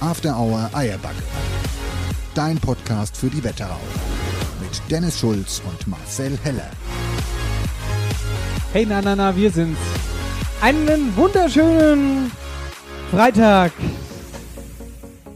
After 0.00 0.34
Hour 0.34 0.70
Eierbacke. 0.72 1.22
Dein 2.34 2.56
Podcast 2.58 3.14
für 3.18 3.28
die 3.28 3.44
Wetterau. 3.44 3.80
Mit 4.58 4.80
Dennis 4.90 5.20
Schulz 5.20 5.60
und 5.68 5.86
Marcel 5.86 6.38
Heller. 6.42 6.70
Hey, 8.72 8.86
na, 8.86 9.02
na, 9.02 9.14
na, 9.14 9.36
wir 9.36 9.50
sind's. 9.50 9.78
Einen 10.62 11.14
wunderschönen 11.16 12.30
Freitag. 13.10 13.72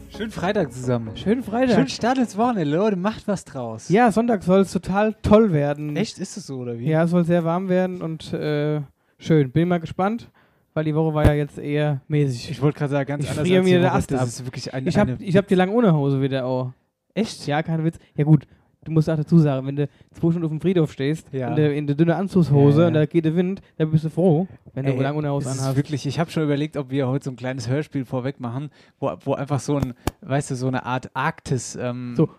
Schönen 0.09 0.31
Freitag 0.31 0.73
zusammen. 0.73 1.15
Schönen 1.15 1.43
Freitag. 1.43 1.75
Schönen 1.75 1.89
Start 1.89 2.17
ins 2.17 2.35
Wochenende, 2.35 2.75
Leute. 2.75 2.95
Macht 2.95 3.27
was 3.27 3.45
draus. 3.45 3.89
Ja, 3.89 4.11
Sonntag 4.11 4.41
soll 4.41 4.61
es 4.61 4.71
total 4.71 5.13
toll 5.21 5.53
werden. 5.53 5.95
Echt? 5.95 6.17
Ist 6.17 6.37
es 6.37 6.47
so, 6.47 6.57
oder 6.57 6.79
wie? 6.79 6.89
Ja, 6.89 7.03
es 7.03 7.11
soll 7.11 7.23
sehr 7.23 7.43
warm 7.43 7.69
werden 7.69 8.01
und 8.01 8.33
äh, 8.33 8.81
schön. 9.19 9.51
Bin 9.51 9.67
mal 9.67 9.79
gespannt, 9.79 10.31
weil 10.75 10.83
die 10.83 10.93
Woche 10.93 11.13
war 11.15 11.25
ja 11.25 11.33
jetzt 11.33 11.57
eher 11.57 12.01
mäßig. 12.07 12.51
Ich 12.51 12.61
wollte 12.61 12.77
gerade 12.77 12.91
sagen, 12.91 13.07
ganz 13.07 13.23
Ich 13.23 13.29
anders 13.31 13.47
friere 13.47 13.59
als 13.61 13.65
mir 13.69 13.79
Woche. 13.81 13.91
Ast 13.91 14.13
ab. 14.13 14.27
ist 14.27 14.45
wirklich 14.45 14.73
ein, 14.73 14.85
ich 14.85 14.97
habe 14.97 15.13
hab 15.19 15.47
die 15.47 15.55
lange 15.55 15.71
Unterhose 15.71 16.21
wieder 16.21 16.45
auch. 16.45 16.71
Echt? 17.15 17.47
Ja, 17.47 17.63
kein 17.63 17.83
Witz. 17.85 17.97
Ja 18.17 18.25
gut, 18.25 18.45
du 18.83 18.91
musst 18.91 19.09
auch 19.09 19.15
dazu 19.15 19.39
sagen, 19.39 19.65
wenn 19.67 19.77
du 19.77 19.87
zwei 20.11 20.29
Stunden 20.31 20.43
auf 20.43 20.51
dem 20.51 20.59
Friedhof 20.59 20.91
stehst, 20.91 21.27
Ja. 21.31 21.47
in 21.49 21.55
der, 21.55 21.73
in 21.73 21.87
der 21.87 21.95
dünnen 21.95 22.13
Anzugshose 22.13 22.77
Ja, 22.77 22.81
ja. 22.83 22.87
und 22.89 22.93
da 22.95 23.05
geht 23.05 23.23
der 23.25 23.35
Wind, 23.35 23.61
dann 23.77 23.89
bist 23.89 24.03
du 24.03 24.09
froh, 24.09 24.47
wenn 24.73 24.85
du 24.85 24.91
Ey, 24.91 24.99
lange 25.01 25.17
Unterhose 25.17 25.47
es 25.49 25.55
ist 25.55 25.61
anhast. 25.61 25.77
wirklich, 25.77 26.05
ich 26.05 26.19
habe 26.19 26.29
schon 26.29 26.43
überlegt, 26.43 26.75
ob 26.75 26.91
wir 26.91 27.07
heute 27.07 27.23
so 27.25 27.31
ein 27.31 27.37
kleines 27.37 27.69
Hörspiel 27.69 28.03
vorweg 28.03 28.41
machen, 28.41 28.69
wo, 28.99 29.11
wo 29.23 29.33
einfach 29.33 29.61
so 29.61 29.77
ein, 29.77 29.93
weißt 30.21 30.51
du, 30.51 30.55
so 30.55 30.67
eine 30.67 30.85
Art 30.85 31.09
Arktis. 31.15 31.77
Ähm, 31.81 32.15
So. 32.17 32.29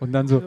Und 0.00 0.12
dann 0.12 0.28
so. 0.28 0.42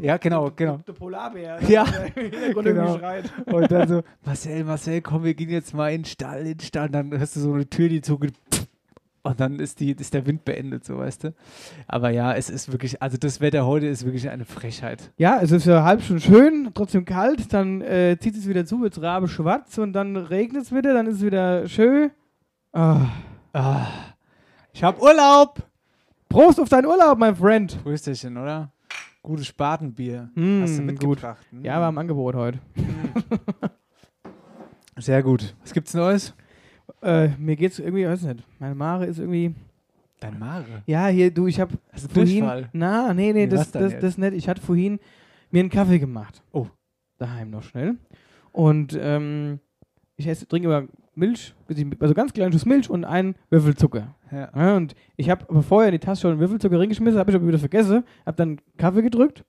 Ja, 0.00 0.16
genau, 0.16 0.50
genau. 0.54 0.76
Der 0.86 0.92
Polarbär. 0.92 1.58
Ja, 1.68 1.84
genau. 2.14 2.98
Und 3.46 3.70
dann 3.70 3.88
so, 3.88 4.02
Marcel, 4.24 4.64
Marcel, 4.64 5.00
komm, 5.00 5.24
wir 5.24 5.34
gehen 5.34 5.50
jetzt 5.50 5.74
mal 5.74 5.90
in 5.92 6.02
den 6.02 6.04
Stall, 6.04 6.40
in 6.40 6.58
den 6.58 6.60
Stall. 6.60 6.86
Und 6.86 6.92
dann 6.92 7.18
hörst 7.18 7.36
du 7.36 7.40
so 7.40 7.52
eine 7.52 7.68
Tür, 7.68 7.88
die 7.88 8.02
zugeht. 8.02 8.34
Und 9.22 9.40
dann 9.40 9.58
ist, 9.58 9.80
die, 9.80 9.92
ist 9.92 10.12
der 10.12 10.26
Wind 10.26 10.44
beendet, 10.44 10.84
so 10.84 10.98
weißt 10.98 11.24
du. 11.24 11.34
Aber 11.88 12.10
ja, 12.10 12.34
es 12.34 12.50
ist 12.50 12.70
wirklich, 12.70 13.00
also 13.00 13.16
das 13.16 13.40
Wetter 13.40 13.64
heute 13.64 13.86
ist 13.86 14.04
wirklich 14.04 14.28
eine 14.28 14.44
Frechheit. 14.44 15.12
Ja, 15.16 15.40
es 15.40 15.50
ist 15.50 15.64
ja 15.64 15.82
halb 15.82 16.02
schon 16.02 16.20
schön, 16.20 16.70
trotzdem 16.74 17.06
kalt, 17.06 17.50
dann 17.54 17.80
äh, 17.80 18.18
zieht 18.20 18.36
es 18.36 18.46
wieder 18.46 18.66
zu, 18.66 18.82
wird 18.82 19.00
rabe 19.00 19.26
schwarz 19.28 19.78
und 19.78 19.94
dann 19.94 20.18
regnet 20.18 20.64
es 20.64 20.74
wieder, 20.74 20.92
dann 20.92 21.06
ist 21.06 21.16
es 21.16 21.22
wieder 21.22 21.66
schön. 21.68 22.10
Ah. 22.74 23.06
Ah, 23.54 23.86
ich 24.74 24.84
hab 24.84 25.00
Urlaub! 25.00 25.62
Prost 26.28 26.60
auf 26.60 26.68
deinen 26.68 26.86
Urlaub, 26.86 27.16
mein 27.16 27.36
Friend. 27.36 27.82
Prösterchen, 27.82 28.36
oder? 28.36 28.73
Gutes 29.24 29.46
Spatenbier. 29.46 30.28
Mm, 30.34 30.60
Hast 30.60 30.74
du 30.74 30.82
gut. 30.82 30.86
mitgebracht? 30.86 31.46
Mm. 31.50 31.64
Ja, 31.64 31.80
war 31.80 31.88
im 31.88 31.96
Angebot 31.96 32.34
heute. 32.34 32.58
Sehr 34.98 35.22
gut. 35.22 35.56
Was 35.62 35.72
gibt's 35.72 35.94
Neues? 35.94 36.34
Äh, 37.02 37.28
mir 37.38 37.56
geht's 37.56 37.78
irgendwie, 37.78 38.06
weiß 38.06 38.24
nicht, 38.24 38.44
meine 38.58 38.74
Mare 38.74 39.06
ist 39.06 39.18
irgendwie. 39.18 39.54
Dein 40.20 40.38
Mare. 40.38 40.82
Ja, 40.84 41.06
hier, 41.06 41.30
du, 41.30 41.46
ich 41.46 41.58
hab 41.58 41.70
Hast 41.90 42.04
du 42.04 42.12
vorhin. 42.12 42.40
Durchfall? 42.40 42.68
Na, 42.74 43.14
nee, 43.14 43.32
nee, 43.32 43.46
Wie 43.46 43.48
das, 43.48 43.70
das, 43.70 43.98
das 43.98 44.18
nicht. 44.18 44.34
Ich 44.34 44.46
hatte 44.46 44.60
vorhin 44.60 45.00
mir 45.50 45.60
einen 45.60 45.70
Kaffee 45.70 45.98
gemacht. 45.98 46.42
Oh. 46.52 46.66
Daheim 47.16 47.48
noch 47.48 47.62
schnell. 47.62 47.96
Und 48.52 48.94
ähm, 49.00 49.58
ich 50.16 50.26
esse, 50.26 50.46
trinke 50.46 50.68
immer 50.68 50.86
Milch, 51.16 51.54
also 52.00 52.14
ganz 52.14 52.32
kleinen 52.32 52.52
Schuss 52.52 52.66
Milch 52.66 52.90
und 52.90 53.04
einen 53.04 53.34
Würfel 53.50 53.74
Zucker. 53.74 54.14
Ja. 54.30 54.50
Ja, 54.54 54.76
und 54.76 54.94
ich 55.16 55.30
habe 55.30 55.62
vorher 55.62 55.88
in 55.88 55.92
die 55.92 56.04
Tasse 56.04 56.22
schon 56.22 56.32
einen 56.32 56.40
Würfelzucker 56.40 56.78
reingeschmissen, 56.78 57.18
habe 57.18 57.30
ich 57.30 57.36
aber 57.36 57.46
wieder 57.46 57.58
vergessen, 57.58 58.04
habe 58.26 58.36
dann 58.36 58.60
Kaffee 58.76 59.02
gedrückt 59.02 59.44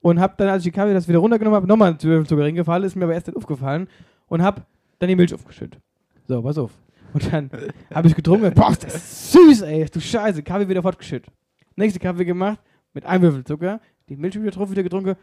und 0.00 0.18
habe 0.20 0.34
dann, 0.36 0.48
als 0.48 0.64
ich 0.64 0.72
die 0.72 0.76
Kaffee 0.76 0.94
das 0.94 1.08
wieder 1.08 1.18
runtergenommen 1.18 1.56
habe, 1.56 1.66
nochmal 1.66 1.90
einen 1.90 2.02
Würfelzucker 2.02 2.42
reingefallen, 2.42 2.84
ist 2.84 2.96
mir 2.96 3.04
aber 3.04 3.14
erst 3.14 3.26
nicht 3.26 3.36
aufgefallen 3.36 3.88
und 4.28 4.42
habe 4.42 4.62
dann 4.98 5.08
die 5.08 5.16
Milch 5.16 5.34
aufgeschüttet. 5.34 5.80
So, 6.26 6.42
pass 6.42 6.58
auf. 6.58 6.72
Und 7.12 7.32
dann 7.32 7.50
habe 7.94 8.08
ich 8.08 8.14
getrunken, 8.14 8.52
boah, 8.54 8.70
ist 8.70 8.84
das 8.84 9.32
süß, 9.32 9.62
ey, 9.62 9.84
du 9.86 10.00
Scheiße, 10.00 10.42
Kaffee 10.42 10.68
wieder 10.68 10.82
fortgeschüttet. 10.82 11.32
Nächste 11.76 11.98
Kaffee 11.98 12.24
gemacht, 12.24 12.60
mit 12.92 13.04
einem 13.04 13.22
Würfelzucker, 13.22 13.80
die 14.08 14.16
Milch 14.16 14.40
wieder 14.40 14.50
drauf, 14.50 14.70
wieder 14.70 14.82
getrunken, 14.82 15.16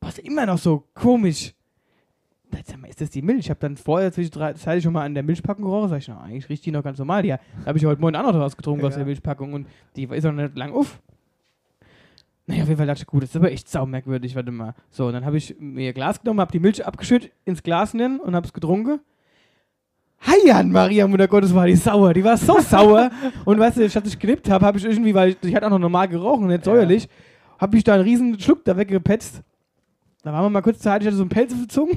boah, 0.00 0.08
ist 0.08 0.18
immer 0.18 0.46
noch 0.46 0.58
so 0.58 0.84
komisch. 0.94 1.54
Sag 2.64 2.80
mal, 2.80 2.88
ist 2.88 3.00
das 3.00 3.10
die 3.10 3.22
Milch? 3.22 3.40
Ich 3.40 3.50
habe 3.50 3.60
dann 3.60 3.76
vorher 3.76 4.10
zwischenzeitlich 4.12 4.82
schon 4.82 4.92
mal 4.92 5.04
an 5.04 5.14
der 5.14 5.22
Milchpackung 5.22 5.64
gerochen. 5.64 5.88
Sag 5.90 5.98
ich, 5.98 6.08
na, 6.08 6.20
eigentlich 6.20 6.48
riecht 6.48 6.64
die 6.66 6.70
noch 6.70 6.82
ganz 6.82 6.98
normal. 6.98 7.22
Die 7.22 7.32
habe 7.32 7.78
ich 7.78 7.84
heute 7.84 8.00
Morgen 8.00 8.16
auch 8.16 8.22
noch 8.22 8.32
draus 8.32 8.56
getrunken 8.56 8.84
aus 8.84 8.92
Ja. 8.92 8.98
der 8.98 9.06
Milchpackung 9.06 9.52
und 9.52 9.66
die 9.96 10.04
ist 10.04 10.24
noch 10.24 10.32
nicht 10.32 10.56
lang 10.56 10.72
auf. 10.72 11.00
Naja, 12.46 12.62
auf 12.62 12.68
jeden 12.68 12.78
Fall 12.78 12.86
dachte 12.86 13.02
ich, 13.02 13.06
gut, 13.06 13.22
das 13.22 13.30
ist 13.30 13.36
aber 13.36 13.52
echt 13.52 13.68
saumerkwürdig, 13.68 14.34
warte 14.34 14.50
mal. 14.50 14.74
So, 14.90 15.06
und 15.08 15.12
dann 15.12 15.26
habe 15.26 15.36
ich 15.36 15.54
mir 15.60 15.92
Glas 15.92 16.20
genommen, 16.22 16.40
habe 16.40 16.50
die 16.50 16.58
Milch 16.58 16.84
abgeschüttet, 16.84 17.30
ins 17.44 17.62
Glas 17.62 17.92
nehmen 17.92 18.20
und 18.20 18.34
habe 18.34 18.46
es 18.46 18.52
getrunken. 18.54 19.00
Heian, 20.26 20.72
Maria, 20.72 21.06
Mutter 21.06 21.28
Gottes, 21.28 21.54
war 21.54 21.66
die 21.66 21.76
sauer. 21.76 22.12
Die 22.14 22.24
war 22.24 22.36
so 22.38 22.58
sauer. 22.60 23.10
Und 23.44 23.58
weißt 23.58 23.76
du, 23.76 23.88
statt 23.90 24.06
ich 24.06 24.18
geknippt 24.18 24.50
habe, 24.50 24.64
habe 24.64 24.78
ich 24.78 24.84
irgendwie, 24.84 25.14
weil 25.14 25.30
ich, 25.30 25.36
ich 25.42 25.54
hatte 25.54 25.66
auch 25.66 25.70
noch 25.70 25.78
normal 25.78 26.08
gerochen, 26.08 26.46
nicht 26.48 26.64
säuerlich, 26.64 27.08
habe 27.58 27.76
ich 27.76 27.84
da 27.84 27.94
einen 27.94 28.02
riesen 28.04 28.40
Schluck 28.40 28.64
da 28.64 28.76
weggepetzt. 28.76 29.42
Da 30.22 30.32
waren 30.32 30.44
wir 30.44 30.50
mal 30.50 30.62
kurz 30.62 30.80
Zeit, 30.80 31.02
ich 31.02 31.06
hatte 31.06 31.16
so 31.16 31.22
einen 31.22 31.30
Pelz 31.30 31.52
auf 31.52 31.58
der 31.60 31.68
Zunge. 31.68 31.92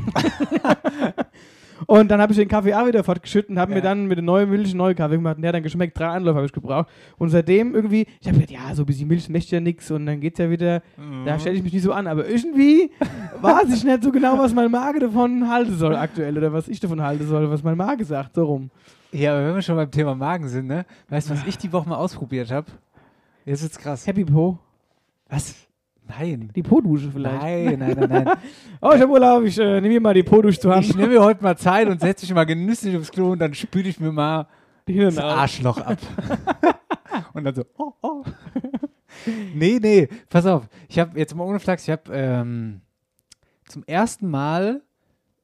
und 1.88 2.10
dann 2.12 2.22
habe 2.22 2.32
ich 2.32 2.38
den 2.38 2.48
Kaffee 2.48 2.74
auch 2.76 2.86
wieder 2.86 3.04
fortgeschüttet 3.04 3.50
und 3.50 3.60
habe 3.60 3.72
Ja. 3.72 3.78
mir 3.78 3.82
dann 3.82 4.06
mit 4.06 4.18
der 4.18 4.24
neuen 4.24 4.50
Milch 4.50 4.70
einen 4.70 4.78
neuen 4.78 4.96
Kaffee 4.96 5.16
gemacht. 5.16 5.38
Und 5.38 5.42
der 5.42 5.50
hat 5.50 5.56
dann 5.56 5.64
geschmeckt, 5.64 5.98
drei 5.98 6.08
Anläufe 6.08 6.36
habe 6.38 6.46
ich 6.46 6.52
gebraucht. 6.54 6.88
Und 7.18 7.30
seitdem 7.30 7.74
irgendwie, 7.74 8.06
ich 8.22 8.28
habe 8.28 8.38
gedacht, 8.40 8.52
ja, 8.52 8.76
so 8.76 8.84
ein 8.84 8.86
bisschen 8.86 9.08
Milch 9.08 9.28
möchte 9.30 9.56
ja 9.56 9.60
nichts 9.60 9.90
und 9.90 10.06
dann 10.06 10.20
geht's 10.22 10.38
ja 10.40 10.50
wieder, 10.52 10.84
da 11.26 11.40
stelle 11.40 11.56
ich 11.58 11.64
mich 11.64 11.74
nicht 11.74 11.82
so 11.84 11.92
an. 11.94 12.06
Aber 12.08 12.28
irgendwie 12.28 12.92
weiß 13.42 13.74
ich 13.74 13.84
nicht 13.84 14.04
so 14.04 14.12
genau, 14.12 14.38
was 14.38 14.54
mein 14.54 14.70
Magen 14.70 15.00
davon 15.00 15.50
halten 15.50 15.76
soll 15.76 15.96
aktuell 15.96 16.38
oder 16.38 16.54
was 16.54 16.68
ich 16.68 16.80
davon 16.80 17.02
halten 17.02 17.26
soll, 17.28 17.50
was 17.50 17.64
mein 17.64 17.76
Magen 17.78 18.06
sagt, 18.06 18.36
so 18.36 18.46
rum. 18.46 18.70
Ja, 19.12 19.34
aber 19.36 19.48
wenn 19.48 19.56
wir 19.56 19.62
schon 19.64 19.76
beim 19.76 19.92
Thema 19.92 20.14
Magen 20.16 20.48
sind, 20.48 20.68
ne? 20.68 20.86
Weißt 21.10 21.30
du, 21.30 21.34
was 21.34 21.46
ich 21.48 21.58
die 21.58 21.74
Woche 21.74 21.90
mal 21.90 21.98
ausprobiert 21.98 22.52
habe? 22.52 22.68
Jetzt 23.46 23.64
wird's 23.64 23.78
krass. 23.80 24.06
Happy 24.08 24.24
Po. 24.24 24.60
Was? 25.28 25.56
Nein. 26.08 26.52
Die 26.56 26.64
Po-Dusche 26.64 27.12
vielleicht. 27.12 27.42
Nein, 27.42 27.80
nein, 27.80 27.98
nein, 27.98 28.10
nein. 28.26 28.38
Oh, 28.82 28.92
ich 28.94 29.02
habe 29.02 29.12
Urlaub, 29.12 29.44
ich 29.44 29.58
äh, 29.60 29.80
nehme 29.80 29.94
mir 29.96 30.02
mal 30.02 30.14
die 30.14 30.24
Po-Dusche 30.24 30.60
zur 30.60 30.76
Hand. 30.76 30.86
Ich 30.86 30.96
nehme 30.96 31.10
mir 31.10 31.24
heute 31.24 31.44
mal 31.44 31.58
Zeit 31.58 31.88
und 31.88 32.02
setze 32.02 32.26
mich 32.26 32.34
mal 32.34 32.46
genüsslich 32.46 32.98
aufs 32.98 33.12
Klo 33.12 33.32
und 33.32 33.40
dann 33.40 33.54
spüle 33.54 33.88
ich 33.88 34.00
mir 34.00 34.12
mal 34.12 34.48
das. 34.86 35.18
Arschloch 35.18 35.78
ab. 35.78 36.00
und 37.34 37.44
dann 37.44 37.56
so, 37.56 37.64
oh, 37.78 37.94
oh. 38.02 38.24
nee, 39.54 39.80
nee, 39.82 40.10
pass 40.30 40.46
auf. 40.46 40.68
Ich 40.90 41.00
habe 41.00 41.18
jetzt 41.18 41.36
mal 41.36 41.44
ohne 41.44 41.60
Flachs, 41.60 41.84
ich 41.84 41.92
habe 41.92 42.12
ähm, 42.12 42.82
zum 43.68 43.84
ersten 43.86 44.30
Mal 44.30 44.82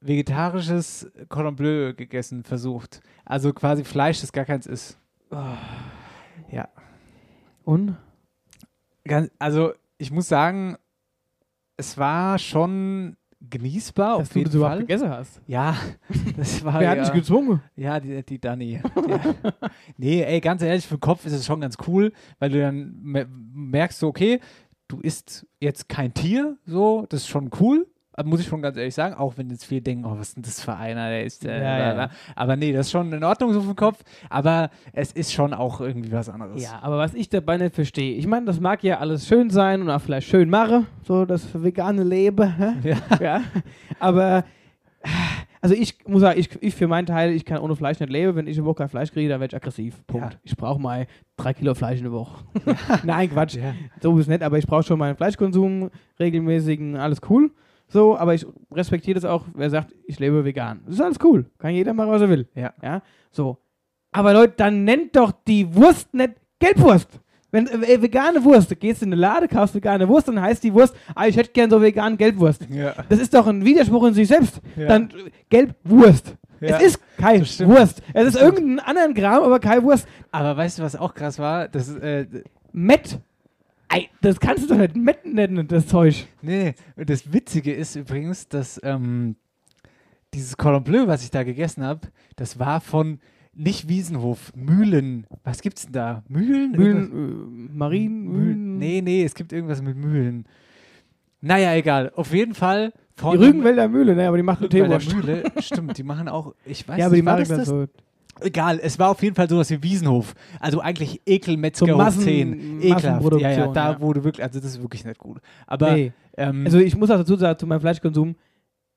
vegetarisches 0.01 1.11
Cordon 1.29 1.55
Bleu 1.55 1.93
gegessen, 1.93 2.43
versucht. 2.43 3.01
Also 3.25 3.53
quasi 3.53 3.83
Fleisch, 3.83 4.21
das 4.21 4.31
gar 4.31 4.45
keins 4.45 4.65
ist. 4.65 4.97
Ja. 6.51 6.69
Und? 7.63 7.97
Ganz, 9.05 9.29
also 9.39 9.73
ich 9.97 10.11
muss 10.11 10.27
sagen, 10.27 10.77
es 11.77 11.97
war 11.97 12.37
schon 12.39 13.17
genießbar 13.39 14.17
Dass 14.17 14.27
auf 14.27 14.33
du 14.33 14.39
jeden 14.39 14.51
das 14.51 14.59
Fall. 14.61 14.79
gegessen 14.79 15.09
hast. 15.09 15.41
Ja, 15.45 15.75
das 16.37 16.63
war 16.65 16.79
Wer 16.79 16.89
hat 16.89 16.97
ja, 16.97 17.03
dich 17.03 17.13
gezwungen? 17.13 17.61
ja 17.75 17.99
die, 17.99 18.23
die 18.23 18.39
Dani. 18.39 18.81
Nee, 19.97 20.23
ey, 20.23 20.39
ganz 20.41 20.61
ehrlich, 20.61 20.85
für 20.87 20.95
den 20.95 21.01
Kopf 21.01 21.25
ist 21.25 21.33
es 21.33 21.45
schon 21.45 21.61
ganz 21.61 21.75
cool, 21.87 22.11
weil 22.39 22.49
du 22.49 22.59
dann 22.59 22.95
me- 23.01 23.27
merkst, 23.29 23.99
so, 23.99 24.07
okay, 24.07 24.39
du 24.87 24.99
isst 25.01 25.45
jetzt 25.59 25.87
kein 25.87 26.13
Tier, 26.13 26.57
so, 26.65 27.05
das 27.09 27.21
ist 27.21 27.27
schon 27.27 27.51
cool. 27.59 27.87
Muss 28.23 28.39
ich 28.39 28.47
schon 28.47 28.61
ganz 28.61 28.77
ehrlich 28.77 28.95
sagen, 28.95 29.15
auch 29.15 29.37
wenn 29.37 29.49
jetzt 29.49 29.65
viele 29.65 29.81
denken, 29.81 30.05
oh, 30.05 30.17
was 30.17 30.29
ist 30.29 30.37
denn 30.37 30.43
das 30.43 30.63
für 30.63 30.75
einer, 30.75 31.09
der 31.09 31.23
ist, 31.23 31.45
äh, 31.45 31.61
Ja, 31.61 31.95
ja, 31.95 32.09
aber 32.35 32.55
nee, 32.55 32.73
das 32.73 32.87
ist 32.87 32.91
schon 32.91 33.11
in 33.13 33.23
Ordnung 33.23 33.53
so 33.53 33.61
vom 33.61 33.75
Kopf, 33.75 34.03
aber 34.29 34.69
es 34.93 35.11
ist 35.11 35.33
schon 35.33 35.53
auch 35.53 35.81
irgendwie 35.81 36.11
was 36.11 36.29
anderes. 36.29 36.61
Ja, 36.61 36.79
aber 36.81 36.97
was 36.97 37.13
ich 37.13 37.29
dabei 37.29 37.57
nicht 37.57 37.75
verstehe, 37.75 38.15
ich 38.15 38.27
meine, 38.27 38.45
das 38.45 38.59
mag 38.59 38.83
ja 38.83 38.99
alles 38.99 39.27
schön 39.27 39.49
sein 39.49 39.81
und 39.81 39.89
auch 39.89 40.01
vielleicht 40.01 40.27
schön 40.27 40.49
mache, 40.49 40.85
so 41.03 41.25
das 41.25 41.47
vegane 41.53 42.03
Leben? 42.03 42.53
Ja. 42.83 42.97
ja. 43.19 43.41
Aber, 43.99 44.43
also 45.61 45.75
ich 45.75 45.97
muss 46.07 46.21
sagen, 46.21 46.39
ich, 46.39 46.49
ich 46.61 46.75
für 46.75 46.87
meinen 46.87 47.05
Teil, 47.05 47.31
ich 47.31 47.45
kann 47.45 47.59
ohne 47.59 47.75
Fleisch 47.75 47.99
nicht 47.99 48.11
leben. 48.11 48.35
Wenn 48.35 48.47
ich 48.47 48.57
eine 48.57 48.65
Woche 48.65 48.75
kein 48.75 48.89
Fleisch 48.89 49.11
kriege, 49.11 49.29
dann 49.29 49.39
werde 49.39 49.55
ich 49.55 49.61
aggressiv. 49.61 49.95
Punkt. 50.07 50.33
Ja. 50.33 50.39
Ich 50.43 50.55
brauche 50.55 50.81
mal 50.81 51.07
drei 51.35 51.53
Kilo 51.53 51.73
Fleisch 51.73 51.97
in 51.97 52.05
der 52.05 52.13
Woche. 52.13 52.43
Nein, 53.03 53.29
Quatsch. 53.29 53.55
Ja. 53.55 53.73
So 54.01 54.13
ist 54.15 54.21
es 54.21 54.27
nicht, 54.27 54.43
aber 54.43 54.57
ich 54.57 54.67
brauche 54.67 54.83
schon 54.83 54.99
meinen 54.99 55.15
Fleischkonsum, 55.15 55.89
regelmäßigen, 56.19 56.95
alles 56.95 57.21
cool. 57.29 57.51
So, 57.87 58.17
aber 58.17 58.33
ich 58.33 58.45
respektiere 58.71 59.15
das 59.15 59.25
auch, 59.25 59.45
wer 59.53 59.69
sagt, 59.69 59.93
ich 60.05 60.19
lebe 60.19 60.43
vegan. 60.43 60.81
Das 60.85 60.95
ist 60.95 61.01
alles 61.01 61.17
cool. 61.23 61.45
Kann 61.57 61.73
jeder 61.73 61.93
machen, 61.93 62.11
was 62.11 62.21
er 62.21 62.29
will. 62.29 62.47
Ja. 62.53 62.73
Ja, 62.81 63.01
so. 63.31 63.57
Aber 64.11 64.33
Leute, 64.33 64.53
dann 64.57 64.83
nennt 64.83 65.15
doch 65.15 65.31
die 65.47 65.73
Wurst 65.73 66.13
nicht 66.13 66.33
Gelbwurst. 66.59 67.19
Wenn 67.51 67.67
äh, 67.67 68.01
vegane 68.01 68.43
Wurst, 68.43 68.71
du 68.71 68.75
gehst 68.75 69.03
in 69.03 69.09
eine 69.09 69.21
Lade, 69.21 69.47
kaufst 69.47 69.73
vegane 69.73 70.07
Wurst, 70.07 70.27
dann 70.27 70.41
heißt 70.41 70.63
die 70.63 70.73
Wurst, 70.73 70.95
ah, 71.15 71.27
ich 71.27 71.37
hätte 71.37 71.51
gern 71.51 71.69
so 71.69 71.81
vegan 71.81 72.17
Gelbwurst. 72.17 72.67
Ja. 72.69 72.93
Das 73.07 73.19
ist 73.19 73.33
doch 73.33 73.47
ein 73.47 73.63
Widerspruch 73.63 74.07
in 74.07 74.13
sich 74.13 74.27
selbst. 74.27 74.59
Ja. 74.75 74.87
Dann 74.87 75.09
äh, 75.09 75.31
Gelbwurst. 75.49 76.35
Ja. 76.59 76.77
Es 76.77 76.83
ist 76.83 76.99
kein. 77.17 77.41
Wurst. 77.41 78.01
Es 78.13 78.27
ist 78.27 78.41
irgendein 78.41 78.79
anderen 78.79 79.13
Kram, 79.13 79.43
aber 79.43 79.59
kein 79.59 79.83
Wurst. 79.83 80.07
Aber 80.31 80.57
weißt 80.57 80.79
du, 80.79 80.83
was 80.83 80.95
auch 80.95 81.13
krass 81.13 81.39
war? 81.39 81.67
Das 81.67 81.87
ist, 81.87 81.97
äh, 81.99 82.25
Met. 82.73 83.19
Das 84.21 84.39
kannst 84.39 84.63
du 84.63 84.67
doch 84.67 84.77
nicht 84.77 84.95
Met 84.95 85.25
nennen, 85.25 85.67
das 85.67 85.87
Zeug. 85.87 86.27
Nee, 86.41 86.63
nee. 86.63 86.75
Und 86.95 87.09
das 87.09 87.31
Witzige 87.31 87.73
ist 87.73 87.95
übrigens, 87.95 88.47
dass 88.47 88.79
ähm, 88.83 89.35
dieses 90.33 90.57
Cordon 90.57 90.83
Bleu, 90.83 91.07
was 91.07 91.23
ich 91.23 91.31
da 91.31 91.43
gegessen 91.43 91.83
habe, 91.83 92.01
das 92.35 92.59
war 92.59 92.81
von 92.81 93.19
nicht 93.53 93.87
Wiesenhof, 93.87 94.51
Mühlen. 94.55 95.25
Was 95.43 95.61
gibt's 95.61 95.83
denn 95.83 95.93
da? 95.93 96.23
Mühlen? 96.27 96.71
Mühlen, 96.73 97.69
äh, 97.71 97.77
Marien, 97.77 98.27
Mühlen. 98.27 98.77
Nee, 98.77 99.01
nee, 99.01 99.23
es 99.23 99.33
gibt 99.33 99.53
irgendwas 99.53 99.81
mit 99.81 99.95
Mühlen. 99.95 100.45
Naja, 101.41 101.73
egal. 101.75 102.11
Auf 102.15 102.33
jeden 102.33 102.53
Fall 102.53 102.91
Die 103.17 103.21
von 103.21 103.37
Rügenwälder 103.37 103.87
Mühle, 103.87 104.15
ne, 104.15 104.27
aber 104.27 104.37
die 104.37 104.43
macht 104.43 104.61
nur 104.61 104.71
Rügenwälder 104.71 104.99
Teewurst. 104.99 105.25
Mühle. 105.25 105.43
Stimmt, 105.61 105.97
die 105.97 106.03
machen 106.03 106.27
auch, 106.27 106.53
ich 106.65 106.87
weiß 106.87 106.99
Ja, 106.99 107.05
aber 107.05 107.15
die 107.15 107.21
nicht, 107.21 107.25
machen 107.25 107.45
das 107.47 107.49
das? 107.49 107.67
so. 107.67 107.87
Egal, 108.41 108.79
es 108.81 108.97
war 108.99 109.09
auf 109.09 109.21
jeden 109.23 109.35
Fall 109.35 109.49
sowas 109.49 109.69
wie 109.69 109.81
Wiesenhof. 109.83 110.33
Also 110.59 110.79
eigentlich 110.81 111.21
Ekelmetzger 111.25 111.85
So 111.87 111.93
hoch 111.93 111.97
Massen- 111.97 112.21
10. 112.23 112.81
Ekelhaft. 112.81 113.31
Ja, 113.39 113.51
ja, 113.51 113.67
da 113.67 113.91
ja. 113.93 114.01
wurde 114.01 114.23
wirklich, 114.23 114.43
also 114.43 114.59
das 114.59 114.69
ist 114.71 114.81
wirklich 114.81 115.03
nicht 115.05 115.17
gut. 115.19 115.39
Aber 115.65 115.93
Nee. 115.93 116.11
ähm, 116.37 116.63
Also 116.65 116.79
ich 116.79 116.95
muss 116.95 117.09
auch 117.11 117.17
dazu 117.17 117.35
sagen, 117.35 117.57
zu 117.59 117.67
meinem 117.67 117.81
Fleischkonsum, 117.81 118.35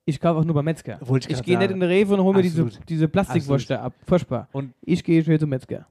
ich 0.04 0.18
kaufe 0.20 0.40
auch 0.40 0.44
nur 0.44 0.54
beim 0.54 0.64
Metzger. 0.64 0.98
Wollte 1.02 1.28
ich 1.30 1.36
Ich 1.38 1.42
gehe 1.44 1.58
nicht 1.58 1.70
in 1.70 1.80
den 1.80 1.88
Rewe 1.88 2.14
und 2.14 2.20
hole 2.22 2.36
mir 2.36 2.42
diese, 2.42 2.66
diese 2.88 3.08
Plastikwurst 3.08 3.70
ab. 3.72 3.92
Furchtbar. 4.06 4.48
Und- 4.52 4.72
ich 4.82 5.04
gehe 5.04 5.22
schnell 5.22 5.38
zum 5.38 5.50
Metzger. 5.50 5.86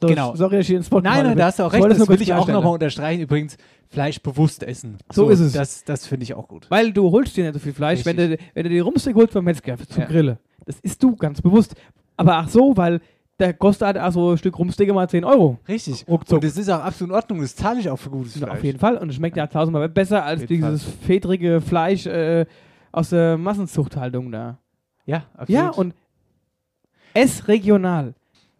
So, 0.00 0.08
Genau. 0.08 0.34
Sorry, 0.36 0.56
dass 0.58 0.68
ich 0.68 0.74
den 0.74 0.82
Spot 0.82 1.00
Nein, 1.00 1.24
nein, 1.24 1.38
da 1.38 1.46
hast 1.46 1.58
du 1.58 1.62
auch 1.62 1.68
Ich 1.68 1.72
recht. 1.74 1.82
wollte 1.84 1.94
Das 1.98 2.06
nur 2.06 2.08
will 2.14 2.20
ich 2.22 2.34
auch 2.34 2.46
nochmal 2.46 2.74
unterstreichen. 2.74 3.22
Übrigens, 3.22 3.56
Fleisch 3.88 4.20
bewusst 4.20 4.62
essen. 4.62 4.98
So 5.10 5.30
ist 5.30 5.40
es. 5.40 5.52
Das, 5.54 5.84
das 5.84 6.06
finde 6.06 6.24
ich 6.24 6.34
auch 6.34 6.48
gut. 6.48 6.66
Weil 6.70 6.92
du 6.92 7.10
holst 7.12 7.34
dir 7.36 7.44
nicht 7.44 7.54
so 7.54 7.60
viel 7.60 7.72
Fleisch, 7.72 8.04
wenn 8.04 8.16
du, 8.16 8.36
wenn 8.52 8.62
du 8.64 8.68
die 8.68 8.80
Rumsteak 8.80 9.14
holst 9.14 9.32
beim 9.32 9.44
Metzger 9.44 9.78
zum 9.78 10.02
Ja. 10.02 10.06
Grillen. 10.08 10.36
Das 10.66 10.80
isst 10.80 11.02
du 11.02 11.16
ganz 11.16 11.40
bewusst. 11.40 11.76
Aber 12.16 12.36
ach 12.36 12.48
so, 12.48 12.76
weil 12.76 13.00
der 13.38 13.52
kostet 13.52 13.86
halt 13.86 13.98
auch 13.98 14.10
so 14.12 14.30
ein 14.32 14.38
Stück 14.38 14.58
Rumsteak 14.58 14.92
mal 14.94 15.08
10 15.08 15.24
Euro. 15.24 15.58
Richtig. 15.68 16.06
Ruckzuck. 16.08 16.36
Und 16.36 16.44
das 16.44 16.56
ist 16.56 16.70
auch 16.70 16.80
absolut 16.82 17.10
in 17.10 17.16
Ordnung. 17.16 17.40
Das 17.42 17.54
zahle 17.54 17.80
ich 17.80 17.90
auch 17.90 17.98
für 17.98 18.08
gutes 18.10 18.34
Ja, 18.36 18.46
Fleisch. 18.46 18.58
auf 18.58 18.64
jeden 18.64 18.78
Fall. 18.78 18.96
Und 18.96 19.10
es 19.10 19.16
schmeckt 19.16 19.36
ja 19.36 19.46
tausendmal 19.46 19.88
besser 19.90 20.24
als 20.24 20.46
dieses 20.46 20.82
fedrige 20.84 21.60
Fleisch 21.60 22.06
äh, 22.06 22.46
aus 22.92 23.10
der 23.10 23.36
Massenzuchthaltung 23.36 24.32
da. 24.32 24.58
Ja, 25.04 25.24
absolut. 25.34 25.50
Ja, 25.50 25.68
und 25.70 25.94
es 27.14 27.46
regional. 27.48 28.14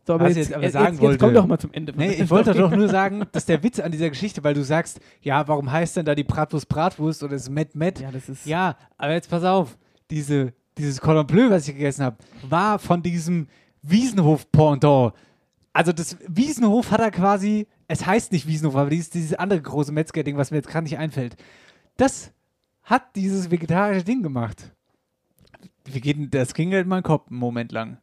So, 0.07 0.15
aber 0.15 0.29
jetzt, 0.29 0.37
jetzt 0.37 0.55
aber 0.55 0.63
jetzt, 0.63 0.73
sagen 0.75 0.93
jetzt, 0.95 1.01
wollte- 1.03 1.19
komm 1.25 1.35
doch 1.35 1.47
mal 1.47 1.59
zum 1.59 1.73
Ende. 1.73 1.93
Nee, 1.97 2.13
ich 2.13 2.31
wollte 2.31 2.55
doch 2.55 2.71
nur 2.71 2.89
sagen, 2.89 3.25
dass 3.33 3.45
der 3.47 3.63
Witz 3.65 3.81
an 3.81 3.91
dieser 3.91 4.09
Geschichte, 4.09 4.45
weil 4.45 4.55
du 4.55 4.63
sagst, 4.63 5.01
ja, 5.21 5.49
warum 5.49 5.73
heißt 5.73 5.97
denn 5.97 6.05
da 6.05 6.15
die 6.15 6.23
Bratwurst 6.23 6.69
Bratwurst 6.69 7.23
oder 7.25 7.33
das 7.33 7.51
Met 7.51 7.75
Met? 7.75 7.99
Ja, 8.01 8.13
das 8.13 8.29
ist. 8.29 8.47
Ja, 8.47 8.77
aber 8.99 9.15
jetzt 9.15 9.29
pass 9.29 9.43
auf, 9.43 9.77
diese, 10.11 10.53
dieses 10.79 11.01
Cordon 11.01 11.27
Bleu, 11.27 11.51
was 11.51 11.69
ich 11.69 11.75
gegessen 11.75 12.05
habe, 12.05 12.17
war 12.49 12.79
von 12.79 13.03
diesem 13.03 13.49
Wiesenhof-Pendant. 13.83 15.15
Also 15.73 15.93
das 15.93 16.17
Wiesenhof 16.27 16.91
hat 16.91 17.01
er 17.01 17.11
quasi, 17.11 17.67
es 17.89 18.07
heißt 18.07 18.33
nicht 18.33 18.47
Wiesenhof, 18.47 18.77
aber 18.77 18.91
dieses, 18.91 19.11
dieses 19.11 19.35
andere 19.35 19.61
große 19.61 19.93
Metzger-Ding, 19.93 20.37
was 20.37 20.51
mir 20.51 20.59
jetzt 20.59 20.69
gerade 20.69 20.85
nicht 20.85 20.99
einfällt. 20.99 21.37
Das 21.97 22.33
hat 22.83 23.15
dieses 23.17 23.51
vegetarische 23.51 24.05
Ding 24.05 24.23
gemacht. 24.23 24.73
Wie 25.85 26.01
geht 26.01 26.17
denn, 26.17 26.31
das 26.31 26.55
ging 26.55 26.73
halt 26.73 26.85
in 26.85 26.91
den 26.91 27.03
Kopf 27.03 27.29
einen 27.31 27.39
Moment 27.39 27.73
lang. 27.73 27.99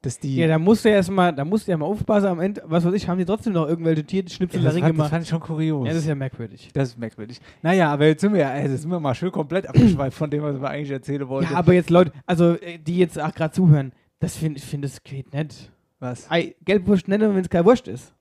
Dass 0.00 0.20
die, 0.20 0.36
Ja, 0.36 0.46
da 0.46 0.58
musst 0.60 0.84
du 0.84 0.90
erst 0.90 1.10
mal, 1.10 1.32
da 1.34 1.44
musst 1.44 1.66
du 1.66 1.72
ja 1.72 1.76
mal 1.76 1.86
aufpassen. 1.86 2.26
Am 2.28 2.38
Ende, 2.38 2.62
was 2.66 2.84
weiß 2.84 2.94
ich, 2.94 3.08
haben 3.08 3.18
die 3.18 3.24
trotzdem 3.24 3.52
noch 3.54 3.66
irgendwelche 3.66 4.04
Tierschnipsel 4.04 4.60
Ja, 4.62 4.68
da 4.68 4.72
das, 4.72 4.74
fand, 4.74 4.84
das 4.84 4.92
gemacht. 4.96 5.10
fand 5.10 5.22
ich 5.24 5.28
schon 5.28 5.40
kurios. 5.40 5.86
Ja, 5.88 5.92
das 5.92 6.02
ist 6.02 6.08
ja 6.08 6.14
merkwürdig. 6.14 6.70
Das 6.72 6.90
ist 6.90 6.98
merkwürdig. 6.98 7.40
Naja, 7.62 7.92
aber 7.92 8.06
jetzt 8.06 8.20
sind 8.20 8.32
wir, 8.32 8.48
also 8.48 8.76
sind 8.76 8.90
wir 8.90 9.00
mal 9.00 9.14
schön 9.16 9.32
komplett 9.32 9.66
abgeschweift 9.68 10.16
von 10.16 10.30
dem, 10.30 10.42
was 10.44 10.60
wir 10.60 10.68
eigentlich 10.70 10.90
erzählen 10.92 11.26
wollten. 11.28 11.50
Ja, 11.52 11.58
aber 11.58 11.72
jetzt 11.72 11.90
Leute, 11.90 12.12
also 12.26 12.52
äh, 12.60 12.78
die 12.78 12.96
jetzt 12.98 13.20
auch 13.20 13.34
gerade 13.34 13.52
zuhören, 13.52 13.92
das 14.20 14.36
finde 14.36 14.58
ich, 14.58 14.64
finde 14.64 14.86
das 14.86 15.02
geht 15.02 15.32
nicht. 15.34 15.72
was? 15.98 16.30
Ei, 16.30 16.54
Gelbwurst 16.64 17.08
nennen, 17.08 17.34
wenn 17.34 17.42
es 17.42 17.50
kein 17.50 17.64
Wurst 17.64 17.88
ist. 17.88 18.14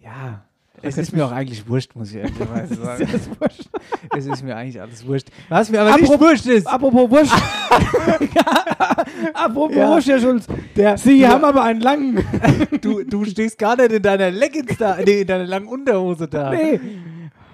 Ja, 0.00 0.44
es 0.82 0.98
ist 0.98 1.12
mir 1.12 1.24
auch 1.26 1.32
eigentlich 1.32 1.66
wurscht, 1.68 1.94
muss 1.94 2.10
ich 2.10 2.16
ehrlicherweise 2.16 2.74
sagen. 2.76 3.06
Das 3.10 3.14
ist 3.14 3.40
Wurst. 3.40 3.70
es 4.16 4.26
ist 4.26 4.42
mir 4.44 4.56
eigentlich 4.56 4.80
alles 4.80 5.06
wurscht. 5.06 5.28
Was 5.48 5.70
mir 5.70 5.80
aber 5.80 5.96
nicht 5.96 6.04
Apropos- 6.10 6.28
wurscht 6.28 6.46
ist, 6.46 6.66
Apropos 6.66 7.10
Wurst. 7.10 7.32
Apropos 9.34 9.76
Ja. 9.76 9.88
Wurst, 9.90 10.08
Herr 10.08 10.20
Schulz. 10.20 10.46
der, 10.76 10.98
Sie 10.98 11.20
du, 11.20 11.28
haben 11.28 11.44
aber 11.44 11.62
einen 11.62 11.80
langen. 11.80 12.24
du, 12.80 13.02
du 13.04 13.24
stehst 13.24 13.58
gar 13.58 13.76
nicht 13.76 13.92
in 13.92 14.02
deiner 14.02 14.30
Leggings 14.30 14.76
da, 14.78 14.96
nee, 15.04 15.20
in 15.22 15.26
deiner 15.26 15.46
langen 15.46 15.68
Unterhose 15.68 16.28
da. 16.28 16.50
nee. 16.50 16.80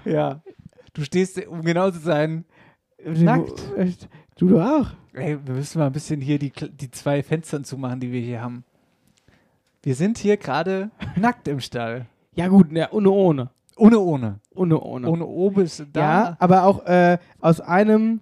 Ja. 0.04 0.40
Du 0.94 1.02
stehst, 1.04 1.44
um 1.46 1.62
genau 1.62 1.90
zu 1.90 1.98
sein, 1.98 2.44
Nackt. 3.04 3.62
Echt? 3.76 4.08
Du 4.36 4.48
doch 4.48 4.64
auch. 4.64 4.86
ey, 5.14 5.38
wir 5.44 5.54
müssen 5.54 5.78
mal 5.78 5.86
ein 5.86 5.92
bisschen 5.92 6.20
hier 6.20 6.38
die, 6.38 6.50
die 6.50 6.90
zwei 6.90 7.22
Fenster 7.22 7.62
zumachen, 7.62 8.00
die 8.00 8.10
wir 8.10 8.20
hier 8.20 8.40
haben. 8.42 8.64
Wir 9.82 9.94
sind 9.94 10.18
hier 10.18 10.36
gerade 10.36 10.90
nackt 11.16 11.46
im 11.46 11.60
Stall. 11.60 12.06
Ja 12.36 12.48
gut, 12.48 12.70
ja, 12.70 12.88
ohne 12.92 13.10
ohne. 13.10 13.50
Ohne, 13.76 13.98
ohne. 13.98 14.40
Ohne 14.54 14.80
ohne. 14.80 15.10
Ohne 15.10 15.26
Obis 15.26 15.82
da. 15.92 16.00
Ja, 16.00 16.36
aber 16.38 16.64
auch 16.64 16.86
äh, 16.86 17.18
aus 17.40 17.60
einem 17.60 18.20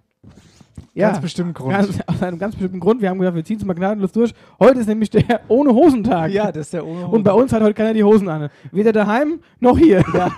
ja, 0.94 1.08
Ganz 1.10 1.20
bestimmten 1.20 1.54
Grund. 1.54 1.72
Ganz, 1.72 1.98
aus 2.06 2.22
einem 2.22 2.38
ganz 2.38 2.54
bestimmten 2.54 2.78
Grund. 2.78 3.02
Wir 3.02 3.10
haben 3.10 3.18
gedacht, 3.18 3.34
wir 3.34 3.44
ziehen 3.44 3.56
es 3.58 3.64
mal 3.64 3.74
gnadenlos 3.74 4.12
durch. 4.12 4.32
Heute 4.60 4.78
ist 4.80 4.86
nämlich 4.86 5.10
der 5.10 5.40
ohne 5.48 5.70
Hosentag. 5.74 6.30
ja, 6.30 6.52
das 6.52 6.66
ist 6.66 6.72
der 6.72 6.86
ohne 6.86 7.06
Und 7.08 7.24
bei 7.24 7.32
uns 7.32 7.52
hat 7.52 7.62
heute 7.62 7.74
keiner 7.74 7.94
die 7.94 8.04
Hosen 8.04 8.28
an. 8.28 8.48
Weder 8.70 8.92
daheim 8.92 9.40
noch 9.58 9.76
hier. 9.76 10.04
Ja. 10.14 10.30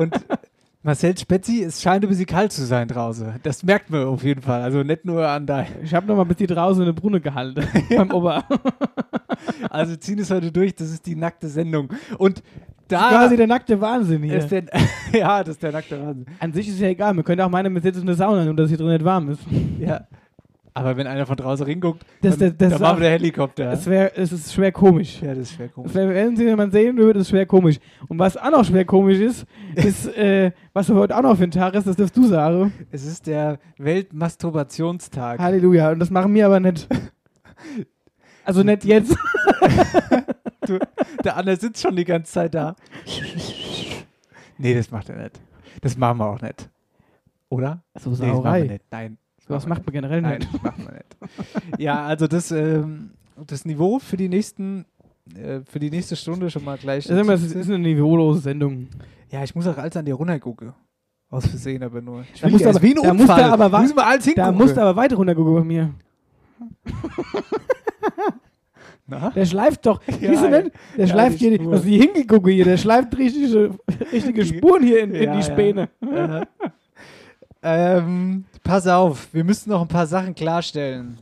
Und 0.00 0.14
Marcel 0.82 1.16
Spetzi, 1.16 1.64
es 1.64 1.80
scheint 1.82 2.04
ein 2.04 2.08
bisschen 2.08 2.26
kalt 2.26 2.52
zu 2.52 2.64
sein 2.64 2.86
draußen. 2.86 3.40
Das 3.42 3.62
merkt 3.62 3.90
man 3.90 4.04
auf 4.04 4.22
jeden 4.22 4.42
Fall. 4.42 4.62
Also 4.62 4.82
nicht 4.82 5.04
nur 5.04 5.26
an 5.26 5.46
dein. 5.46 5.66
Ich 5.82 5.94
habe 5.94 6.06
noch 6.06 6.16
mal 6.16 6.24
bis 6.24 6.36
die 6.36 6.46
draußen 6.46 6.82
eine 6.82 6.92
Brunne 6.92 7.20
gehalten 7.20 7.66
beim 7.88 8.10
Ober. 8.12 8.44
Also 9.70 9.96
ziehen 9.96 10.18
es 10.18 10.30
heute 10.30 10.52
durch, 10.52 10.74
das 10.74 10.90
ist 10.90 11.06
die 11.06 11.16
nackte 11.16 11.48
Sendung. 11.48 11.88
Und 12.18 12.42
da 12.88 13.08
Quasi 13.10 13.36
der 13.36 13.46
nackte 13.46 13.80
Wahnsinn 13.80 14.22
hier. 14.22 14.36
ist 14.38 14.50
der, 14.50 14.64
ja, 15.12 15.40
das 15.42 15.54
ist 15.56 15.62
der 15.62 15.72
nackte 15.72 16.00
Wahnsinn. 16.00 16.26
An 16.40 16.52
sich 16.52 16.68
ist 16.68 16.80
ja 16.80 16.88
egal. 16.88 17.14
Wir 17.14 17.22
können 17.22 17.40
auch 17.40 17.48
meinen, 17.50 17.74
wir 17.74 17.80
sitzen 17.82 18.00
in 18.00 18.06
der 18.06 18.14
Sauna, 18.16 18.44
nur 18.44 18.54
dass 18.54 18.68
hier 18.68 18.78
drin 18.78 18.88
nicht 18.88 19.04
warm 19.04 19.30
ist. 19.30 19.40
Ja. 19.78 20.06
Aber 20.76 20.96
wenn 20.96 21.06
einer 21.06 21.24
von 21.24 21.36
draußen 21.36 21.64
hinguckt, 21.66 22.04
Das- 22.20 22.36
dann, 22.36 22.48
das- 22.58 22.70
das 22.70 22.80
ist 22.80 22.80
wir 22.80 22.96
der 23.00 23.10
Helikopter. 23.10 23.70
Es, 23.72 23.86
wär, 23.86 24.18
es 24.18 24.32
ist 24.32 24.52
schwer 24.52 24.72
komisch. 24.72 25.22
ja, 25.22 25.28
das 25.28 25.38
ist 25.50 25.52
schwer 25.54 25.68
komisch. 25.68 25.94
Wär, 25.94 26.08
wenn 26.08 26.36
Sie 26.36 26.42
jemand 26.44 26.72
sehen 26.72 26.96
würde, 26.96 27.20
das 27.20 27.22
ist 27.22 27.30
schwer 27.30 27.46
komisch. 27.46 27.76
Und 28.08 28.18
was 28.18 28.36
auch 28.36 28.50
noch 28.50 28.64
schwer 28.64 28.84
komisch 28.84 29.20
ist, 29.20 29.46
ist, 29.76 30.08
äh, 30.16 30.50
was 30.72 30.88
heute 30.90 31.16
auch 31.16 31.22
noch 31.22 31.36
für 31.36 31.44
ein 31.44 31.52
Tag 31.52 31.74
ist, 31.74 31.86
das 31.86 31.94
darfst 31.94 32.16
du 32.16 32.24
sagen. 32.24 32.72
Es 32.90 33.06
ist 33.06 33.28
der 33.28 33.60
Weltmasturbationstag. 33.78 35.38
Halleluja. 35.38 35.92
Und 35.92 36.00
das 36.00 36.10
machen 36.10 36.34
wir 36.34 36.46
aber 36.46 36.58
nicht. 36.60 36.88
Also 38.46 38.62
nicht 38.62 38.84
jetzt. 38.84 39.16
Du, 40.66 40.78
der 41.24 41.36
Anne 41.36 41.56
sitzt 41.56 41.82
schon 41.82 41.96
die 41.96 42.04
ganze 42.04 42.32
Zeit 42.32 42.54
da. 42.54 42.74
nee, 44.58 44.74
das 44.74 44.90
macht 44.90 45.08
er 45.08 45.16
nicht. 45.22 45.40
Das 45.80 45.96
machen 45.96 46.18
wir 46.18 46.26
auch 46.28 46.40
nicht. 46.40 46.68
Oder? 47.48 47.82
So 47.98 48.10
Nee, 48.10 48.16
das 48.18 48.42
machen 48.42 48.62
wir 48.62 48.64
nicht. 48.72 48.84
Nein. 48.90 49.18
das 49.38 49.50
Was 49.50 49.66
macht 49.66 49.84
man 49.86 49.92
generell 49.92 50.22
Nein, 50.22 50.38
nicht. 50.38 50.54
das 50.54 50.62
machen 50.62 50.86
wir 50.86 50.92
nicht. 50.94 51.80
ja, 51.80 52.04
also 52.04 52.26
das, 52.26 52.50
ähm, 52.50 53.10
das 53.46 53.64
Niveau 53.64 53.98
für 53.98 54.16
die 54.16 54.28
nächsten, 54.28 54.86
äh, 55.36 55.60
für 55.66 55.78
die 55.78 55.90
nächste 55.90 56.16
Stunde 56.16 56.50
schon 56.50 56.64
mal 56.64 56.78
gleich. 56.78 57.06
Das 57.06 57.42
ist, 57.42 57.54
ist 57.54 57.68
eine 57.68 57.78
niveaulose 57.78 58.40
Sendung. 58.40 58.88
ja, 59.30 59.42
ich 59.44 59.54
muss 59.54 59.66
auch 59.66 59.76
alles 59.78 59.96
an 59.96 60.04
dir 60.04 60.14
runtergucken. 60.14 60.72
Aus 61.30 61.46
Versehen 61.46 61.82
aber 61.82 62.00
nur. 62.00 62.24
Ich 62.32 62.40
Da 62.40 62.48
ist 62.48 62.66
aber- 62.66 62.82
wie 62.82 62.94
ein 62.94 63.02
da 63.02 63.10
Unfall. 63.10 63.42
du 63.42 63.52
aber 63.52 63.70
Da 64.36 64.52
musst 64.52 64.76
du 64.76 64.80
aber 64.80 64.96
weiter 64.96 65.16
runtergucken 65.16 65.54
bei 65.54 65.64
mir. 65.64 65.94
Na? 69.06 69.30
Der 69.30 69.44
schleift 69.44 69.84
doch. 69.86 70.00
Ja, 70.20 70.30
Siehst 70.30 70.42
du 70.44 70.48
ja. 70.50 70.62
nicht? 70.62 70.72
Der 70.96 71.06
Ja, 71.06 71.12
schleift 71.12 71.38
hier, 71.38 71.54
Spur. 71.56 71.72
was 71.72 71.82
die 71.82 71.98
hingegucke 72.00 72.50
hier, 72.50 72.64
der 72.64 72.76
schleift 72.78 73.16
richtige, 73.18 73.70
richtige 74.12 74.44
Spuren 74.46 74.82
hier 74.82 75.02
in, 75.02 75.14
in 75.14 75.22
Ja, 75.24 75.32
die 75.32 75.38
ja. 75.40 75.42
Späne. 75.44 75.88
Aha. 76.00 76.42
Ähm, 77.62 78.44
pass 78.62 78.86
auf, 78.86 79.28
wir 79.32 79.44
müssen 79.44 79.70
noch 79.70 79.82
ein 79.82 79.88
paar 79.88 80.06
Sachen 80.06 80.34
klarstellen. 80.34 81.18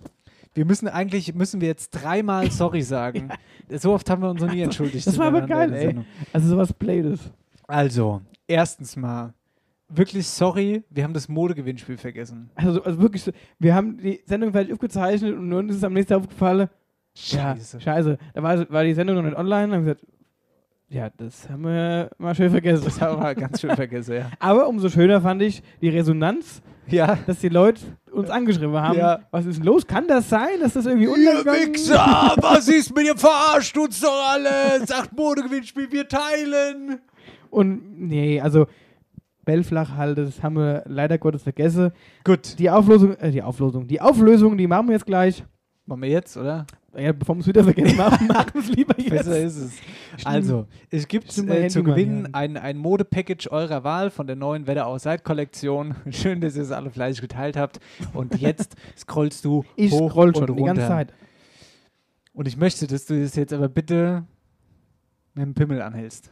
Wir 0.55 0.65
müssen 0.65 0.89
eigentlich, 0.89 1.35
müssen 1.35 1.61
wir 1.61 1.69
jetzt 1.69 1.91
dreimal 1.91 2.51
sorry 2.51 2.83
sagen. 2.83 3.31
So 3.71 3.93
oft 3.93 4.09
haben 4.11 4.23
wir 4.23 4.31
uns 4.31 4.41
noch 4.43 4.53
nie 4.53 4.61
entschuldigt. 4.63 5.07
Das 5.07 5.17
war 5.19 5.29
aber 5.29 5.43
geil, 5.43 5.73
ey. 5.73 5.81
Sendung. 5.87 6.05
Also 6.33 6.49
sowas 6.49 6.73
Blades. 6.73 7.21
Also, 7.69 8.21
erstens 8.47 8.97
mal, 8.97 9.33
wirklich 9.89 10.27
sorry, 10.27 10.83
wir 10.91 11.05
haben 11.05 11.15
das 11.15 11.29
Modegewinnspiel 11.29 11.97
vergessen. 11.97 12.51
Also, 12.55 12.83
also 12.83 13.01
wirklich, 13.01 13.31
wir 13.59 13.75
haben 13.75 13.97
die 13.99 14.21
Sendung 14.27 14.53
fertig 14.53 14.73
aufgezeichnet 14.73 15.35
und 15.37 15.53
uns 15.53 15.75
ist 15.77 15.85
am 15.85 15.93
nächsten 15.95 16.13
Tag 16.15 16.23
aufgefallen, 16.23 16.69
Scheiße. 17.15 17.77
Ja, 17.79 17.81
scheiße. 17.81 18.19
Da 18.35 18.43
war, 18.43 18.71
war 18.71 18.85
die 18.85 18.95
Sendung 18.95 19.17
noch 19.17 19.23
nicht 19.23 19.37
online. 19.37 19.69
Dann 19.69 19.73
haben 19.75 19.85
gesagt, 19.85 20.07
ja, 20.89 21.09
das 21.17 21.49
haben 21.49 21.63
wir 21.65 22.11
mal 22.19 22.35
schön 22.35 22.51
vergessen. 22.51 22.85
Das 22.85 23.01
haben 23.01 23.23
wir 23.23 23.35
ganz 23.35 23.61
schön 23.61 23.75
vergessen, 23.75 24.15
ja. 24.15 24.31
Aber 24.39 24.69
umso 24.69 24.89
schöner 24.89 25.21
fand 25.21 25.41
ich 25.43 25.63
die 25.81 25.89
Resonanz, 25.89 26.61
Ja. 26.89 27.19
dass 27.27 27.39
die 27.41 27.49
Leute 27.49 27.81
uns 28.13 28.29
angeschrieben 28.29 28.77
haben. 28.77 28.99
Ja. 28.99 29.21
Was 29.31 29.47
ist 29.47 29.57
denn 29.59 29.65
los? 29.65 29.87
Kann 29.87 30.07
das 30.07 30.29
sein, 30.29 30.61
dass 30.61 30.75
das 30.75 30.85
irgendwie 30.85 31.07
Ihr 31.07 31.13
untergegangen 31.13 31.75
Wichser, 31.75 32.35
was 32.37 32.69
ist 32.69 32.95
mit 32.95 33.07
ihr? 33.07 33.17
Verarscht 33.17 33.77
uns 33.79 34.01
doch 34.01 34.33
alle. 34.33 34.85
Sagt 34.87 35.17
Modegewinnspiel, 35.17 35.91
wir 35.91 36.07
teilen. 36.09 37.01
Und 37.49 37.99
nee, 37.99 38.39
also 38.41 38.67
Bellflach 39.45 39.97
halt, 39.97 40.19
das 40.19 40.43
haben 40.43 40.57
wir 40.57 40.83
leider 40.87 41.17
Gottes 41.19 41.43
vergessen. 41.43 41.91
Gut. 42.25 42.59
Die 42.59 42.69
Auflösung, 42.71 43.15
äh, 43.17 43.31
die 43.31 43.43
Auflösung, 43.43 43.87
die 43.87 44.01
Auflösung, 44.01 44.57
die 44.59 44.67
machen 44.67 44.89
wir 44.89 44.93
jetzt 44.95 45.07
gleich. 45.07 45.43
Machen 45.87 46.03
wir 46.03 46.11
jetzt, 46.11 46.37
oder? 46.37 46.67
Ja, 46.97 47.13
bevor 47.13 47.37
wir 47.37 47.41
es 47.41 47.47
wieder 47.47 47.65
vergessen 47.65 47.97
machen, 47.97 48.27
machen 48.27 48.51
wir 48.53 48.61
es 48.61 48.69
lieber 48.69 48.95
jetzt. 48.99 49.11
Besser 49.11 49.41
ist 49.41 49.57
es. 49.57 49.73
Also, 50.25 50.67
es 50.91 51.09
gibt 51.09 51.37
äh, 51.39 51.69
zu 51.69 51.83
gewinnen 51.83 52.27
hier. 52.27 52.35
ein, 52.35 52.57
ein 52.59 52.77
Modepackage 52.77 53.51
eurer 53.51 53.83
Wahl 53.83 54.11
von 54.11 54.27
der 54.27 54.37
neuen 54.37 54.67
Wetter 54.67 54.87
aus 54.87 55.05
Kollektion. 55.25 55.95
Schön, 56.11 56.41
dass 56.41 56.57
ihr 56.57 56.63
es 56.63 56.71
alle 56.71 56.91
fleißig 56.91 57.23
geteilt 57.23 57.57
habt. 57.57 57.81
Und 58.13 58.39
jetzt 58.41 58.77
scrollst 58.99 59.45
du 59.45 59.65
Ich 59.77 59.91
hoch 59.91 60.11
scroll 60.11 60.35
schon 60.35 60.51
und 60.51 60.57
die 60.59 60.65
ganze 60.65 60.83
runter. 60.83 60.95
Zeit. 60.95 61.15
Und 62.35 62.47
ich 62.49 62.57
möchte, 62.57 62.87
dass 62.87 63.07
du 63.07 63.21
das 63.21 63.37
jetzt 63.37 63.53
aber 63.53 63.69
bitte 63.69 64.25
mit 65.35 65.45
dem 65.47 65.55
Pimmel 65.55 65.81
anhältst. 65.81 66.31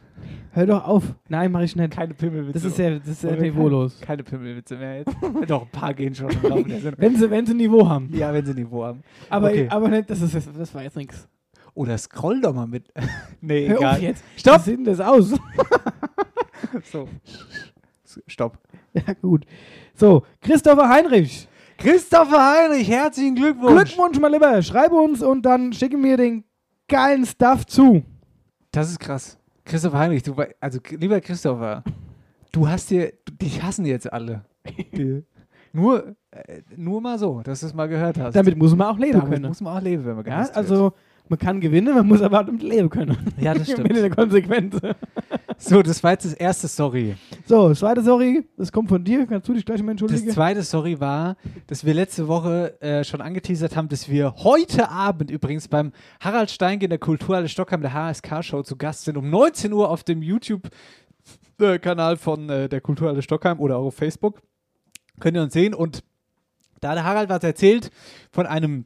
Hör 0.51 0.65
doch 0.67 0.85
auf. 0.85 1.03
Nein, 1.27 1.51
mache 1.51 1.63
ich 1.63 1.75
nicht. 1.75 1.91
Keine 1.91 2.13
Pimmelwitze. 2.13 2.53
Das 2.53 2.63
ist 2.65 2.77
ja, 2.77 2.99
das 2.99 3.07
ist 3.07 3.23
ja 3.23 3.35
niveaulos. 3.35 3.95
Keine, 4.01 4.23
keine 4.23 4.23
Pimmelwitze 4.23 4.77
mehr 4.77 4.97
jetzt. 4.99 5.15
Doch, 5.47 5.63
ein 5.63 5.69
paar 5.71 5.93
gehen 5.93 6.13
schon. 6.13 6.29
Wenn 6.97 7.15
sie, 7.15 7.29
wenn 7.31 7.45
sie 7.45 7.53
Niveau 7.55 7.87
haben. 7.89 8.09
Ja, 8.13 8.31
wenn 8.33 8.45
sie 8.45 8.53
Niveau 8.53 8.83
haben. 8.83 9.01
Aber, 9.29 9.47
Okay. 9.49 9.67
aber 9.69 9.87
nicht, 9.87 10.09
das, 10.09 10.21
ist, 10.21 10.35
das 10.55 10.75
war 10.75 10.83
jetzt 10.83 10.95
nichts. 10.97 11.27
Oder 11.73 11.97
scroll 11.97 12.41
doch 12.41 12.53
mal 12.53 12.67
mit. 12.67 12.91
nee, 13.41 13.67
Hör 13.67 13.77
egal. 13.77 13.95
auf 13.95 14.01
jetzt. 14.01 14.23
Stopp! 14.35 14.59
Wie 14.59 14.69
sieht 14.69 14.77
denn 14.79 14.85
das 14.85 14.99
aus? 14.99 15.33
So. 16.83 17.07
Stopp. 18.27 18.57
ja, 18.93 19.13
gut. 19.21 19.45
So, 19.95 20.23
Christopher 20.41 20.87
Heinrich. 20.87 21.47
Christopher 21.77 22.53
Heinrich, 22.53 22.89
herzlichen 22.89 23.35
Glückwunsch. 23.35 23.93
Glückwunsch, 23.95 24.19
mal 24.19 24.31
lieber. 24.31 24.61
Schreib 24.61 24.91
uns 24.91 25.21
und 25.21 25.41
dann 25.43 25.73
schicke 25.73 25.97
mir 25.97 26.15
den 26.17 26.43
geilen 26.87 27.25
Stuff 27.25 27.65
zu. 27.65 28.03
Das 28.71 28.89
ist 28.89 28.99
krass. 28.99 29.37
Christopher 29.65 29.99
Heinrich, 29.99 30.23
du, 30.23 30.35
also 30.59 30.79
lieber 30.91 31.19
Christopher, 31.21 31.83
du 32.51 32.67
hast 32.67 32.89
dir, 32.89 33.13
dich 33.41 33.61
hassen 33.61 33.85
jetzt 33.85 34.11
alle. 34.11 34.43
Nur, 35.73 36.15
äh, 36.31 36.61
nur 36.75 36.99
mal 37.01 37.17
so, 37.19 37.41
dass 37.41 37.61
du 37.61 37.67
es 37.67 37.73
mal 37.73 37.87
gehört 37.87 38.17
hast. 38.19 38.35
Damit 38.35 38.57
muss 38.57 38.75
man 38.75 38.87
auch 38.87 38.97
leben 38.97 39.19
Damit 39.19 39.33
können. 39.33 39.47
muss 39.47 39.61
man 39.61 39.77
auch 39.77 39.81
leben, 39.81 40.05
wenn 40.05 40.15
man 40.15 40.25
Ja, 40.25 40.35
gehasst 40.35 40.55
also 40.55 40.93
man 41.29 41.39
kann 41.39 41.61
gewinnen, 41.61 41.93
man 41.95 42.07
muss 42.07 42.21
aber 42.21 42.41
auch 42.41 42.45
damit 42.45 42.63
leben 42.63 42.89
können. 42.89 43.09
wird. 43.23 43.37
Ja, 43.41 43.53
das 43.53 43.67
Mit 43.77 43.77
stimmt. 43.79 43.95
der 43.95 44.09
Konsequenz. 44.09 44.77
so, 45.63 45.81
das 45.83 46.03
war 46.03 46.11
jetzt 46.11 46.25
das 46.25 46.33
erste 46.33 46.67
Sorry. 46.67 47.15
So, 47.45 47.73
zweite 47.73 48.01
Sorry, 48.01 48.43
das 48.57 48.71
kommt 48.71 48.89
von 48.89 49.03
dir. 49.03 49.27
Kannst 49.27 49.47
du 49.47 49.53
dich 49.53 49.63
gleich 49.63 49.81
mal 49.83 49.93
Das 49.93 50.01
entschuldigen? 50.01 50.31
zweite 50.31 50.63
Sorry 50.63 50.99
war, 50.99 51.37
dass 51.67 51.85
wir 51.85 51.93
letzte 51.93 52.27
Woche 52.27 52.81
äh, 52.81 53.03
schon 53.03 53.21
angeteasert 53.21 53.75
haben, 53.75 53.87
dass 53.87 54.09
wir 54.09 54.33
heute 54.37 54.89
Abend 54.89 55.29
übrigens 55.29 55.67
beim 55.67 55.91
Harald 56.19 56.49
Steinke 56.49 56.85
in 56.85 56.89
der 56.89 56.99
Kulturhalle 56.99 57.47
Stockheim, 57.47 57.81
der 57.81 57.93
HSK-Show, 57.93 58.63
zu 58.63 58.75
Gast 58.75 59.03
sind. 59.05 59.17
Um 59.17 59.29
19 59.29 59.71
Uhr 59.71 59.89
auf 59.89 60.03
dem 60.03 60.23
YouTube-Kanal 60.23 62.17
von 62.17 62.49
äh, 62.49 62.67
der 62.67 62.81
Kulturhalle 62.81 63.21
Stockheim 63.21 63.59
oder 63.59 63.77
auch 63.77 63.85
auf 63.87 63.95
Facebook. 63.95 64.41
Könnt 65.19 65.37
ihr 65.37 65.43
uns 65.43 65.53
sehen. 65.53 65.73
Und 65.75 66.03
da 66.79 66.89
hat 66.89 66.97
der 66.97 67.03
Harald 67.05 67.29
was 67.29 67.43
erzählt 67.43 67.91
von 68.31 68.47
einem 68.47 68.85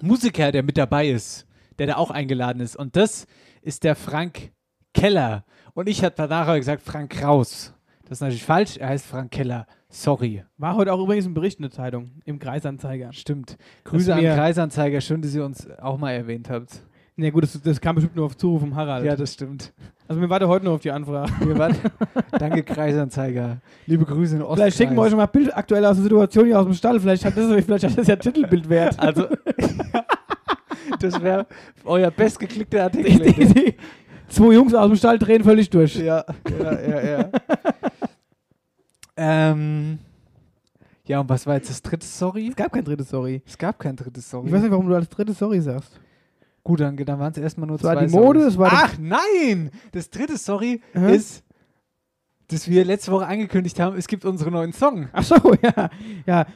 Musiker, 0.00 0.50
der 0.50 0.62
mit 0.62 0.78
dabei 0.78 1.08
ist, 1.10 1.46
der 1.78 1.88
da 1.88 1.96
auch 1.96 2.10
eingeladen 2.10 2.60
ist. 2.60 2.74
Und 2.76 2.96
das 2.96 3.26
ist 3.60 3.84
der 3.84 3.94
Frank 3.94 4.52
Keller. 4.94 5.44
Und 5.74 5.88
ich 5.88 6.04
habe 6.04 6.14
danach 6.16 6.54
gesagt, 6.56 6.82
Frank 6.82 7.10
Kraus. 7.10 7.72
Das 8.04 8.18
ist 8.18 8.22
natürlich 8.22 8.44
falsch. 8.44 8.76
Er 8.76 8.88
heißt 8.88 9.06
Frank 9.06 9.30
Keller. 9.30 9.66
Sorry. 9.88 10.44
War 10.58 10.74
heute 10.76 10.92
auch 10.92 11.00
übrigens 11.00 11.26
ein 11.26 11.34
Bericht 11.34 11.58
in 11.58 11.62
der 11.62 11.70
Zeitung, 11.70 12.10
im 12.24 12.38
Kreisanzeiger. 12.38 13.12
Stimmt. 13.12 13.56
Grüße 13.84 14.12
an 14.14 14.20
Kreisanzeiger. 14.20 15.00
Schön, 15.00 15.22
dass 15.22 15.34
ihr 15.34 15.44
uns 15.44 15.68
auch 15.80 15.96
mal 15.96 16.12
erwähnt 16.12 16.50
habt. 16.50 16.82
Na 17.16 17.28
gut, 17.30 17.44
das, 17.44 17.60
das 17.60 17.80
kam 17.80 17.96
bestimmt 17.96 18.16
nur 18.16 18.24
auf 18.26 18.36
Zuruf 18.36 18.62
vom 18.62 18.74
Harald. 18.74 19.04
Ja, 19.04 19.14
das 19.14 19.34
stimmt. 19.34 19.72
also 20.08 20.20
wir 20.20 20.30
warten 20.30 20.48
heute 20.48 20.64
nur 20.64 20.74
auf 20.74 20.80
die 20.80 20.90
Anfrage. 20.90 21.30
Wir 21.40 21.54
danke, 22.38 22.62
Kreisanzeiger. 22.62 23.58
Liebe 23.86 24.06
Grüße 24.06 24.36
in 24.36 24.42
Ostkreis. 24.42 24.56
Vielleicht 24.56 24.76
schicken 24.78 24.96
wir 24.96 25.02
euch 25.02 25.14
mal 25.14 25.26
Bild 25.26 25.54
aktuell 25.54 25.84
aus 25.84 25.96
der 25.96 26.04
Situation 26.04 26.46
hier 26.46 26.58
aus 26.58 26.64
dem 26.64 26.74
Stall. 26.74 26.98
Vielleicht 26.98 27.24
hat 27.24 27.36
das, 27.36 27.46
vielleicht 27.64 27.84
hat 27.84 27.98
das 27.98 28.06
ja 28.06 28.16
Titelbild 28.16 28.68
wert. 28.68 28.98
Also, 28.98 29.26
das 31.00 31.20
wäre 31.20 31.46
euer 31.84 32.10
bestgeklickter 32.10 32.88
Die, 32.90 32.98
Artikel. 33.04 33.32
die, 33.32 33.54
die, 33.54 33.74
zwei 34.30 34.54
Jungs 34.54 34.74
aus 34.74 34.88
dem 34.88 34.96
Stall 34.96 35.18
drehen 35.18 35.44
völlig 35.44 35.68
durch. 35.70 35.96
Ja, 35.96 36.24
ja, 36.58 36.80
ja, 36.80 37.02
ja. 37.02 37.30
ähm, 39.16 39.98
ja, 41.04 41.20
und 41.20 41.28
was 41.28 41.46
war 41.46 41.56
jetzt 41.56 41.68
das 41.68 41.82
dritte 41.82 42.06
Sorry? 42.06 42.48
Es 42.48 42.56
gab 42.56 42.72
kein 42.72 42.84
drittes 42.84 43.10
Sorry. 43.10 43.42
Es 43.46 43.58
gab 43.58 43.78
kein 43.78 43.96
drittes 43.96 44.30
Sorry. 44.30 44.46
Ich 44.46 44.52
weiß 44.52 44.62
nicht, 44.62 44.70
warum 44.70 44.88
du 44.88 44.94
als 44.94 45.08
drittes 45.08 45.38
Sorry 45.38 45.60
sagst. 45.60 45.98
Gut, 46.62 46.80
dann, 46.80 46.96
dann 46.96 47.18
waren 47.18 47.32
es 47.32 47.38
erstmal 47.38 47.66
nur 47.66 47.76
Es 47.76 47.82
war 47.82 47.94
zwei 47.94 48.06
die 48.06 48.12
Mode, 48.12 48.40
Sorrys. 48.40 48.52
es 48.54 48.58
war 48.58 48.70
Ach 48.72 48.98
nein! 48.98 49.70
Das 49.92 50.10
dritte 50.10 50.36
Sorry 50.36 50.82
Hä? 50.92 51.16
ist, 51.16 51.42
dass 52.48 52.68
wir 52.68 52.84
letzte 52.84 53.12
Woche 53.12 53.26
angekündigt 53.26 53.80
haben, 53.80 53.96
es 53.96 54.06
gibt 54.06 54.24
unseren 54.24 54.52
neuen 54.52 54.72
Song. 54.72 55.08
Ach 55.12 55.22
so, 55.22 55.34
ja. 55.62 55.90
Ja. 56.26 56.46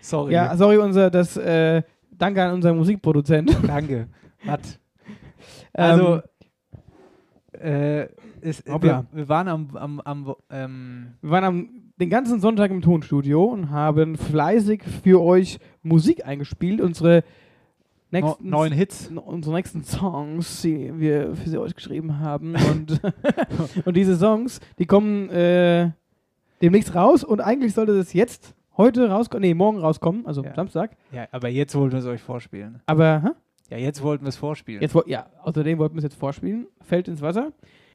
Sorry. 0.00 0.32
Ja, 0.32 0.56
sorry, 0.56 0.78
unser, 0.78 1.10
das, 1.10 1.36
äh, 1.36 1.82
danke 2.10 2.42
an 2.42 2.54
unseren 2.54 2.76
Musikproduzent. 2.76 3.56
Danke. 3.66 4.08
Hat. 4.46 4.80
Also, 5.72 6.20
äh, 7.52 8.08
es, 8.40 8.64
wir, 8.64 9.06
wir 9.12 9.28
waren 9.28 9.48
am, 9.48 9.76
am, 9.76 10.00
am 10.00 10.34
ähm, 10.50 11.12
Wir 11.20 11.30
waren 11.30 11.44
am, 11.44 11.68
den 12.00 12.10
ganzen 12.10 12.40
Sonntag 12.40 12.70
im 12.70 12.80
Tonstudio 12.80 13.44
und 13.44 13.70
haben 13.70 14.16
fleißig 14.16 14.82
für 15.02 15.20
euch 15.20 15.58
Musik 15.82 16.24
eingespielt. 16.26 16.80
Unsere 16.80 17.22
no, 18.10 18.20
nächsten, 18.20 18.48
neuen 18.48 18.72
Hits. 18.72 19.10
unsere 19.14 19.54
nächsten 19.54 19.84
Songs, 19.84 20.62
die 20.62 20.98
wir 20.98 21.34
für 21.34 21.48
sie 21.48 21.58
euch 21.58 21.74
geschrieben 21.74 22.18
haben. 22.20 22.54
und, 22.70 23.00
und 23.84 23.96
diese 23.96 24.16
Songs, 24.16 24.60
die 24.78 24.86
kommen 24.86 25.28
äh, 25.30 25.90
demnächst 26.62 26.94
raus 26.94 27.24
und 27.24 27.40
eigentlich 27.40 27.74
sollte 27.74 27.96
das 27.96 28.12
jetzt 28.12 28.54
heute 28.76 29.10
rauskommen, 29.10 29.42
nee, 29.42 29.54
morgen 29.54 29.78
rauskommen, 29.78 30.26
also 30.26 30.42
Ja. 30.42 30.54
Samstag. 30.54 30.96
Ja, 31.12 31.26
aber 31.32 31.48
jetzt 31.48 31.74
wollten 31.74 31.92
wir 31.92 31.98
es 32.00 32.06
euch 32.06 32.22
vorspielen. 32.22 32.80
Aber, 32.86 33.22
hä? 33.22 33.28
Ja, 33.70 33.76
jetzt 33.78 34.02
wollten 34.02 34.24
wir 34.24 34.28
es 34.30 34.36
vorspielen. 34.36 34.82
Jetzt, 34.82 34.96
ja, 35.06 35.26
außerdem 35.42 35.78
wollten 35.78 35.94
wir 35.94 35.98
es 36.00 36.04
jetzt 36.04 36.16
vorspielen. 36.18 36.66
Fällt 36.82 37.06
ins 37.08 37.22
Wasser. 37.22 37.52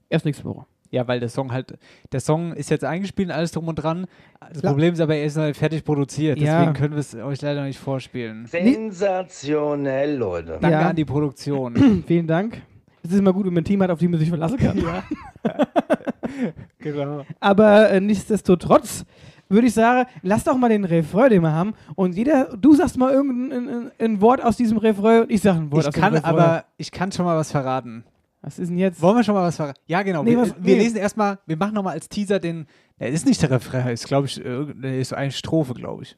Erst 0.10 0.25
nächste 0.25 0.46
Woche. 0.46 0.65
Ja, 0.91 1.05
weil 1.08 1.20
der 1.20 1.27
Song 1.29 1.51
halt, 1.51 1.77
der 2.13 2.22
Song 2.22 2.53
ist 2.53 2.70
jetzt 2.70 2.86
eingespielt, 2.86 3.29
alles 3.29 3.51
drum 3.51 3.67
und 3.67 3.75
dran. 3.75 4.05
Das 4.53 4.62
Ja. 4.62 4.70
Problem 4.70 4.94
ist 4.94 5.01
aber, 5.01 5.15
er 5.15 5.25
ist 5.25 5.36
noch 5.36 5.46
nicht 5.46 5.58
fertig 5.58 5.84
produziert. 5.84 6.39
Ja. 6.39 6.60
Deswegen 6.60 6.74
können 6.74 6.94
wir 6.94 7.00
es 7.01 7.13
euch 7.15 7.41
leider 7.41 7.63
nicht 7.65 7.79
vorspielen. 7.79 8.46
Sensationell, 8.46 10.15
Leute. 10.15 10.60
Danke 10.62 10.70
Ja. 10.70 10.89
an 10.89 10.96
die 10.96 11.03
Produktion. 11.05 12.03
Vielen 12.08 12.27
Dank. 12.27 12.62
Es 13.03 13.12
ist 13.12 13.20
immer 13.20 13.34
gut, 13.34 13.46
wenn 13.46 13.53
man 13.53 13.62
ein 13.62 13.65
Team 13.65 13.84
hat, 13.84 13.89
auf 13.91 14.00
die 14.00 14.08
man 14.08 14.20
sich 14.20 14.29
verlassen 14.29 14.58
kann. 14.58 14.82
genau. 16.79 17.25
Aber 17.39 17.89
äh, 17.91 18.00
nichtsdestotrotz 18.00 19.05
würde 19.49 19.67
ich 19.67 19.73
sagen, 19.73 20.09
lass 20.21 20.43
doch 20.43 20.57
mal 20.57 20.69
den 20.69 20.85
Refrain, 20.85 21.29
den 21.29 21.41
wir 21.41 21.51
haben. 21.51 21.73
Und 21.95 22.15
jeder, 22.15 22.55
du 22.57 22.73
sagst 22.75 22.97
mal 22.97 23.11
irgendein 23.13 23.67
ein, 23.69 23.91
ein 23.99 24.21
Wort 24.21 24.43
aus 24.43 24.57
diesem 24.57 24.77
Refrain 24.77 25.23
und 25.23 25.31
ich 25.31 25.41
sage 25.41 25.59
ein 25.59 25.71
Wort 25.71 25.81
Ich 25.83 25.87
aus 25.89 25.93
kann 25.93 26.13
dem 26.13 26.23
Refrain. 26.23 26.33
aber, 26.39 26.65
ich 26.77 26.91
kann 26.91 27.11
schon 27.11 27.25
mal 27.25 27.37
was 27.37 27.51
verraten. 27.51 28.03
Was 28.41 28.59
ist 28.59 28.69
denn 28.69 28.77
jetzt? 28.77 29.01
Wollen 29.01 29.15
wir 29.17 29.23
schon 29.23 29.33
mal 29.35 29.43
was 29.43 29.55
verraten? 29.55 29.79
Ja, 29.87 30.03
genau. 30.03 30.23
Nee, 30.23 30.31
wir 30.31 30.41
was- 30.41 30.55
wir 30.59 30.75
nee. 30.75 30.83
lesen 30.83 30.97
erstmal, 30.97 31.39
wir 31.47 31.57
machen 31.57 31.73
nochmal 31.73 31.93
als 31.93 32.09
Teaser 32.09 32.39
den, 32.39 32.67
der 32.99 33.09
ist 33.09 33.25
nicht 33.25 33.41
der 33.41 33.49
Refrain, 33.51 33.87
ist 33.87 34.07
glaube 34.07 34.27
ich, 34.27 34.39
ist 34.39 35.13
eine 35.13 35.31
Strophe, 35.31 35.73
glaube 35.73 36.03
ich. 36.03 36.17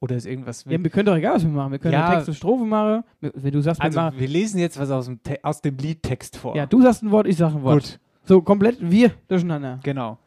Oder 0.00 0.14
ist 0.16 0.26
irgendwas. 0.26 0.64
Ja, 0.64 0.82
wir 0.82 0.90
können 0.90 1.06
doch 1.06 1.16
egal, 1.16 1.34
was 1.34 1.42
wir 1.42 1.50
machen. 1.50 1.72
Wir 1.72 1.78
können 1.80 1.94
Ja. 1.94 2.14
Text 2.14 2.28
und 2.28 2.34
Strophe 2.34 2.64
machen. 2.64 3.02
Wenn 3.20 3.50
du 3.52 3.60
sagst, 3.60 3.80
wir 3.80 3.84
also, 3.84 3.98
machen. 4.00 4.18
wir 4.18 4.28
lesen 4.28 4.60
jetzt 4.60 4.78
was 4.78 4.90
aus 4.92 5.06
dem, 5.06 5.18
aus 5.42 5.60
dem 5.60 5.76
Liedtext 5.76 6.36
vor. 6.36 6.54
Ja, 6.56 6.66
du 6.66 6.80
sagst 6.82 7.02
ein 7.02 7.10
Wort, 7.10 7.26
ich 7.26 7.36
sag 7.36 7.52
ein 7.52 7.62
Wort. 7.64 7.74
Gut, 7.82 7.98
So 8.24 8.40
komplett 8.40 8.76
wir 8.80 9.10
durcheinander. 9.26 9.80
genau. 9.82 10.18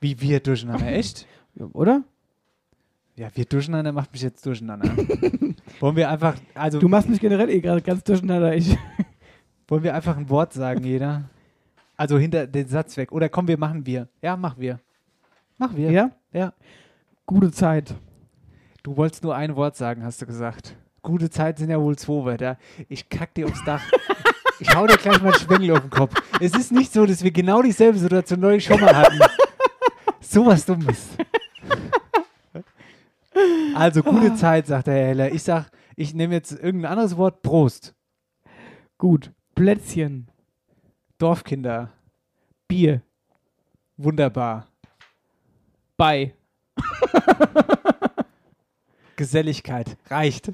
Wie 0.00 0.20
wir 0.20 0.40
durcheinander, 0.40 0.86
echt? 0.92 1.26
Ja, 1.54 1.66
Oder? 1.72 2.02
Ja, 3.16 3.28
wir 3.34 3.44
durcheinander 3.44 3.90
macht 3.90 4.12
mich 4.12 4.22
jetzt 4.22 4.46
durcheinander. 4.46 4.96
wollen 5.80 5.96
wir 5.96 6.08
einfach, 6.08 6.36
also, 6.54 6.78
Du 6.78 6.88
machst 6.88 7.08
mich 7.08 7.18
generell 7.18 7.50
eh 7.50 7.60
gerade 7.60 7.82
ganz 7.82 8.04
durcheinander. 8.04 8.54
Ich. 8.54 8.76
wollen 9.68 9.82
wir 9.82 9.92
einfach 9.92 10.16
ein 10.16 10.30
Wort 10.30 10.52
sagen, 10.52 10.84
jeder? 10.84 11.28
Also 11.96 12.16
hinter 12.16 12.46
den 12.46 12.68
Satz 12.68 12.96
weg. 12.96 13.10
Oder 13.10 13.28
komm, 13.28 13.48
wir 13.48 13.58
machen 13.58 13.84
wir. 13.84 14.08
Ja, 14.22 14.36
mach 14.36 14.56
wir. 14.56 14.78
Mach 15.56 15.74
wir. 15.74 15.90
Ja? 15.90 16.12
Ja. 16.32 16.52
Gute 17.26 17.50
Zeit. 17.50 17.92
Du 18.84 18.96
wolltest 18.96 19.24
nur 19.24 19.34
ein 19.34 19.56
Wort 19.56 19.74
sagen, 19.74 20.04
hast 20.04 20.22
du 20.22 20.26
gesagt. 20.26 20.76
Gute 21.02 21.28
Zeit 21.28 21.58
sind 21.58 21.70
ja 21.70 21.80
wohl 21.80 21.98
zwei 21.98 22.24
Wörter. 22.24 22.56
Ich 22.88 23.08
kack 23.08 23.34
dir 23.34 23.46
aufs 23.46 23.64
Dach. 23.64 23.82
Ich 24.60 24.74
hau 24.74 24.86
dir 24.86 24.96
gleich 24.96 25.20
mal 25.20 25.32
einen 25.32 25.40
Schwengel 25.40 25.72
auf 25.72 25.80
den 25.80 25.90
Kopf. 25.90 26.14
Es 26.40 26.54
ist 26.54 26.70
nicht 26.70 26.92
so, 26.92 27.04
dass 27.04 27.24
wir 27.24 27.32
genau 27.32 27.62
dieselbe 27.62 27.98
Situation 27.98 28.38
neulich 28.40 28.64
schon 28.64 28.80
mal 28.80 28.94
hatten. 28.94 29.18
So 30.28 30.44
was 30.44 30.66
Dummes. 30.66 31.08
Also, 33.74 34.02
gute 34.02 34.34
Zeit, 34.34 34.66
sagt 34.66 34.88
der 34.88 34.94
Herr 34.94 35.06
Heller. 35.06 35.32
Ich 35.32 35.44
sag, 35.44 35.70
ich 35.94 36.12
nehme 36.12 36.34
jetzt 36.34 36.50
irgendein 36.50 36.90
anderes 36.90 37.16
Wort. 37.16 37.42
Prost. 37.42 37.94
Gut. 38.96 39.30
Plätzchen. 39.54 40.28
Dorfkinder. 41.18 41.92
Bier. 42.66 43.02
Wunderbar. 43.96 44.66
Bei. 45.96 46.34
Geselligkeit. 49.16 49.96
Reicht. 50.10 50.50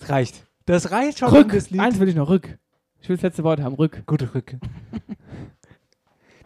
Es 0.00 0.08
reicht. 0.08 0.46
Das 0.64 0.90
reicht 0.90 1.18
schon. 1.18 1.28
Rück. 1.28 1.52
Das. 1.52 1.70
Eins 1.78 2.00
will 2.00 2.08
ich 2.08 2.14
noch. 2.14 2.30
Rück. 2.30 2.58
Ich 3.02 3.10
will 3.10 3.16
das 3.16 3.24
letzte 3.24 3.44
Wort 3.44 3.60
haben. 3.60 3.74
Rück. 3.74 4.04
Gute 4.06 4.34
Rücke. 4.34 4.58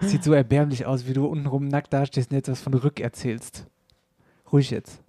Sieht 0.00 0.24
so 0.24 0.32
erbärmlich 0.32 0.86
aus, 0.86 1.06
wie 1.06 1.12
du 1.12 1.26
untenrum 1.26 1.68
nackt 1.68 1.92
dastehst 1.92 2.30
und 2.30 2.36
jetzt 2.36 2.48
was 2.48 2.60
von 2.60 2.74
Rück 2.74 3.00
erzählst. 3.00 3.66
Ruhig 4.50 4.70
jetzt. 4.70 5.02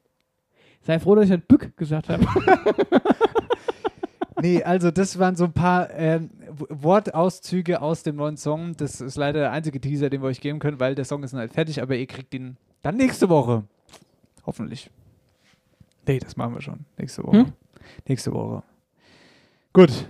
Sei 0.84 1.00
froh, 1.00 1.16
dass 1.16 1.26
ich 1.26 1.34
ein 1.34 1.42
Bück 1.42 1.76
gesagt 1.78 2.10
habe. 2.10 2.26
Nee, 4.42 4.64
also 4.64 4.90
das 4.90 5.20
waren 5.20 5.36
so 5.36 5.44
ein 5.44 5.54
paar 5.54 5.92
ähm, 5.92 6.32
Wortauszüge 6.70 7.82
aus 7.82 8.02
dem 8.02 8.16
neuen 8.16 8.38
Song. 8.38 8.76
Das 8.76 9.00
ist 9.00 9.16
leider 9.16 9.40
der 9.40 9.52
einzige 9.52 9.80
Teaser, 9.80 10.10
den 10.10 10.22
wir 10.22 10.28
euch 10.28 10.42
geben 10.42 10.60
können, 10.60 10.80
weil 10.80 10.96
der 10.96 11.06
Song 11.06 11.24
ist 11.24 11.34
noch 11.34 11.42
nicht 11.42 11.54
fertig, 11.54 11.82
aber 11.82 11.96
ihr 11.96 12.08
kriegt 12.08 12.34
ihn 12.34 12.58
dann 12.82 12.98
nächste 12.98 13.30
Woche. 13.30 13.64
Hoffentlich. 14.46 14.90
Nee, 16.08 16.18
das 16.18 16.38
machen 16.38 16.56
wir 16.56 16.62
schon. 16.62 16.86
Nächste 16.98 17.24
Woche. 17.24 17.38
Hm? 17.38 17.54
Nächste 18.08 18.34
Woche. 18.34 18.64
Gut. 19.74 20.08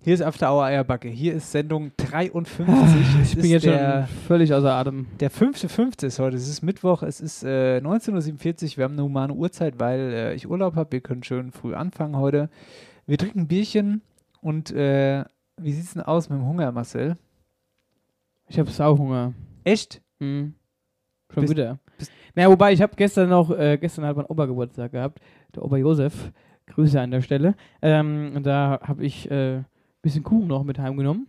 Hier 0.00 0.14
ist 0.14 0.22
After 0.22 0.52
Hour 0.52 0.64
Eierbacke. 0.64 1.08
Hier 1.08 1.34
ist 1.34 1.50
Sendung 1.50 1.90
53. 1.96 2.66
Es 2.66 2.68
Ah, 2.68 3.22
ich 3.22 3.36
bin 3.36 3.50
jetzt 3.50 3.66
der, 3.66 4.06
schon 4.06 4.16
völlig 4.26 4.54
außer 4.54 4.72
Atem. 4.72 5.06
Der 5.20 5.30
5.5. 5.30 6.04
ist 6.06 6.18
heute. 6.18 6.36
Es 6.36 6.48
ist 6.48 6.62
Mittwoch. 6.62 7.02
Es 7.02 7.20
ist 7.20 7.42
äh, 7.42 7.78
19.47 7.82 8.72
Uhr. 8.72 8.76
Wir 8.78 8.84
haben 8.84 8.92
eine 8.94 9.02
humane 9.02 9.34
Uhrzeit, 9.34 9.78
weil 9.80 9.98
äh, 10.12 10.34
ich 10.34 10.48
Urlaub 10.48 10.76
habe. 10.76 10.92
Wir 10.92 11.00
können 11.00 11.24
schön 11.24 11.50
früh 11.50 11.74
anfangen 11.74 12.16
heute. 12.16 12.48
Wir 13.06 13.18
trinken 13.18 13.40
ein 13.40 13.48
Bierchen 13.48 14.02
und 14.40 14.70
äh, 14.70 15.24
wie 15.60 15.72
sieht 15.72 15.84
es 15.84 15.92
denn 15.94 16.02
aus 16.02 16.28
mit 16.30 16.38
dem 16.38 16.46
Hunger, 16.46 16.70
Marcel? 16.72 17.16
Ich 18.46 18.58
habe 18.58 18.70
Sauhunger. 18.70 19.34
Echt? 19.64 20.00
Mhm. 20.20 20.54
Schon 21.34 21.42
Bist- 21.42 21.50
wieder. 21.56 21.78
bist- 21.98 22.12
naja, 22.34 22.48
wobei, 22.50 22.72
ich 22.72 22.80
habe 22.80 22.94
gestern 22.94 23.28
noch, 23.30 23.50
äh, 23.50 23.76
gestern 23.78 24.04
hat 24.06 24.16
mein 24.16 24.26
Obergeburtstag 24.26 24.92
gehabt, 24.92 25.20
der 25.54 25.64
Ober 25.64 25.76
Josef. 25.76 26.30
Grüße 26.66 27.00
an 27.00 27.10
der 27.10 27.22
Stelle. 27.22 27.54
Ähm, 27.82 28.32
und 28.36 28.46
da 28.46 28.78
habe 28.82 29.04
ich 29.04 29.28
äh, 29.30 29.62
bisschen 30.08 30.22
Kuchen 30.24 30.48
noch 30.48 30.64
mit 30.64 30.78
heimgenommen. 30.78 31.26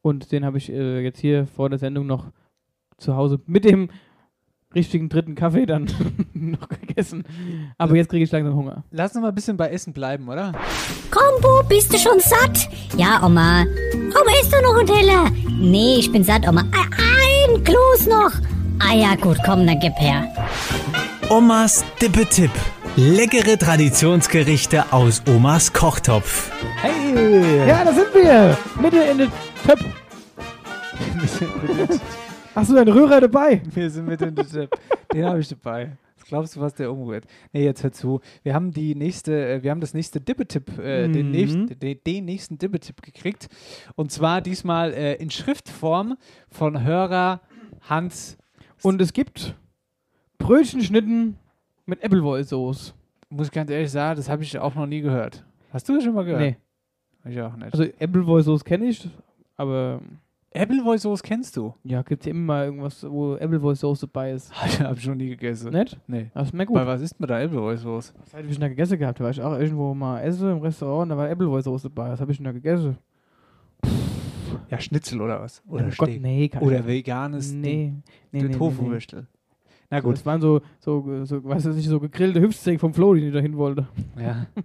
Und 0.00 0.32
den 0.32 0.44
habe 0.44 0.58
ich 0.58 0.70
äh, 0.70 1.00
jetzt 1.02 1.20
hier 1.20 1.46
vor 1.46 1.68
der 1.68 1.78
Sendung 1.78 2.06
noch 2.06 2.26
zu 2.98 3.16
Hause 3.16 3.40
mit 3.46 3.64
dem 3.64 3.88
richtigen 4.74 5.08
dritten 5.08 5.34
Kaffee 5.34 5.66
dann 5.66 5.86
noch 6.34 6.68
gegessen. 6.68 7.24
Aber 7.78 7.96
jetzt 7.96 8.08
kriege 8.08 8.24
ich 8.24 8.30
langsam 8.32 8.54
Hunger. 8.54 8.84
Lass 8.90 9.14
uns 9.14 9.22
mal 9.22 9.28
ein 9.28 9.34
bisschen 9.34 9.56
bei 9.56 9.68
Essen 9.70 9.92
bleiben, 9.92 10.28
oder? 10.28 10.52
Kombo, 11.10 11.62
bist 11.68 11.92
du 11.92 11.98
schon 11.98 12.18
satt? 12.20 12.68
Ja, 12.96 13.24
Oma. 13.24 13.62
Oma, 13.62 14.32
isst 14.40 14.52
du 14.52 14.62
noch 14.62 14.78
einen 14.78 14.86
Teller? 14.86 15.30
Nee, 15.60 15.96
ich 15.98 16.10
bin 16.10 16.24
satt, 16.24 16.48
Oma. 16.48 16.62
Ah, 16.72 16.86
Ein 17.48 17.62
Kloß 17.64 18.06
noch. 18.06 18.32
Ah 18.78 18.94
ja, 18.94 19.14
gut, 19.16 19.36
komm, 19.44 19.66
dann 19.66 19.78
gib 19.80 19.94
her. 19.98 20.26
Omas 21.28 21.84
Dippe-Tipp. 22.00 22.50
Leckere 22.96 23.56
Traditionsgerichte 23.58 24.92
aus 24.92 25.22
Omas 25.26 25.72
Kochtopf. 25.72 26.50
Hey! 27.14 27.68
Ja, 27.68 27.84
da 27.84 27.92
sind 27.92 28.14
wir! 28.14 28.56
Mitte 28.80 28.96
in 29.02 29.18
den 29.18 29.30
Töpf. 29.66 29.84
Hast 32.54 32.70
du 32.70 32.74
deinen 32.74 32.88
Rührer 32.92 33.20
dabei? 33.20 33.60
Wir 33.74 33.90
sind 33.90 34.06
mit 34.08 34.20
in 34.22 34.34
der 34.34 34.46
Tipp. 34.46 34.70
Den 35.12 35.24
habe 35.26 35.40
ich 35.40 35.48
dabei. 35.48 35.92
Was 36.16 36.24
glaubst 36.26 36.56
du, 36.56 36.60
was 36.60 36.74
der 36.74 36.90
umrührt? 36.90 37.24
Nee, 37.52 37.64
jetzt 37.64 37.82
hör 37.82 37.92
zu. 37.92 38.20
Wir 38.42 38.54
haben 38.54 38.70
die 38.70 38.94
nächste, 38.94 39.46
äh, 39.56 39.62
wir 39.62 39.70
haben 39.70 39.80
das 39.80 39.92
nächste 39.92 40.20
Dippetipp, 40.22 40.78
äh, 40.78 41.08
den, 41.08 41.26
Mhm. 41.26 41.30
nächsten, 41.32 41.78
den, 41.78 41.98
den 42.06 42.24
nächsten 42.24 42.56
Dippetipp 42.56 43.02
gekriegt. 43.02 43.48
Und 43.94 44.10
zwar 44.10 44.40
diesmal 44.40 44.94
äh, 44.94 45.14
in 45.16 45.30
Schriftform 45.30 46.16
von 46.48 46.82
Hörer 46.82 47.40
Hans. 47.82 48.38
Und 48.82 49.02
es 49.02 49.12
gibt 49.12 49.54
Brötchenschnitten 50.38 51.36
mit 51.84 52.02
Appleboy-Sauce. 52.02 52.94
Muss 53.28 53.48
ich 53.48 53.52
ganz 53.52 53.70
ehrlich 53.70 53.90
sagen, 53.90 54.16
das 54.16 54.30
habe 54.30 54.42
ich 54.42 54.58
auch 54.58 54.74
noch 54.74 54.86
nie 54.86 55.02
gehört. 55.02 55.44
Hast 55.72 55.88
du 55.88 55.94
das 55.94 56.04
schon 56.04 56.14
mal 56.14 56.24
gehört? 56.24 56.40
Nee. 56.40 56.56
Ich 57.24 57.40
auch 57.40 57.56
nicht. 57.56 57.72
Also 57.72 57.84
Appleboy-Sauce 58.00 58.64
kenne 58.64 58.86
ich, 58.86 59.08
aber 59.56 60.00
Appleboy-Sauce 60.54 61.22
kennst 61.22 61.56
du? 61.56 61.74
ja, 61.84 62.02
gibt 62.02 62.22
es 62.22 62.26
ja 62.26 62.30
immer 62.30 62.44
mal 62.54 62.64
irgendwas, 62.66 63.02
wo 63.08 63.34
Appleboy-Sauce 63.34 64.00
dabei 64.00 64.32
ist. 64.32 64.52
Ich 64.66 64.80
habe 64.80 65.00
schon 65.00 65.16
nie 65.16 65.28
gegessen. 65.30 65.72
Nicht? 65.72 65.98
Nee. 66.06 66.30
Das 66.34 66.48
ist 66.48 66.52
mir 66.54 66.66
gut. 66.66 66.74
Bei 66.74 66.86
was 66.86 67.00
isst 67.00 67.18
man 67.20 67.28
da 67.28 67.36
Appleboy-Sauce? 67.42 68.14
Was 68.18 68.34
habe 68.34 68.46
ich 68.46 68.52
denn 68.52 68.60
da 68.60 68.68
gegessen 68.68 68.98
gehabt? 68.98 69.20
Da 69.20 69.24
war 69.24 69.30
ich 69.30 69.40
auch 69.40 69.58
irgendwo 69.58 69.94
mal 69.94 70.20
essen 70.20 70.50
im 70.50 70.58
Restaurant 70.58 71.10
da 71.10 71.16
war 71.16 71.28
Appleboy-Sauce 71.30 71.82
dabei. 71.82 72.10
Was 72.10 72.20
habe 72.20 72.32
ich 72.32 72.38
denn 72.38 72.44
da 72.44 72.52
gegessen? 72.52 72.98
Ja, 74.70 74.80
Schnitzel 74.80 75.20
oder 75.20 75.40
was? 75.40 75.62
Oder 75.68 75.86
oh 75.88 75.94
Gott, 75.96 76.10
nee. 76.20 76.50
Oder 76.60 76.80
ich- 76.80 76.86
veganes 76.86 77.52
Nee. 77.52 77.62
Ding. 77.62 78.02
Nee, 78.32 78.42
nee, 78.42 78.48
nee, 78.48 78.54
Tofu-Würstel. 78.54 79.26
Na 79.90 79.98
nee. 79.98 80.02
gut. 80.02 80.14
Das 80.14 80.26
waren 80.26 80.40
so, 80.40 80.60
so, 80.80 81.24
so, 81.24 81.44
weißt 81.44 81.66
du 81.66 81.70
nicht, 81.70 81.88
so 81.88 82.00
gegrillte 82.00 82.40
Hüftsteak 82.40 82.80
vom 82.80 82.92
Flo, 82.94 83.14
die 83.14 83.26
ich 83.28 83.32
dahin 83.32 83.56
wollte. 83.56 83.86
Ja. 84.18 84.46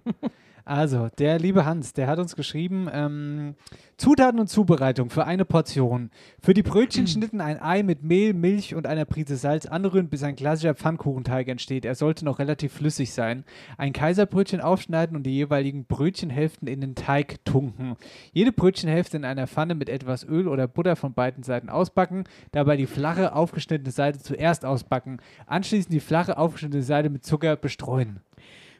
Also, 0.68 1.08
der 1.16 1.38
liebe 1.38 1.64
Hans, 1.64 1.94
der 1.94 2.08
hat 2.08 2.18
uns 2.18 2.36
geschrieben, 2.36 2.90
ähm, 2.92 3.54
Zutaten 3.96 4.38
und 4.38 4.48
Zubereitung 4.48 5.08
für 5.08 5.24
eine 5.24 5.46
Portion. 5.46 6.10
Für 6.42 6.52
die 6.52 6.62
Brötchenschnitten 6.62 7.40
ein 7.40 7.58
Ei 7.62 7.82
mit 7.82 8.02
Mehl, 8.02 8.34
Milch 8.34 8.74
und 8.74 8.86
einer 8.86 9.06
Prise 9.06 9.36
Salz 9.36 9.64
anrühren, 9.64 10.10
bis 10.10 10.22
ein 10.22 10.36
klassischer 10.36 10.74
Pfannkuchenteig 10.74 11.48
entsteht. 11.48 11.86
Er 11.86 11.94
sollte 11.94 12.26
noch 12.26 12.38
relativ 12.38 12.74
flüssig 12.74 13.14
sein. 13.14 13.44
Ein 13.78 13.94
Kaiserbrötchen 13.94 14.60
aufschneiden 14.60 15.16
und 15.16 15.22
die 15.22 15.36
jeweiligen 15.36 15.86
Brötchenhälften 15.86 16.68
in 16.68 16.82
den 16.82 16.94
Teig 16.94 17.42
tunken. 17.46 17.96
Jede 18.34 18.52
Brötchenhälfte 18.52 19.16
in 19.16 19.24
einer 19.24 19.46
Pfanne 19.46 19.74
mit 19.74 19.88
etwas 19.88 20.22
Öl 20.22 20.48
oder 20.48 20.68
Butter 20.68 20.96
von 20.96 21.14
beiden 21.14 21.44
Seiten 21.44 21.70
ausbacken. 21.70 22.24
Dabei 22.52 22.76
die 22.76 22.86
flache, 22.86 23.34
aufgeschnittene 23.34 23.90
Seite 23.90 24.18
zuerst 24.18 24.66
ausbacken. 24.66 25.22
Anschließend 25.46 25.94
die 25.94 26.00
flache, 26.00 26.36
aufgeschnittene 26.36 26.82
Seite 26.82 27.08
mit 27.08 27.24
Zucker 27.24 27.56
bestreuen. 27.56 28.20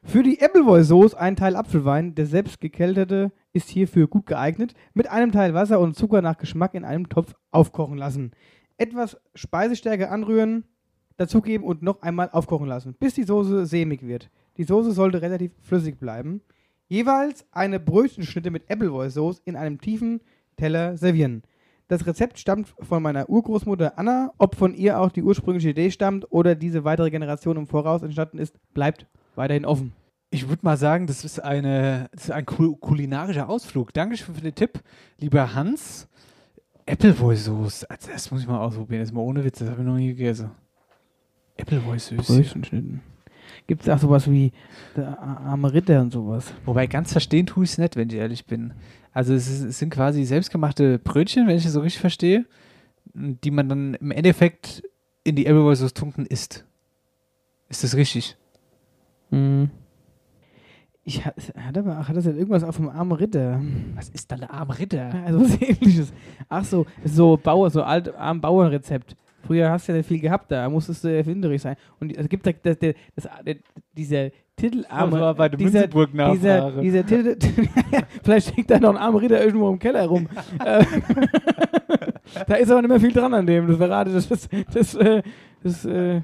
Für 0.05 0.23
die 0.23 0.41
Appleboy-Sauce 0.41 1.15
ein 1.15 1.37
Teil 1.37 1.57
Apfelwein, 1.57 2.15
der 2.15 2.27
selbst 2.27 2.61
gekelterte, 2.61 3.33
ist 3.53 3.69
hierfür 3.69 4.07
gut 4.07 4.27
geeignet. 4.27 4.75
Mit 4.95 5.09
einem 5.09 5.33
Teil 5.33 5.55
Wasser 5.55 5.81
und 5.81 5.97
Zucker 5.97 6.23
nach 6.23 6.39
Geschmack 6.39 6.75
in 6.75 6.85
einem 6.85 7.09
Topf 7.09 7.35
aufkochen 7.51 7.99
lassen. 7.99 8.33
Etwas 8.77 9.17
Speisestärke 9.35 10.11
anrühren, 10.11 10.65
dazugeben 11.17 11.67
und 11.67 11.83
noch 11.83 12.03
einmal 12.03 12.31
aufkochen 12.31 12.69
lassen, 12.69 12.95
bis 12.99 13.15
die 13.15 13.25
Soße 13.25 13.67
sämig 13.67 14.07
wird. 14.07 14.31
Die 14.57 14.65
Soße 14.65 14.93
sollte 14.93 15.21
relativ 15.21 15.53
flüssig 15.63 15.99
bleiben. 15.99 16.43
Jeweils 16.87 17.45
eine 17.51 17.81
Brötchenschnitte 17.81 18.51
mit 18.51 18.71
Appleboy-Sauce 18.71 19.43
in 19.45 19.57
einem 19.57 19.81
tiefen 19.81 20.21
Teller 20.57 20.97
servieren. 20.97 21.43
Das 21.89 22.07
Rezept 22.07 22.39
stammt 22.39 22.75
von 22.81 23.03
meiner 23.03 23.29
Urgroßmutter 23.29 23.99
Anna. 23.99 24.33
Ob 24.39 24.57
von 24.57 24.75
ihr 24.75 25.01
auch 25.01 25.11
die 25.11 25.23
ursprüngliche 25.23 25.71
Idee 25.71 25.91
stammt 25.91 26.31
oder 26.31 26.55
diese 26.55 26.85
weitere 26.85 27.11
Generation 27.11 27.57
im 27.57 27.67
Voraus 27.67 28.03
entstanden 28.03 28.39
ist, 28.39 28.59
bleibt 28.75 29.07
weiterhin 29.38 29.64
offen. 29.64 29.92
Ich 30.31 30.48
würde 30.48 30.61
mal 30.62 30.77
sagen, 30.77 31.07
das 31.07 31.24
ist, 31.24 31.42
eine, 31.42 32.11
das 32.12 32.24
ist 32.24 32.31
ein 32.31 32.44
kul 32.44 32.77
kulinarischer 32.77 33.48
Ausflug. 33.48 33.94
Dankeschön 33.94 34.35
für 34.35 34.42
den 34.42 34.55
Tipp, 34.55 34.81
lieber 35.18 35.55
Hans. 35.55 36.07
Appleboy-Sauce. 36.87 37.85
Also 37.85 38.11
das 38.12 38.31
muss 38.31 38.42
ich 38.42 38.46
mal 38.46 38.59
ausprobieren. 38.59 39.01
Das 39.01 39.09
ist 39.09 39.14
mal 39.14 39.22
ohne 39.22 39.44
Witz, 39.44 39.59
das 39.59 39.70
habe 39.70 39.81
ich 39.81 39.87
noch 39.87 39.96
nie 39.96 40.09
gegessen. 40.09 40.51
Appleboy-Süß. 41.59 42.27
Brötchenschnitten. 42.27 43.01
Gibt 43.66 43.83
es 43.83 43.88
auch 43.88 43.98
sowas 43.98 44.31
wie 44.31 44.53
der 44.96 45.18
arme 45.18 45.72
Ritter 45.72 46.01
und 46.01 46.12
sowas? 46.12 46.53
Wobei 46.64 46.87
ganz 46.87 47.12
verstehen 47.12 47.46
tue 47.46 47.64
ich 47.64 47.70
es 47.70 47.79
nicht, 47.79 47.96
wenn 47.96 48.09
ich 48.09 48.16
ehrlich 48.16 48.46
bin. 48.46 48.72
Also 49.12 49.35
es, 49.35 49.48
ist, 49.48 49.62
es 49.62 49.79
sind 49.79 49.90
quasi 49.90 50.24
selbstgemachte 50.24 50.98
Brötchen, 50.98 51.46
wenn 51.46 51.57
ich 51.57 51.64
es 51.64 51.72
so 51.72 51.81
richtig 51.81 52.01
verstehe, 52.01 52.44
die 53.14 53.51
man 53.51 53.68
dann 53.68 53.94
im 53.94 54.11
Endeffekt 54.11 54.83
in 55.24 55.37
die 55.37 55.46
Appleboy-Sauce 55.46 55.94
tunken 55.94 56.27
isst. 56.27 56.64
Ist 57.68 57.85
das 57.85 57.96
richtig? 57.96 58.37
Mhm. 59.31 59.71
Ich 61.05 61.25
ha- 61.25 61.33
hat 61.57 61.79
aber 61.79 62.07
hat 62.07 62.17
das 62.17 62.27
jetzt 62.27 62.37
irgendwas 62.37 62.62
auf 62.64 62.77
dem 62.77 62.88
armen 62.91 63.12
Ritter? 63.12 63.61
Was 63.95 64.11
ist 64.11 64.31
da 64.31 64.37
der 64.37 64.53
arme 64.53 64.79
Ritter? 64.79 65.11
Also 65.25 65.41
was 65.41 65.61
ähnliches. 65.62 66.12
Ach 66.49 66.64
so, 66.64 66.85
so 67.05 67.37
Bauer, 67.43 67.71
so 67.71 67.83
alt 67.83 68.14
arm 68.14 68.41
Bauernrezept. 68.41 69.17
Früher 69.43 69.71
hast 69.71 69.88
du 69.88 69.93
ja 69.93 69.99
nicht 69.99 70.07
viel 70.07 70.21
gehabt, 70.21 70.51
da 70.51 70.69
musstest 70.69 71.05
du 71.05 71.09
erfinderisch 71.17 71.62
sein. 71.62 71.77
Und 72.01 72.14
es 72.14 72.29
gibt 72.29 72.47
da 72.47 72.51
das, 72.53 72.77
das, 72.79 72.95
das, 73.14 73.29
dieser 73.97 74.31
Titelarme, 74.57 75.12
Das 75.12 75.21
war 75.21 75.35
bei 75.35 75.49
der 75.49 75.57
dieser, 75.59 75.87
dieser, 76.33 76.71
dieser 76.83 77.07
Titel, 77.07 77.37
vielleicht 78.23 78.49
steckt 78.49 78.71
da 78.71 78.79
noch 78.81 78.91
ein 78.91 78.97
armer 78.97 79.23
Ritter 79.23 79.43
irgendwo 79.43 79.71
im 79.71 79.79
Keller 79.79 80.07
rum. 80.07 80.29
Äh, 80.64 80.85
da 82.47 82.55
ist 82.57 82.71
aber 82.71 82.83
nicht 82.83 82.91
mehr 82.91 83.01
viel 83.01 83.12
dran 83.12 83.33
an 83.33 83.47
dem, 83.47 83.67
das 83.69 83.77
verrate 83.79 84.11
ich. 84.11 84.29
Das, 84.29 84.49
das, 84.49 84.49
das, 84.75 84.95
äh, 84.97 85.23
Das 85.62 85.85
äh, 85.87 86.21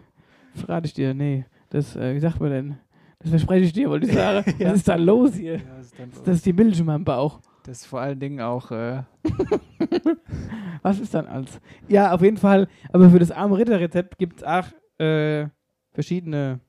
verrate 0.54 0.86
ich 0.86 0.92
dir. 0.94 1.14
Nee, 1.14 1.46
das, 1.70 1.96
wie 1.96 2.20
sagt 2.20 2.40
man 2.40 2.50
denn? 2.50 2.76
Das 3.24 3.30
verspreche 3.30 3.64
ich 3.64 3.72
dir, 3.72 3.90
wollte 3.90 4.06
ich 4.06 4.12
sagen. 4.12 4.54
Ja. 4.58 4.68
Was 4.70 4.76
ist 4.76 4.88
da 4.88 4.94
los 4.96 5.34
hier? 5.34 5.56
Ja, 5.56 5.62
das, 5.78 5.86
ist 5.86 5.98
dann, 5.98 6.10
Das 6.24 6.36
ist 6.36 6.46
die 6.46 6.52
Milch 6.52 6.78
in 6.78 6.86
meinem 6.86 7.04
Bauch. 7.04 7.40
das 7.64 7.78
ist 7.80 7.86
vor 7.86 8.00
allen 8.00 8.20
Dingen 8.20 8.40
auch. 8.40 8.70
Äh, 8.70 9.02
Was 10.82 11.00
ist 11.00 11.14
dann 11.14 11.26
alles? 11.26 11.60
Ja, 11.88 12.12
auf 12.12 12.20
jeden 12.22 12.36
Fall. 12.36 12.68
Aber 12.92 13.08
für 13.10 13.18
das 13.18 13.30
arme 13.30 13.56
Ritterrezept 13.58 14.18
gibt 14.18 14.38
es 14.38 14.44
auch 14.44 14.66
äh, 15.02 15.46
verschiedene 15.92 16.60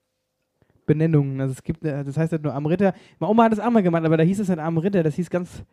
Benennungen. 0.85 1.41
Also 1.41 1.51
es 1.53 1.63
gibt, 1.63 1.83
äh, 1.83 2.03
das 2.03 2.15
heißt 2.17 2.31
halt 2.31 2.43
nur 2.43 2.53
arme 2.53 2.69
Ritter. 2.69 2.93
Meine 3.19 3.31
Oma 3.31 3.43
hat 3.43 3.51
das 3.51 3.59
auch 3.59 3.69
mal 3.69 3.83
gemacht, 3.83 4.05
aber 4.05 4.17
da 4.17 4.23
hieß 4.23 4.39
es 4.39 4.47
nicht 4.49 4.59
arme 4.59 4.81
Ritter. 4.81 5.03
Das 5.03 5.15
hieß 5.15 5.29
ganz 5.29 5.63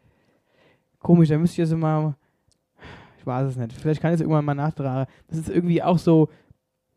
komisch. 0.99 1.29
Da 1.29 1.39
müsste 1.39 1.63
ich 1.63 1.69
jetzt 1.69 1.79
mal, 1.79 2.17
ich 3.19 3.27
weiß 3.27 3.51
es 3.51 3.57
nicht. 3.57 3.73
Vielleicht 3.73 4.01
kann 4.01 4.11
ich 4.11 4.17
es 4.17 4.21
irgendwann 4.23 4.45
mal 4.45 4.55
nachtragen. 4.55 5.13
Das 5.29 5.39
ist 5.39 5.49
irgendwie 5.49 5.83
auch 5.83 5.99
so 5.99 6.29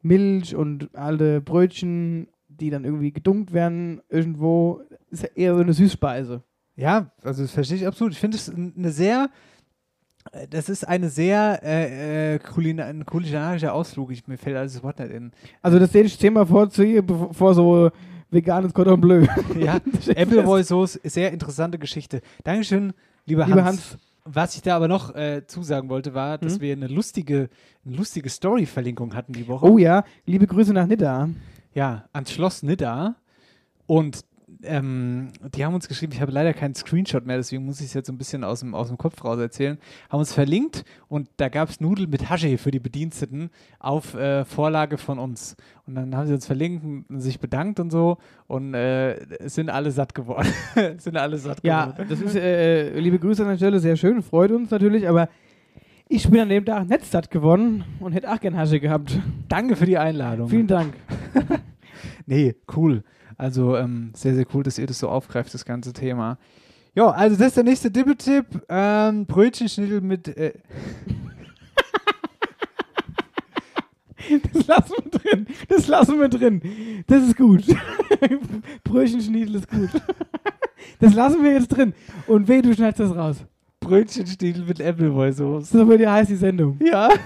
Milch 0.01 0.55
und 0.55 0.89
alte 0.95 1.41
Brötchen, 1.41 2.27
die 2.59 2.69
dann 2.69 2.85
irgendwie 2.85 3.11
gedunkt 3.11 3.53
werden 3.53 4.01
irgendwo. 4.09 4.81
Ist 5.09 5.23
ja 5.23 5.29
eher 5.35 5.55
so 5.55 5.61
eine 5.61 5.73
Süßspeise. 5.73 6.43
ja, 6.75 7.11
also 7.23 7.41
das 7.43 7.51
verstehe 7.51 7.77
ich 7.77 7.87
absolut. 7.87 8.13
Ich 8.13 8.19
finde 8.19 8.37
es 8.37 8.49
eine 8.49 8.91
sehr. 8.91 9.29
äh, 10.31 10.47
Das 10.49 10.69
ist 10.69 10.87
eine 10.87 11.09
sehr 11.09 11.59
äh, 11.63 12.35
äh, 12.35 12.39
kulina 12.39 12.85
ein 12.85 13.05
kulinarischer 13.05 13.73
Ausflug. 13.73 14.11
Ich, 14.11 14.27
mir 14.27 14.37
fällt 14.37 14.57
alles 14.57 14.73
das 14.73 14.83
Wort 14.83 14.99
nicht 14.99 15.11
in. 15.11 15.31
Also 15.61 15.79
das 15.79 15.91
sehe 15.91 16.03
ich 16.03 16.17
zehnmal 16.19 16.45
vor, 16.45 16.69
zu- 16.69 17.01
bevor 17.03 17.53
so 17.53 17.91
veganes 18.31 18.73
Cordon 18.73 18.99
Bleu. 18.99 19.25
Ja, 19.59 19.75
Appleboy 20.15 20.63
Sauce, 20.63 20.99
sehr 21.03 21.31
interessante 21.31 21.77
Geschichte. 21.79 22.21
Dankeschön, 22.43 22.93
lieber, 23.25 23.45
Lieber 23.45 23.63
Hans. 23.63 23.91
Hans. 23.91 23.97
Was 24.27 24.55
ich 24.55 24.63
da 24.63 24.75
aber 24.75 24.87
noch 24.87 25.13
äh, 25.13 25.43
zusagen 25.45 25.87
wollte, 25.87 26.15
war, 26.15 26.39
dass 26.39 26.57
Mhm. 26.57 26.61
wir 26.61 26.73
eine 26.73 26.87
lustige, 26.87 27.47
eine 27.85 27.95
lustige 27.95 28.27
Story-Verlinkung 28.27 29.13
hatten 29.13 29.33
die 29.33 29.47
Woche. 29.47 29.67
Oh 29.69 29.77
ja, 29.77 30.03
liebe 30.25 30.47
Grüße 30.47 30.73
nach 30.73 30.87
Nidda. 30.87 31.29
Ja, 31.75 32.05
ans 32.13 32.31
Schloss 32.31 32.63
Nidda. 32.63 33.15
Und 33.85 34.21
ähm, 34.63 35.29
die 35.55 35.65
haben 35.65 35.73
uns 35.75 35.87
geschrieben, 35.87 36.13
ich 36.13 36.21
habe 36.21 36.31
leider 36.31 36.53
keinen 36.53 36.73
Screenshot 36.73 37.25
mehr, 37.25 37.37
deswegen 37.37 37.65
muss 37.65 37.79
ich 37.81 37.87
es 37.87 37.93
jetzt 37.93 38.07
so 38.07 38.13
ein 38.13 38.17
bisschen 38.17 38.43
aus 38.43 38.61
dem, 38.61 38.73
aus 38.73 38.87
dem 38.87 38.97
Kopf 38.97 39.23
raus 39.23 39.37
erzählen. 39.39 39.77
Haben 40.09 40.19
uns 40.19 40.33
verlinkt 40.33 40.85
und 41.07 41.29
da 41.37 41.49
gab 41.49 41.69
es 41.69 41.81
Nudeln 41.81 42.09
mit 42.09 42.29
Hasche 42.29 42.57
für 42.57 42.71
die 42.71 42.79
Bediensteten 42.79 43.49
auf 43.79 44.15
äh, 44.15 44.45
Vorlage 44.45 44.97
von 44.97 45.19
uns. 45.19 45.55
Und 45.85 45.95
dann 45.95 46.15
haben 46.15 46.27
sie 46.27 46.33
uns 46.33 46.45
verlinkt 46.47 46.83
und 47.09 47.19
sich 47.21 47.39
bedankt 47.39 47.79
und 47.79 47.91
so 47.91 48.17
und 48.47 48.73
äh, 48.73 49.15
es 49.39 49.55
sind 49.55 49.69
alle 49.69 49.91
satt 49.91 50.15
geworden. 50.15 50.47
Sind 50.97 51.17
alle 51.17 51.37
satt 51.37 51.59
Ja, 51.63 51.87
geworden. 51.87 52.07
das 52.09 52.21
ist, 52.21 52.35
äh, 52.35 52.97
liebe 52.99 53.19
Grüße 53.19 53.43
an 53.43 53.49
der 53.49 53.57
Stelle, 53.57 53.79
sehr 53.79 53.97
schön, 53.97 54.21
freut 54.23 54.51
uns 54.51 54.71
natürlich, 54.71 55.07
aber 55.07 55.27
ich 56.07 56.29
bin 56.29 56.39
an 56.39 56.49
dem 56.49 56.65
Tag 56.65 56.87
nicht 56.87 57.05
satt 57.05 57.31
geworden 57.31 57.83
und 57.99 58.13
hätte 58.13 58.31
auch 58.31 58.39
gern 58.39 58.57
Hasche 58.57 58.79
gehabt. 58.79 59.19
Danke 59.47 59.75
für 59.75 59.85
die 59.85 59.97
Einladung. 59.97 60.49
Vielen 60.49 60.67
Dank. 60.67 60.93
Nee, 62.27 62.55
cool. 62.75 63.03
Also 63.37 63.77
ähm, 63.77 64.11
sehr, 64.15 64.35
sehr 64.35 64.45
cool, 64.53 64.63
dass 64.63 64.77
ihr 64.77 64.87
das 64.87 64.99
so 64.99 65.09
aufgreift, 65.09 65.53
das 65.53 65.63
ganze 65.63 65.93
Thema. 65.93 66.37
Ja, 66.93 67.09
also 67.11 67.37
das 67.37 67.47
ist 67.49 67.57
der 67.57 67.63
nächste 67.63 67.91
Dippetipp. 67.91 68.45
Ähm, 68.67 69.25
Brötchenschnittel 69.25 70.01
mit. 70.01 70.27
Äh, 70.27 70.53
Das 74.53 74.67
lassen 74.67 74.93
wir 75.03 75.19
drin. 75.19 75.47
Das 75.69 75.87
lassen 75.87 76.19
wir 76.19 76.29
drin. 76.29 76.61
Das 77.07 77.23
ist 77.23 77.37
gut. 77.37 77.63
Brötchenschniedel 78.83 79.55
ist 79.55 79.69
gut. 79.69 79.89
Das 80.99 81.13
lassen 81.13 81.43
wir 81.43 81.53
jetzt 81.53 81.67
drin. 81.67 81.93
Und 82.27 82.47
weh, 82.47 82.61
du 82.61 82.73
schneidest 82.73 83.01
das 83.01 83.15
raus. 83.15 83.45
Brötchenschnittel 83.85 84.63
mit 84.65 84.81
Appleboy-Sauce. 84.81 85.69
So 85.69 85.87
wird 85.87 86.01
ja 86.01 86.13
heißt 86.13 86.31
die 86.31 86.35
Sendung. 86.35 86.79
Ja. 86.83 87.09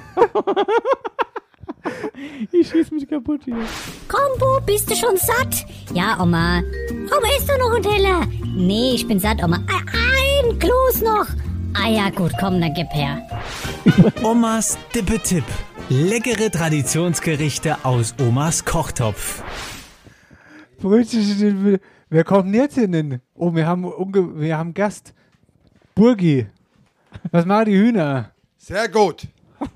Ich 2.52 2.70
schieß 2.70 2.92
mich 2.92 3.08
kaputt 3.08 3.42
hier. 3.46 3.56
Kombo, 4.08 4.60
bist 4.66 4.90
du 4.92 4.96
schon 4.96 5.16
satt? 5.18 5.66
Ja, 5.94 6.20
Oma. 6.22 6.60
Oma, 6.60 7.28
isst 7.38 7.50
du 7.50 7.58
noch 7.58 7.76
ein 7.76 7.82
Teller? 7.82 8.28
Nee, 8.56 8.96
ich 8.96 9.08
bin 9.08 9.20
satt, 9.20 9.42
Oma. 9.44 9.58
Ein, 9.68 10.60
Kloß 10.60 11.02
noch. 11.02 11.26
Ah 11.74 11.90
ja, 11.90 12.10
gut, 12.10 12.32
komm, 12.40 12.60
dann 12.60 12.74
gib 12.74 12.88
her. 12.92 13.22
Omas 14.24 14.78
Dippe-Tipp. 14.94 15.46
Leckere 15.90 16.52
Traditionsgerichte 16.52 17.78
aus 17.84 18.14
Omas 18.20 18.66
Kochtopf. 18.66 19.44
Mit. 20.82 21.80
Wer 22.10 22.24
kommt 22.24 22.54
denn 22.54 22.62
jetzt 22.62 22.76
hin? 22.76 23.22
Oh, 23.36 23.56
wir 23.56 23.66
haben, 23.66 23.86
wir 23.86 24.58
haben 24.58 24.74
Gast. 24.74 25.14
Burgi. 25.96 26.48
Was 27.32 27.46
machen 27.46 27.66
die 27.66 27.78
Hühner? 27.78 28.32
Sehr 28.58 28.88
gut. 28.90 29.28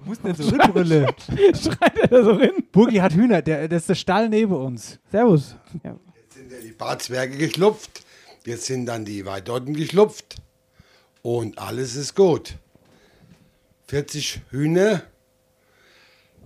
Muss 0.06 0.22
denn 0.22 0.36
so 0.36 0.48
Rückbrille? 0.50 1.08
Schreit 1.56 1.98
er 1.98 2.08
da 2.08 2.24
so 2.24 2.32
rein? 2.34 2.52
Burgi 2.72 2.98
hat 2.98 3.14
Hühner. 3.14 3.42
Der, 3.42 3.68
das 3.68 3.84
ist 3.84 3.90
der 3.90 3.96
Stall 3.96 4.30
neben 4.30 4.54
uns. 4.54 5.00
Servus. 5.12 5.56
Ja. 5.84 5.96
Jetzt 6.16 6.34
sind 6.36 6.52
ja 6.52 6.58
die 6.60 6.72
Barzwerge 6.72 7.38
geschlupft. 7.38 8.06
Jetzt 8.46 8.66
sind 8.66 8.86
dann 8.86 9.06
die 9.06 9.26
Weidotten 9.26 9.74
geschlupft. 9.74 10.38
Und 11.22 11.58
alles 11.58 11.96
ist 11.96 12.16
gut. 12.16 12.56
40 13.88 14.42
Hühner, 14.52 15.04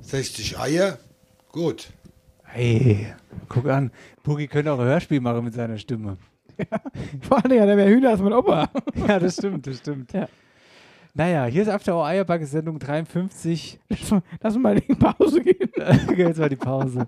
60 0.02 0.60
Eier. 0.60 1.00
Gut. 1.52 1.90
Hey, 2.44 3.14
guck 3.50 3.68
an. 3.68 3.92
Burgi 4.24 4.48
könnte 4.48 4.72
auch 4.72 4.80
ein 4.80 4.86
Hörspiel 4.86 5.22
machen 5.22 5.46
mit 5.46 5.54
seiner 5.54 5.78
Stimme. 5.78 6.18
Vor 7.22 7.44
allem, 7.44 7.58
ja, 7.58 7.66
der 7.66 7.76
mehr 7.76 7.88
Hühner 7.88 8.10
als 8.12 8.22
mein 8.22 8.34
Opa. 8.34 8.70
Ja, 9.08 9.20
das 9.20 9.36
stimmt, 9.36 9.68
das 9.68 9.78
stimmt. 9.78 10.14
Ja. 10.14 10.28
Naja, 11.14 11.46
hier 11.46 11.64
ist 11.64 11.70
After 11.70 11.96
Hour 11.96 12.06
Eierbacke 12.06 12.46
Sendung 12.46 12.78
53. 12.78 13.80
Lass 14.42 14.56
uns 14.56 14.64
mal 14.64 14.78
in 14.78 15.00
Pause 15.00 15.42
gehen. 15.42 15.70
Jetzt 16.16 16.40
mal 16.40 16.50
die 16.50 16.56
Pause. 16.56 17.08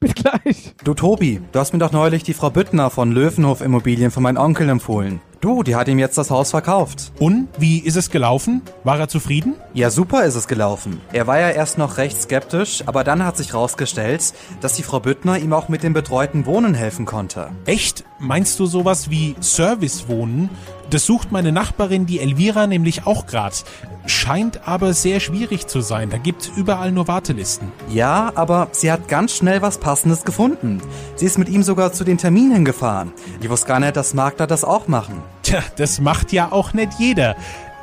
Bis 0.00 0.14
gleich. 0.14 0.74
Du 0.84 0.92
Tobi, 0.92 1.40
du 1.52 1.58
hast 1.58 1.72
mir 1.72 1.78
doch 1.78 1.92
neulich 1.92 2.22
die 2.24 2.34
Frau 2.34 2.50
Büttner 2.50 2.90
von 2.90 3.12
Löwenhof 3.12 3.60
Immobilien 3.60 4.10
von 4.10 4.22
meinem 4.22 4.36
Onkel 4.38 4.68
empfohlen. 4.68 5.20
Du, 5.46 5.62
die 5.62 5.76
hat 5.76 5.86
ihm 5.86 6.00
jetzt 6.00 6.18
das 6.18 6.32
Haus 6.32 6.50
verkauft. 6.50 7.12
Und 7.20 7.46
wie 7.56 7.78
ist 7.78 7.94
es 7.94 8.10
gelaufen? 8.10 8.62
War 8.82 8.98
er 8.98 9.06
zufrieden? 9.06 9.54
Ja, 9.74 9.90
super 9.90 10.24
ist 10.24 10.34
es 10.34 10.48
gelaufen. 10.48 11.00
Er 11.12 11.28
war 11.28 11.38
ja 11.38 11.50
erst 11.50 11.78
noch 11.78 11.98
recht 11.98 12.20
skeptisch, 12.20 12.82
aber 12.84 13.04
dann 13.04 13.24
hat 13.24 13.36
sich 13.36 13.54
rausgestellt, 13.54 14.34
dass 14.60 14.72
die 14.72 14.82
Frau 14.82 14.98
Büttner 14.98 15.38
ihm 15.38 15.52
auch 15.52 15.68
mit 15.68 15.84
dem 15.84 15.92
betreuten 15.92 16.46
Wohnen 16.46 16.74
helfen 16.74 17.06
konnte. 17.06 17.50
Echt? 17.64 18.02
Meinst 18.18 18.58
du 18.58 18.66
sowas 18.66 19.08
wie 19.08 19.36
Servicewohnen? 19.38 20.50
Das 20.90 21.04
sucht 21.04 21.32
meine 21.32 21.50
Nachbarin, 21.50 22.06
die 22.06 22.20
Elvira, 22.20 22.66
nämlich 22.66 23.06
auch 23.06 23.26
grad. 23.26 23.64
Scheint 24.06 24.68
aber 24.68 24.92
sehr 24.92 25.18
schwierig 25.18 25.66
zu 25.66 25.80
sein. 25.80 26.10
Da 26.10 26.18
gibt's 26.18 26.48
überall 26.56 26.92
nur 26.92 27.08
Wartelisten. 27.08 27.72
Ja, 27.88 28.30
aber 28.36 28.68
sie 28.70 28.92
hat 28.92 29.08
ganz 29.08 29.32
schnell 29.32 29.62
was 29.62 29.78
Passendes 29.78 30.24
gefunden. 30.24 30.80
Sie 31.16 31.26
ist 31.26 31.38
mit 31.38 31.48
ihm 31.48 31.64
sogar 31.64 31.92
zu 31.92 32.04
den 32.04 32.18
Terminen 32.18 32.52
hingefahren. 32.52 33.12
Ich 33.40 33.50
wusste 33.50 33.66
gar 33.66 33.80
nicht, 33.80 33.96
dass 33.96 34.14
Makler 34.14 34.46
das 34.46 34.62
auch 34.62 34.86
machen. 34.86 35.22
Tja, 35.42 35.60
das 35.76 36.00
macht 36.00 36.32
ja 36.32 36.52
auch 36.52 36.72
nicht 36.72 36.92
jeder. 37.00 37.34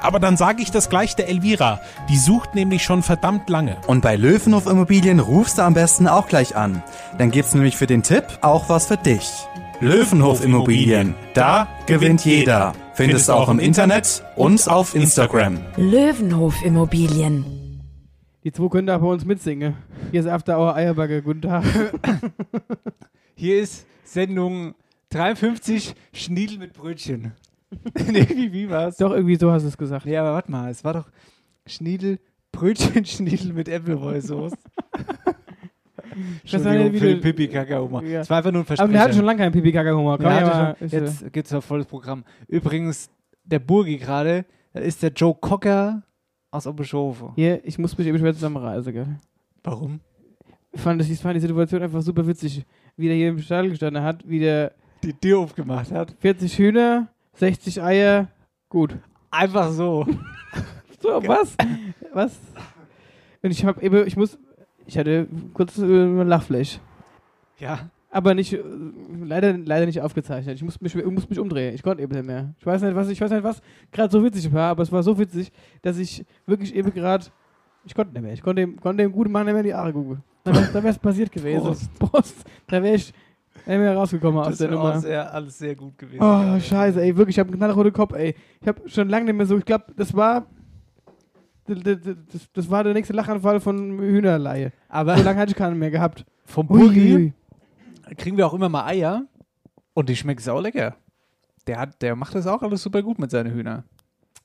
Aber 0.01 0.19
dann 0.19 0.35
sage 0.35 0.61
ich 0.61 0.69
das 0.69 0.89
gleich 0.89 1.15
der 1.15 1.29
Elvira. 1.29 1.79
Die 2.09 2.17
sucht 2.17 2.55
nämlich 2.55 2.83
schon 2.83 3.03
verdammt 3.03 3.49
lange. 3.49 3.77
Und 3.87 4.01
bei 4.01 4.17
Löwenhof 4.17 4.65
Immobilien 4.65 5.19
rufst 5.19 5.57
du 5.57 5.61
am 5.61 5.73
besten 5.73 6.07
auch 6.07 6.27
gleich 6.27 6.55
an. 6.57 6.83
Dann 7.17 7.31
gibt's 7.31 7.53
nämlich 7.53 7.77
für 7.77 7.87
den 7.87 8.03
Tipp 8.03 8.25
auch 8.41 8.67
was 8.67 8.87
für 8.87 8.97
dich. 8.97 9.29
Löwenhof 9.83 10.41
Immobilien. 10.45 11.13
Da 11.33 11.67
gewinnt 11.87 12.23
jeder. 12.23 12.71
Findest 12.93 13.27
du 13.27 13.33
auch 13.33 13.49
im 13.49 13.59
Internet 13.59 14.23
und 14.37 14.65
auf 14.69 14.95
Instagram. 14.95 15.59
Löwenhof 15.75 16.63
Immobilien. 16.63 17.81
Die 18.45 18.53
zwei 18.53 18.69
können 18.69 18.87
da 18.87 18.97
bei 18.97 19.07
uns 19.07 19.25
mitsingen. 19.25 19.75
Hier 20.11 20.21
ist 20.21 20.27
After 20.27 20.57
Hour 20.57 20.75
Eierbacke. 20.75 21.21
Guten 21.21 21.41
Tag. 21.41 21.65
Hier 23.35 23.59
ist 23.61 23.85
Sendung 24.05 24.73
53 25.09 25.95
Schniedel 26.13 26.59
mit 26.59 26.71
Brötchen. 26.71 27.33
nee, 28.09 28.25
wie, 28.29 28.53
wie 28.53 28.69
war's? 28.69 28.95
Doch, 28.95 29.11
irgendwie 29.11 29.35
so 29.35 29.51
hast 29.51 29.63
du 29.63 29.67
es 29.67 29.77
gesagt. 29.77 30.05
Nee, 30.05 30.15
aber 30.15 30.31
warte 30.31 30.49
mal, 30.49 30.71
es 30.71 30.85
war 30.85 30.93
doch 30.93 31.09
Schniedel, 31.65 32.19
Brötchen, 32.53 33.03
Schniedel 33.05 33.51
mit 33.51 33.67
Appleboy-Sauce. 33.67 34.53
Wie 36.43 36.99
für 36.99 37.07
den 37.07 37.21
pipi 37.21 37.47
kaka 37.47 37.79
humor 37.79 38.03
Ja. 38.03 38.21
Es 38.21 38.29
war 38.29 38.37
einfach 38.37 38.51
nur 38.51 38.61
ein 38.61 38.65
Aber 38.65 38.67
Versprechen. 38.67 38.93
wir 38.93 38.99
hatten 39.01 39.13
schon 39.13 39.25
lange 39.25 39.39
keinen 39.39 39.51
Pipi-Kaka-Humor. 39.51 40.17
Komm, 40.17 40.25
Ja, 40.27 40.31
ja, 40.39 40.45
hatte 40.45 40.57
mal, 40.83 40.89
schon, 40.89 41.05
jetzt 41.05 41.33
gibt's 41.33 41.51
ja 41.51 41.61
volles 41.61 41.85
Programm. 41.85 42.23
Übrigens, 42.47 43.09
der 43.43 43.59
Burgi 43.59 43.97
gerade, 43.97 44.45
das 44.73 44.83
ist 44.85 45.03
der 45.03 45.11
Joe 45.11 45.35
Cocker 45.39 46.03
aus 46.51 46.67
Oberschofe. 46.67 47.31
Hier, 47.35 47.65
ich 47.65 47.77
muss 47.79 47.97
mich 47.97 48.07
eben 48.07 48.17
schwer 48.19 48.33
zusammenreisen, 48.33 48.93
gell. 48.93 49.07
Warum? 49.63 49.99
Ich 50.71 50.81
fand, 50.81 50.99
das, 50.99 51.09
ich 51.09 51.19
fand 51.19 51.35
die 51.35 51.39
Situation 51.39 51.81
einfach 51.83 52.01
super 52.01 52.25
witzig. 52.27 52.65
Wie 52.97 53.07
der 53.07 53.15
hier 53.15 53.29
im 53.29 53.39
Stall 53.39 53.69
gestanden 53.69 54.03
hat, 54.03 54.27
wie 54.27 54.39
der 54.39 54.73
Die 55.03 55.13
Tür 55.13 55.39
aufgemacht 55.39 55.91
hat. 55.91 56.15
40 56.19 56.57
Hühner, 56.57 57.07
60 57.35 57.81
Eier, 57.81 58.27
gut. 58.69 58.97
Einfach 59.31 59.71
so. 59.71 60.05
So, 61.01 61.09
was? 61.27 61.57
was? 62.13 62.39
Und 63.41 63.51
ich 63.51 63.65
hab 63.65 63.83
eben, 63.83 64.07
ich 64.07 64.15
muss, 64.15 64.39
ich 64.85 64.97
hatte 64.97 65.27
kurz 65.53 65.77
äh, 65.77 65.83
ein 65.83 66.27
Lachfleisch. 66.27 66.79
Ja. 67.59 67.89
Aber 68.11 68.35
nicht, 68.35 68.53
äh, 68.53 68.61
leider, 69.23 69.57
leider 69.57 69.85
nicht 69.85 70.01
aufgezeichnet. 70.01 70.55
Ich 70.55 70.63
muss 70.63 70.79
mich, 70.79 70.95
ich 70.95 71.05
muss 71.05 71.27
mich 71.29 71.39
umdrehen. 71.39 71.73
Ich 71.73 71.81
konnte 71.81 72.03
eben 72.03 72.13
nicht 72.13 72.25
mehr. 72.25 72.53
Ich 72.59 72.65
weiß 72.65 72.81
nicht, 72.83 72.95
was, 72.95 73.09
ich 73.09 73.19
weiß 73.19 73.31
nicht, 73.31 73.43
was 73.43 73.61
gerade 73.91 74.11
so 74.11 74.23
witzig 74.23 74.51
war, 74.53 74.69
aber 74.69 74.83
es 74.83 74.91
war 74.91 75.01
so 75.01 75.17
witzig, 75.17 75.51
dass 75.81 75.97
ich 75.97 76.23
wirklich 76.45 76.75
eben 76.75 76.93
gerade, 76.93 77.25
ich 77.85 77.95
konnte 77.95 78.13
nicht 78.13 78.21
mehr. 78.21 78.33
Ich 78.33 78.41
konnte 78.43 78.61
dem, 78.61 78.79
konnte 78.79 79.01
dem 79.03 79.11
guten 79.11 79.31
Mann 79.31 79.45
nicht 79.45 79.53
mehr 79.53 79.61
in 79.61 79.67
die 79.67 79.73
Haare 79.73 79.93
gucken. 79.93 80.23
Da 80.43 80.51
da 80.51 80.83
wär's 80.83 80.99
passiert 80.99 81.31
gewesen. 81.31 81.63
Prost. 81.63 81.99
Prost. 81.99 82.45
Da 82.67 82.83
wäre 82.83 82.95
ich 82.95 83.13
wär 83.65 83.79
mir 83.79 83.93
rausgekommen 83.93 84.39
aus 84.41 84.47
Das 84.49 84.57
der 84.59 84.69
wäre 84.71 84.79
Nummer. 84.79 84.95
auch 84.95 84.99
sehr, 85.01 85.33
alles 85.33 85.57
sehr 85.57 85.73
gut 85.75 85.97
gewesen. 85.97 86.21
Oh, 86.21 86.25
gerade. 86.27 86.61
scheiße, 86.61 87.01
ey, 87.01 87.15
wirklich, 87.15 87.35
ich 87.35 87.39
habe 87.39 87.49
einen 87.49 87.57
knallroten 87.57 87.93
Kopf, 87.93 88.13
ey. 88.13 88.35
Ich 88.61 88.67
habe 88.67 88.87
schon 88.89 89.09
lange 89.09 89.25
nicht 89.25 89.35
mehr 89.35 89.45
so, 89.45 89.57
ich 89.57 89.65
glaube, 89.65 89.85
das 89.95 90.13
war 90.13 90.45
das, 91.75 91.97
das 92.53 92.69
war 92.69 92.83
der 92.83 92.93
nächste 92.93 93.13
Lachanfall 93.13 93.59
von 93.59 93.99
Hühnerleihe. 93.99 94.71
Aber 94.89 95.17
So 95.17 95.23
lange 95.23 95.39
hatte 95.39 95.51
ich 95.51 95.57
keinen 95.57 95.79
mehr 95.79 95.91
gehabt. 95.91 96.25
vom 96.45 96.67
Burgi 96.67 97.33
kriegen 98.17 98.37
wir 98.37 98.45
auch 98.47 98.53
immer 98.53 98.69
mal 98.69 98.85
Eier 98.85 99.23
und 99.93 100.09
die 100.09 100.15
schmecken 100.15 100.41
sau 100.41 100.59
lecker. 100.59 100.95
Der, 101.67 101.79
hat, 101.79 102.01
der 102.01 102.15
macht 102.15 102.35
das 102.35 102.45
auch 102.47 102.61
alles 102.61 102.83
super 102.83 103.01
gut 103.01 103.19
mit 103.19 103.31
seinen 103.31 103.53
Hühnern. 103.53 103.83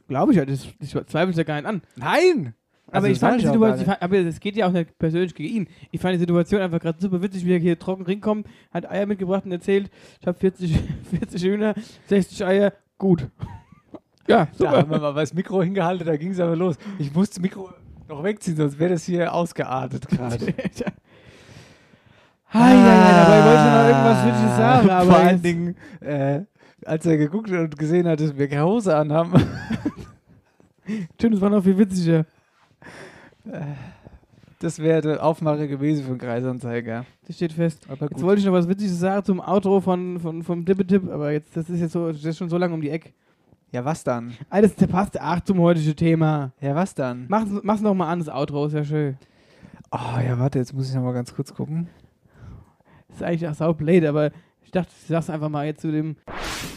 Glaube 0.07 0.33
ich, 0.33 0.39
das, 0.47 0.69
ich 0.81 0.91
zweifle 1.07 1.31
es 1.31 1.37
ja 1.37 1.43
gar 1.43 1.57
nicht 1.57 1.67
an. 1.67 1.83
Nein! 1.97 2.55
Aber 2.87 2.97
Also 2.97 3.09
ich 3.09 3.19
das 3.19 3.21
fand 3.21 3.41
die 3.43 3.45
ich 3.45 3.53
Situation, 3.53 3.81
ich 3.81 3.85
fand, 3.87 4.03
aber 4.03 4.17
es 4.17 4.41
geht 4.41 4.57
ja 4.57 4.67
auch 4.67 4.73
nicht 4.73 4.99
persönlich 4.99 5.35
gegen 5.35 5.55
ihn. 5.55 5.69
Ich 5.91 6.01
fand 6.01 6.15
die 6.15 6.19
Situation 6.21 6.63
einfach 6.63 6.81
gerade 6.81 6.99
super 6.99 7.21
witzig, 7.21 7.45
wie 7.45 7.53
er 7.53 7.59
hier 7.59 7.79
trocken 7.79 8.05
rinkommt, 8.05 8.47
hat 8.71 8.91
Eier 8.91 9.05
mitgebracht 9.05 9.45
und 9.45 9.53
erzählt, 9.53 9.91
ich 10.21 10.27
habe 10.27 10.39
40, 10.39 10.79
40 11.11 11.43
Hühner, 11.43 11.75
60 12.07 12.47
Eier, 12.47 12.73
gut. 12.97 13.29
Ja, 14.29 14.47
Da 14.59 14.71
haben 14.71 14.91
wir 14.91 14.97
super. 14.97 15.13
mal 15.13 15.15
das 15.15 15.33
Mikro 15.35 15.63
hingehalten, 15.63 16.07
da 16.07 16.17
ging 16.17 16.33
es 16.33 16.41
aber 16.41 16.55
los. 16.55 16.77
Ich 16.99 17.13
musste 17.15 17.37
das 17.37 17.43
Mikro 17.43 17.71
noch 18.09 18.23
wegziehen, 18.23 18.57
sonst 18.57 18.79
wäre 18.79 18.91
das 18.93 19.05
hier 19.05 19.33
ausgeartet 19.33 20.07
gerade. 20.09 20.39
Hi, 22.51 22.73
ja, 22.75 22.77
ja, 22.77 23.25
dabei 23.25 23.45
wollte 23.45 23.63
ich 23.63 23.73
noch 23.73 23.89
irgendwas 23.89 24.27
Witziges 24.27 24.57
sagen, 24.57 24.91
aber 24.91 25.11
Vor 25.11 25.19
allen 25.19 25.43
Dingen, 25.43 25.77
äh, 26.01 26.41
als 26.85 27.05
er 27.07 27.17
geguckt 27.17 27.51
hat 27.51 27.59
und 27.61 27.79
gesehen 27.79 28.07
hat, 28.07 28.21
dass 28.21 28.37
wir 28.37 28.49
keine 28.49 28.65
Hose 28.65 28.97
anhaben. 28.97 29.33
Stimmt, 31.15 31.35
das 31.35 31.41
war 31.43 31.51
noch 31.51 31.63
viel 31.63 31.77
witziger. 31.77 32.25
Das 34.61 34.79
wäre 34.79 35.03
der 35.03 35.23
Aufmacher 35.25 35.67
gewesen 35.67 36.05
für 36.05 36.11
den 36.11 36.19
Kreisanzeiger. 36.19 37.05
Das 37.27 37.37
steht 37.37 37.53
fest. 37.53 37.87
Aber 37.89 38.09
Jetzt 38.11 38.23
wollte 38.23 38.41
ich 38.41 38.47
noch 38.47 38.53
was 38.55 38.69
Witziges 38.69 38.99
sagen 38.99 39.25
zum 39.25 39.41
Outro 39.41 39.81
von, 39.81 40.19
von, 40.19 40.43
vom 40.43 40.65
Dippetipp, 40.65 41.11
aber 41.11 41.33
jetzt, 41.33 41.57
das 41.57 41.69
ist 41.69 41.81
jetzt 41.81 41.93
so, 41.93 42.11
das 42.11 42.25
ist 42.25 42.39
schon 42.39 42.49
so 42.49 42.57
lange 42.59 42.75
um 42.75 42.81
die 42.81 42.91
Ecke. 42.91 43.11
Ja, 43.71 43.85
was 43.85 44.03
dann? 44.03 44.33
Alles, 44.49 44.75
der 44.77 44.87
passt 44.87 45.21
ach 45.21 45.41
zum 45.43 45.61
heutigen 45.61 45.95
Thema. 45.95 46.53
Ja, 46.61 46.75
was 46.75 46.95
dann? 46.95 47.27
Mach's, 47.29 47.51
mach's 47.63 47.83
noch 47.83 47.95
mal 47.95 48.11
an, 48.11 48.19
das 48.21 48.29
Outro, 48.29 48.67
ist 48.67 48.73
ja 48.73 48.85
schön. 48.85 49.19
Oh, 49.91 50.21
ja, 50.27 50.39
warte, 50.39 50.59
jetzt 50.59 50.73
muss 50.73 50.89
ich 50.89 50.95
noch 50.95 51.03
mal 51.03 51.13
ganz 51.13 51.35
kurz 51.35 51.55
gucken. 51.55 51.89
Das 53.09 53.19
ist 53.19 53.23
eigentlich 53.23 53.49
auch 53.49 53.55
saublöd, 53.55 54.05
aber 54.07 54.31
ich 54.63 54.71
dachte, 54.71 54.91
ich 55.01 55.09
sag's 55.09 55.29
einfach 55.31 55.49
mal 55.49 55.67
jetzt 55.67 55.83
zu 55.83 55.91
dem. 55.93 56.17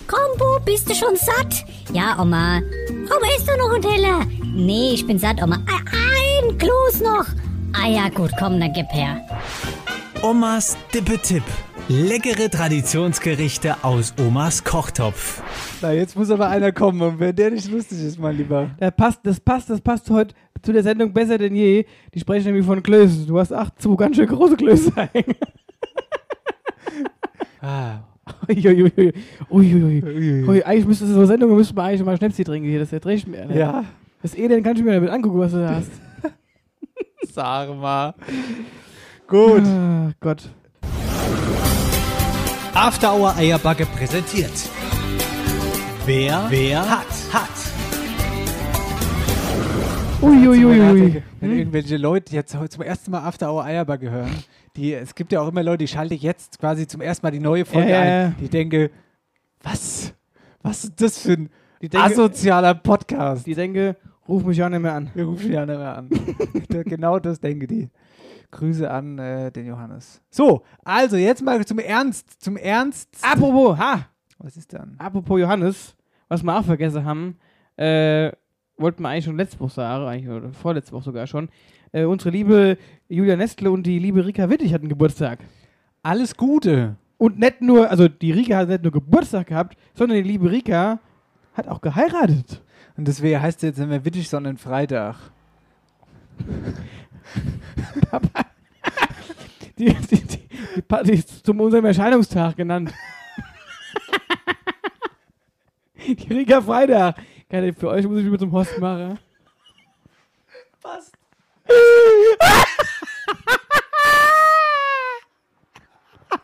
Komm, 0.08 0.38
Bub, 0.38 0.66
bist 0.66 0.90
du 0.90 0.94
schon 0.94 1.16
satt? 1.16 1.66
Ja, 1.94 2.20
Oma. 2.22 2.58
Oma, 2.58 3.28
isst 3.38 3.48
du 3.48 3.58
noch 3.58 3.74
ein 3.74 3.82
Teller? 3.82 4.26
Nee, 4.54 4.94
ich 4.94 5.08
bin 5.08 5.18
satt, 5.18 5.42
Oma. 5.42 5.56
Ein, 5.56 6.50
ein 6.52 6.58
Kloß 6.58 7.02
noch. 7.02 7.26
Ah 7.74 7.88
ja, 7.88 8.10
gut, 8.10 8.32
komm, 8.38 8.60
dann 8.60 8.74
gib 8.74 8.92
her. 8.92 9.22
Omas 10.22 10.78
Dippe-Tipp. 10.94 11.44
Leckere 11.94 12.50
Traditionsgerichte 12.50 13.84
aus 13.84 14.14
Omas 14.18 14.64
Kochtopf. 14.64 15.44
Na, 15.82 15.92
jetzt 15.92 16.16
muss 16.16 16.32
aber 16.32 16.48
einer 16.48 16.72
kommen 16.72 17.02
und 17.02 17.20
wenn 17.20 17.36
der 17.36 17.52
nicht 17.52 17.70
lustig 17.70 18.02
ist, 18.02 18.18
mein 18.18 18.38
Lieber. 18.38 18.70
Der 18.80 18.92
passt, 18.92 19.20
das 19.24 19.42
passt, 19.42 19.70
das 19.70 19.82
passt 19.82 20.10
heute 20.10 20.34
zu 20.62 20.72
der 20.72 20.84
Sendung 20.84 21.12
besser 21.12 21.38
denn 21.38 21.54
je. 21.54 21.84
Die 22.14 22.20
sprechen 22.22 22.46
nämlich 22.46 22.66
von 22.66 22.82
Klößen. 22.82 23.28
Du 23.28 23.38
hast 23.38 23.52
acht, 23.52 23.82
zwei 23.82 23.98
ganz 23.98 24.16
schön 24.16 24.28
große 24.28 24.56
Klöße. 24.56 24.92
Ah. 27.64 28.00
Uiuiui. 28.50 29.14
Uiuiui. 29.52 30.48
Ui, 30.48 30.64
eigentlich 30.64 30.88
müsste 30.88 31.06
so 31.06 31.26
Sendungen 31.28 31.56
müsste 31.56 31.76
man 31.76 31.86
eigentlich 31.86 32.04
mal 32.04 32.18
Schnäpsi 32.18 32.44
trinken 32.44 32.68
hier. 32.68 32.80
Das 32.80 32.92
erträgt 32.92 33.28
mir. 33.28 33.48
Ja. 33.56 33.86
Das 34.24 34.36
Elend 34.36 34.64
kannst 34.64 34.82
du 34.82 34.86
mir 34.86 34.94
damit 34.94 35.12
angucken, 35.12 35.38
was 35.38 35.52
du 35.52 35.60
da 35.60 35.76
hast. 35.76 35.92
Sag 37.32 37.70
mal. 37.76 38.16
Gut. 39.28 39.62
Ah, 39.64 40.12
Gott. 40.20 40.50
After 42.74 43.14
Hour 43.14 43.36
Eierbacke 43.36 43.86
präsentiert. 43.86 44.52
Wer, 46.06 46.46
wer 46.50 46.90
hat, 46.90 47.08
hat. 47.34 47.50
Uiuiui. 50.22 51.22
Wenn 51.40 51.58
irgendwelche 51.58 51.98
Leute 51.98 52.34
jetzt 52.36 52.56
heute 52.56 52.70
zum 52.70 52.84
ersten 52.84 53.12
Mal 53.12 53.20
After 53.26 53.52
Hour 53.52 53.64
Eierbacke 53.66 54.10
hören, 54.10 54.32
die, 54.76 54.94
es 54.94 55.16
gibt 55.16 55.32
ja 55.32 55.42
auch 55.42 55.48
immer 55.50 55.64
Leute, 55.64 55.80
die 55.80 55.88
schalte 55.88 56.14
ich 56.16 56.22
jetzt 56.22 56.60
quasi 56.60 56.88
zum 56.88 57.02
ersten 57.02 57.26
Mal 57.26 57.32
die 57.32 57.40
neue 57.40 57.66
Folge 57.66 57.90
Ja, 57.90 57.96
ja, 57.96 58.02
ein. 58.02 58.22
ja. 58.30 58.34
Die 58.40 58.50
denke, 58.50 58.92
was? 59.64 60.14
Was 60.62 60.84
ist 60.86 61.02
das 61.02 61.18
für 61.20 61.34
ein 61.34 61.50
Die 61.82 61.90
denke- 61.90 62.06
asozialer 62.08 62.76
Podcast? 62.76 63.46
Die 63.48 63.56
denke, 63.56 63.96
ruf 64.28 64.44
mich 64.46 64.62
auch 64.64 64.70
nicht 64.70 64.82
mehr 64.82 64.94
an. 64.94 65.10
Wir 65.14 65.26
rufen 65.26 65.52
ja 65.52 65.66
nicht 65.66 65.78
mehr 65.78 65.98
an. 65.98 66.10
genau 66.86 67.20
das 67.20 67.40
denke 67.40 67.68
die. 67.68 67.90
Grüße 68.52 68.90
an 68.90 69.18
äh, 69.18 69.52
den 69.52 69.66
Johannes. 69.66 70.22
So, 70.30 70.64
also 70.84 71.18
jetzt 71.18 71.42
mal 71.42 71.66
zum 71.66 71.80
Ernst. 71.80 72.42
Zum 72.42 72.58
Ernst. 72.58 73.10
Apropos, 73.22 73.78
ha! 73.78 74.08
Was 74.38 74.58
ist 74.58 74.74
dann? 74.74 74.96
Apropos 74.98 75.40
Johannes, 75.40 75.96
was 76.28 76.44
wir 76.44 76.58
auch 76.58 76.66
vergessen 76.66 77.06
haben, 77.06 77.38
äh, 77.78 78.32
wollten 78.78 79.04
wir 79.04 79.10
eigentlich 79.10 79.26
schon 79.26 79.38
letzte 79.38 79.60
Woche 79.60 79.72
sagen, 79.72 80.06
eigentlich, 80.06 80.30
oder 80.30 80.52
vorletzte 80.54 80.92
Woche 80.94 81.04
sogar 81.06 81.28
schon. 81.28 81.50
Äh, 81.92 82.06
unsere 82.06 82.32
liebe 82.32 82.78
Julia 83.08 83.36
Nestle 83.36 83.72
und 83.72 83.84
die 83.84 84.00
liebe 84.00 84.26
Rika 84.26 84.50
Wittig 84.50 84.74
hatten 84.74 84.90
Geburtstag. 84.90 85.40
Alles 86.04 86.36
Gute. 86.36 86.96
Und 87.18 87.38
nicht 87.38 87.62
nur, 87.62 87.90
also 87.90 88.08
die 88.08 88.32
Rika 88.32 88.58
hat 88.58 88.70
nicht 88.70 88.84
nur 88.84 88.92
Geburtstag 88.92 89.48
gehabt, 89.48 89.78
sondern 89.94 90.18
die 90.18 90.28
liebe 90.28 90.50
Rika 90.50 91.00
hat 91.54 91.68
auch 91.68 91.82
geheiratet. 91.82 92.62
Und 92.98 93.08
deswegen 93.08 93.42
heißt 93.42 93.60
es 93.60 93.64
jetzt 93.64 93.78
nicht 93.78 93.90
mehr 93.90 94.04
Wittig, 94.04 94.28
sondern 94.28 94.58
Freitag. 94.58 95.16
Die, 99.82 99.96
die, 99.96 100.16
die, 100.22 100.48
die 100.76 100.82
Party 100.84 101.14
ist 101.14 101.44
zu 101.44 101.54
unserem 101.54 101.86
Erscheinungstag 101.86 102.56
genannt. 102.56 102.94
die 106.06 106.32
Rika 106.32 106.62
Freitag. 106.62 107.16
Geil, 107.50 107.74
für 107.74 107.90
euch 107.90 108.06
muss 108.08 108.20
ich 108.20 108.26
wieder 108.28 108.38
zum 108.38 108.52
Host 108.52 108.78
machen. 108.78 109.18
Passt. 110.84 111.14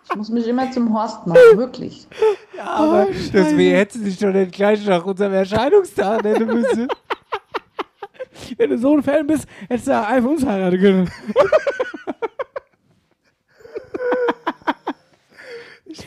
Ich 0.09 0.15
muss 0.15 0.29
mich 0.29 0.47
immer 0.47 0.71
zum 0.71 0.91
Horst 0.95 1.27
machen, 1.27 1.39
wirklich. 1.57 2.07
Ja, 2.55 2.63
aber 2.65 3.07
Oh, 3.07 3.13
deswegen 3.33 3.75
hätte 3.75 3.99
sie 3.99 4.05
sich 4.05 4.19
schon 4.19 4.33
den 4.33 4.49
gleich 4.49 4.83
nach 4.83 5.05
unserem 5.05 5.33
Erscheinungstag 5.33 6.23
nennen 6.23 6.47
müssen. 6.47 6.87
Wenn 8.57 8.71
du 8.71 8.79
so 8.79 8.95
ein 8.97 9.03
Fan 9.03 9.27
bist, 9.27 9.47
hättest 9.69 9.85
du 9.87 9.91
ja 9.91 10.07
einfach 10.07 10.29
uns 10.31 10.43
heiraten 10.43 10.79
können. 10.79 11.11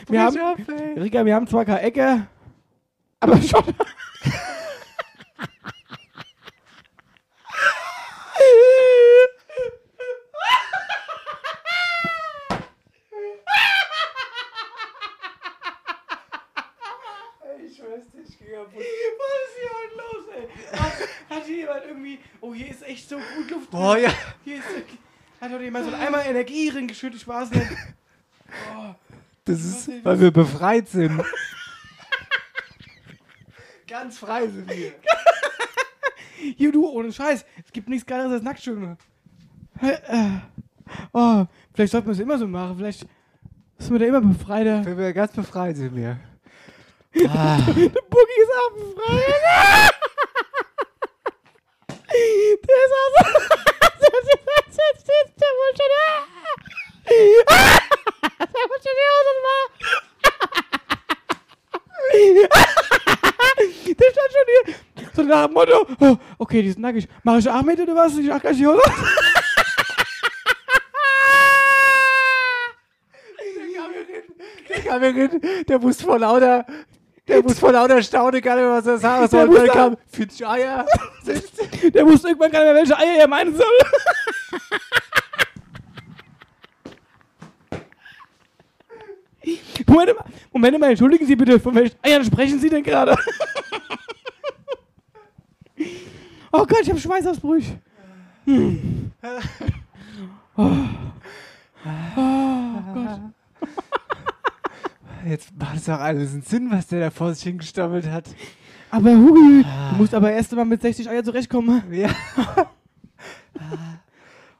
Wir 0.07 0.21
haben, 0.21 0.37
ab, 0.39 0.57
ey. 0.67 0.99
Rika, 0.99 1.25
wir 1.25 1.35
haben 1.35 1.47
zwar 1.47 1.65
keine 1.65 1.81
Ecke, 1.81 2.27
aber 3.19 3.41
schon. 3.41 3.63
Ich 17.63 17.79
weiß 17.81 18.13
nicht, 18.13 18.39
kaputt. 18.39 18.83
Was 19.17 19.41
ist 19.47 19.55
hier 19.57 19.71
heute 19.77 19.95
los, 19.97 20.25
ey? 20.35 20.77
Hat, 20.77 20.93
hat 21.37 21.45
hier 21.45 21.57
jemand 21.57 21.85
irgendwie. 21.85 22.19
Oh, 22.41 22.53
hier 22.53 22.69
ist 22.69 22.83
echt 22.83 23.07
so 23.07 23.17
gut 23.17 23.49
Luft. 23.49 23.71
Boah, 23.71 23.97
ja. 23.97 24.11
Hier 24.43 24.57
ist. 24.57 24.65
Hat 25.39 25.51
heute 25.51 25.63
jemand 25.63 25.89
so 25.89 25.95
einmal 25.95 26.25
Energie 26.27 26.69
drin 26.69 26.87
geschüttet, 26.87 27.21
ich 27.21 27.27
weiß 27.27 27.49
nicht. 27.51 27.71
Oh, 28.75 28.93
Das 29.45 29.59
ist, 29.59 29.89
weil 30.03 30.19
wir 30.19 30.31
befreit 30.31 30.87
sind. 30.87 31.21
Ganz 33.87 34.19
frei 34.19 34.47
sind 34.47 34.69
wir. 34.69 34.93
hier, 36.57 36.71
du, 36.71 36.87
ohne 36.87 37.11
Scheiß. 37.11 37.43
Es 37.65 37.71
gibt 37.71 37.89
nichts 37.89 38.05
Geileres 38.05 38.33
als 38.33 38.43
Nacktschwimmen. 38.43 38.97
Oh, 41.13 41.45
vielleicht 41.73 41.91
sollten 41.91 42.07
wir 42.07 42.13
es 42.13 42.19
immer 42.19 42.37
so 42.37 42.47
machen. 42.47 42.77
Vielleicht 42.77 43.07
sind 43.77 43.91
wir 43.91 43.99
da 43.99 44.05
immer 44.05 44.21
befreiter. 44.21 44.85
Wenn 44.85 44.97
wir 44.97 45.13
ganz 45.13 45.31
befreit 45.31 45.75
sind 45.75 45.95
wir. 45.95 46.19
Der 47.13 47.27
Boogie 47.27 48.41
ist 48.41 48.51
auch 48.55 48.71
befreit. 48.75 49.93
Der 52.11 52.77
ist 52.85 52.93
auch 52.93 53.09
so. 53.17 53.25
Der 53.97 54.09
ist 55.25 55.35
der 55.39 55.51
wohl 55.57 55.73
schon. 55.77 55.89
Der 57.05 57.15
wohl 57.15 57.80
Der 63.99 64.09
stand 64.11 64.31
schon 64.31 64.47
hier. 64.65 64.75
So 65.13 65.23
nach 65.23 65.45
dem 65.45 65.53
Motto: 65.53 65.85
oh, 65.99 66.17
Okay, 66.37 66.61
die 66.61 66.69
ist 66.69 66.79
nackig. 66.79 67.07
Mach 67.23 67.37
ich 67.37 67.45
mit 67.63 67.79
oder 67.79 67.95
was? 67.95 68.17
Ich 68.17 68.31
auch 68.31 68.39
gleich 68.39 68.57
die 68.57 68.67
Hose. 68.67 68.81
Der 74.69 74.79
Kamerin, 74.81 75.41
der 75.67 75.79
muss 75.79 76.01
vor 76.01 76.17
lauter, 76.19 76.65
der 77.27 77.43
muss 77.43 77.59
vor 77.59 77.71
lauter 77.71 78.01
Staunen 78.01 78.41
gar 78.41 78.55
nicht 78.55 78.63
mehr 78.65 78.73
was 78.73 78.87
er 78.87 78.97
sagen 78.97 79.21
Der 79.21 79.29
soll. 79.29 79.55
Dann 79.55 79.65
da- 79.67 79.73
kam 79.73 79.97
40 80.11 80.47
Eier. 80.47 80.85
Der 81.93 82.05
wusste 82.05 82.27
irgendwann 82.29 82.51
gar 82.51 82.59
nicht 82.63 82.73
mehr, 82.73 82.75
welche 82.75 82.97
Eier 82.97 83.19
er 83.21 83.27
meinen 83.27 83.55
soll. 83.55 83.65
Moment 89.91 90.17
mal, 90.17 90.25
Moment 90.53 90.79
mal, 90.79 90.89
entschuldigen 90.91 91.25
Sie 91.25 91.35
bitte, 91.35 91.59
von 91.59 91.75
welchen 91.75 91.97
Eiern 92.01 92.23
sprechen 92.23 92.59
Sie 92.59 92.69
denn 92.69 92.83
gerade? 92.83 93.13
oh 96.51 96.65
Gott, 96.65 96.81
ich 96.81 96.89
habe 96.89 96.99
Schweißausbrüche. 96.99 97.79
Hm. 98.45 99.11
Oh. 100.55 100.71
oh 102.15 102.93
Gott. 102.93 103.19
Jetzt 105.27 105.55
macht 105.57 105.75
es 105.77 105.85
doch 105.85 105.99
alles 105.99 106.31
einen 106.31 106.41
Sinn, 106.41 106.71
was 106.71 106.87
der 106.87 107.01
da 107.01 107.09
vor 107.11 107.33
sich 107.33 107.43
hingestammelt 107.43 108.09
hat. 108.09 108.25
Aber 108.89 109.11
Hugi, 109.11 109.63
du 109.63 109.95
musst 109.97 110.13
aber 110.13 110.31
erst 110.31 110.53
mal 110.53 110.65
mit 110.65 110.81
60 110.81 111.09
Eier 111.09 111.23
zurechtkommen. 111.23 111.83
Ja. 111.91 112.09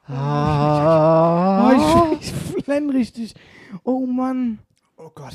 Oh, 0.08 1.70
ich, 2.20 2.20
ich 2.28 2.32
flenn 2.64 2.90
richtig. 2.90 3.34
Oh 3.82 4.04
Mann. 4.04 4.58
Oh 5.04 5.10
Gott. 5.12 5.34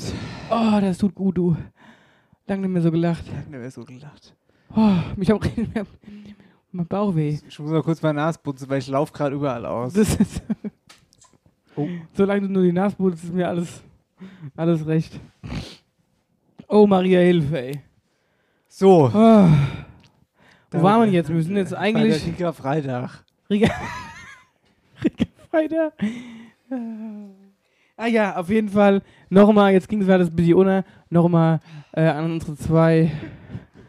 Oh, 0.50 0.80
das 0.80 0.96
tut 0.96 1.14
gut, 1.14 1.36
du. 1.36 1.56
Lang 2.46 2.62
nicht 2.62 2.70
mehr 2.70 2.80
so 2.80 2.90
gelacht. 2.90 3.26
Lang 3.26 3.50
nicht 3.50 3.60
mehr 3.60 3.70
so 3.70 3.84
gelacht. 3.84 4.34
Oh, 4.74 4.94
mich 5.16 5.30
auch 5.30 5.44
mein 6.72 6.86
Bauch 6.86 7.14
weh. 7.14 7.38
Ich 7.46 7.58
muss 7.58 7.70
mal 7.70 7.82
kurz 7.82 8.00
meine 8.00 8.20
Nase 8.20 8.38
putzen, 8.38 8.68
weil 8.70 8.78
ich 8.78 8.88
laufe 8.88 9.12
gerade 9.12 9.34
überall 9.34 9.66
aus. 9.66 9.92
Das 9.92 10.14
ist 10.14 10.42
oh. 11.76 11.86
Solange 12.14 12.42
du 12.42 12.48
nur 12.48 12.62
die 12.62 12.72
Nase 12.72 12.96
putzt, 12.96 13.24
ist 13.24 13.34
mir 13.34 13.46
alles, 13.46 13.82
alles 14.56 14.86
recht. 14.86 15.20
Oh, 16.66 16.86
Maria, 16.86 17.20
Hilfe, 17.20 17.60
ey. 17.60 17.80
So. 18.68 19.10
Oh. 19.12 19.48
Wo 20.70 20.82
waren 20.82 21.04
wir 21.04 21.12
jetzt? 21.12 21.28
Wir 21.28 21.42
sind 21.42 21.56
jetzt 21.56 21.74
eigentlich. 21.74 22.22
Bei 22.22 22.30
Riga 22.30 22.52
Freitag. 22.52 23.24
Riga, 23.50 23.70
Riga 25.04 25.26
Freitag. 25.50 25.92
Ah 28.00 28.06
ja, 28.06 28.36
auf 28.36 28.48
jeden 28.48 28.68
Fall 28.68 29.02
nochmal, 29.28 29.72
jetzt 29.72 29.88
ging 29.88 30.00
es 30.00 30.08
alles 30.08 30.30
ein 30.30 30.36
bisschen 30.36 30.54
unter, 30.54 30.84
nochmal 31.10 31.58
äh, 31.92 32.02
an 32.02 32.30
unsere 32.30 32.54
zwei 32.54 33.10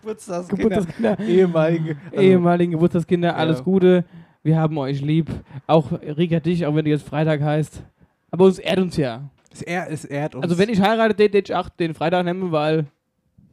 Geburtstagskinder. 0.01 0.63
Geburtstagskinder. 0.63 1.19
Ehemalige. 1.19 1.95
Also, 2.09 2.23
ehemaligen 2.23 2.71
Geburtstagskinder, 2.71 3.35
alles 3.35 3.59
Ja. 3.59 3.63
Gute. 3.63 4.05
Wir 4.41 4.57
haben 4.57 4.79
euch 4.79 5.01
lieb. 5.01 5.29
Auch 5.67 5.91
Rika 5.91 6.39
dich, 6.39 6.65
auch 6.65 6.73
wenn 6.73 6.85
du 6.85 6.89
jetzt 6.89 7.07
Freitag 7.07 7.41
heißt. 7.41 7.83
Aber 8.31 8.47
es 8.47 8.57
ehrt 8.57 8.79
uns 8.79 8.97
ja. 8.97 9.29
Es, 9.51 9.61
ehr, 9.61 9.91
es 9.91 10.05
ehrt 10.05 10.33
uns. 10.33 10.43
Also 10.43 10.57
wenn 10.57 10.69
ich 10.69 10.81
heirate, 10.81 11.13
den 11.29 11.43
ich 11.43 11.53
auch 11.53 11.69
den 11.69 11.93
Freitag 11.93 12.25
nehme, 12.25 12.51
weil 12.51 12.87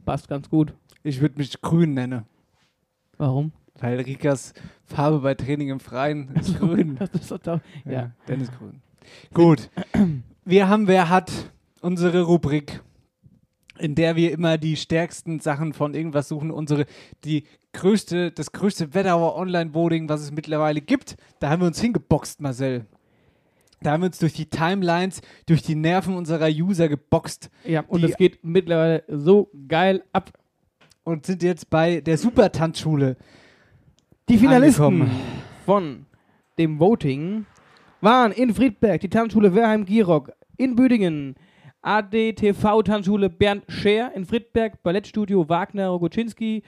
passt 0.07 0.27
ganz 0.27 0.49
gut. 0.49 0.73
Ich 1.03 1.21
würde 1.21 1.37
mich 1.37 1.61
grün 1.61 1.93
nennen. 1.93 2.25
Warum? 3.19 3.53
Weil 3.79 4.01
Rikas 4.01 4.55
Farbe 4.87 5.19
bei 5.19 5.35
Training 5.35 5.69
im 5.69 5.81
Freien 5.81 6.31
ist 6.35 6.59
grün. 6.59 6.97
Das 6.99 7.11
ist 7.13 7.31
doch, 7.31 7.61
ja. 7.85 7.93
ja, 7.93 8.11
dann 8.27 8.41
ist 8.41 8.57
grün. 8.57 8.81
Gut. 9.35 9.69
Wir 10.49 10.69
haben 10.69 10.87
Wer 10.87 11.09
hat 11.09 11.33
unsere 11.81 12.23
Rubrik, 12.23 12.81
in 13.81 13.97
der 13.97 14.15
wir 14.15 14.31
immer 14.31 14.59
die 14.59 14.77
stärksten 14.77 15.41
Sachen 15.41 15.73
von 15.73 15.93
irgendwas 15.93 16.29
suchen. 16.29 16.53
Unsere, 16.53 16.87
die 17.25 17.49
größte, 17.73 18.31
das 18.31 18.53
größte 18.53 18.95
Wetterauer 18.95 19.35
Online-Voting, 19.35 20.09
was 20.09 20.21
es 20.21 20.31
mittlerweile 20.31 20.81
gibt. 20.81 21.17
Da 21.41 21.51
haben 21.51 21.63
wir 21.63 21.67
uns 21.67 21.81
hingeboxt, 21.81 22.41
Marcel. 22.41 22.87
Da 23.83 23.91
haben 23.91 24.03
wir 24.03 24.07
uns 24.07 24.21
durch 24.21 24.35
die 24.35 24.47
Timelines, 24.47 25.21
durch 25.47 25.63
die 25.63 25.75
Nerven 25.75 26.15
unserer 26.15 26.47
User 26.49 26.89
geboxt. 26.89 27.51
Ja, 27.65 27.83
und 27.89 28.05
es 28.05 28.17
geht 28.17 28.45
mittlerweile 28.45 29.03
so 29.09 29.51
geil 29.67 30.05
ab. 30.13 30.31
Und 31.03 31.27
sind 31.27 31.43
jetzt 31.43 31.71
bei 31.71 32.01
der 32.01 32.19
Super-Tanzschule. 32.19 33.17
Die 34.29 34.39
Finalisten 34.39 34.85
Angekommen. 34.85 35.11
von 35.65 36.07
dem 36.57 36.79
Voting 36.79 37.47
waren 38.01 38.33
in 38.33 38.55
Friedberg 38.55 39.01
die 39.01 39.09
Tanzschule 39.09 39.55
Werheim-Gierock, 39.55 40.33
in 40.57 40.77
Büdingen 40.77 41.35
ADTV-Tanzschule 41.83 43.29
Bernd 43.29 43.65
Scher, 43.69 44.13
in 44.15 44.25
Friedberg 44.25 44.83
Ballettstudio 44.83 45.49
Wagner 45.49 45.89
Rogoczynski, 45.89 46.63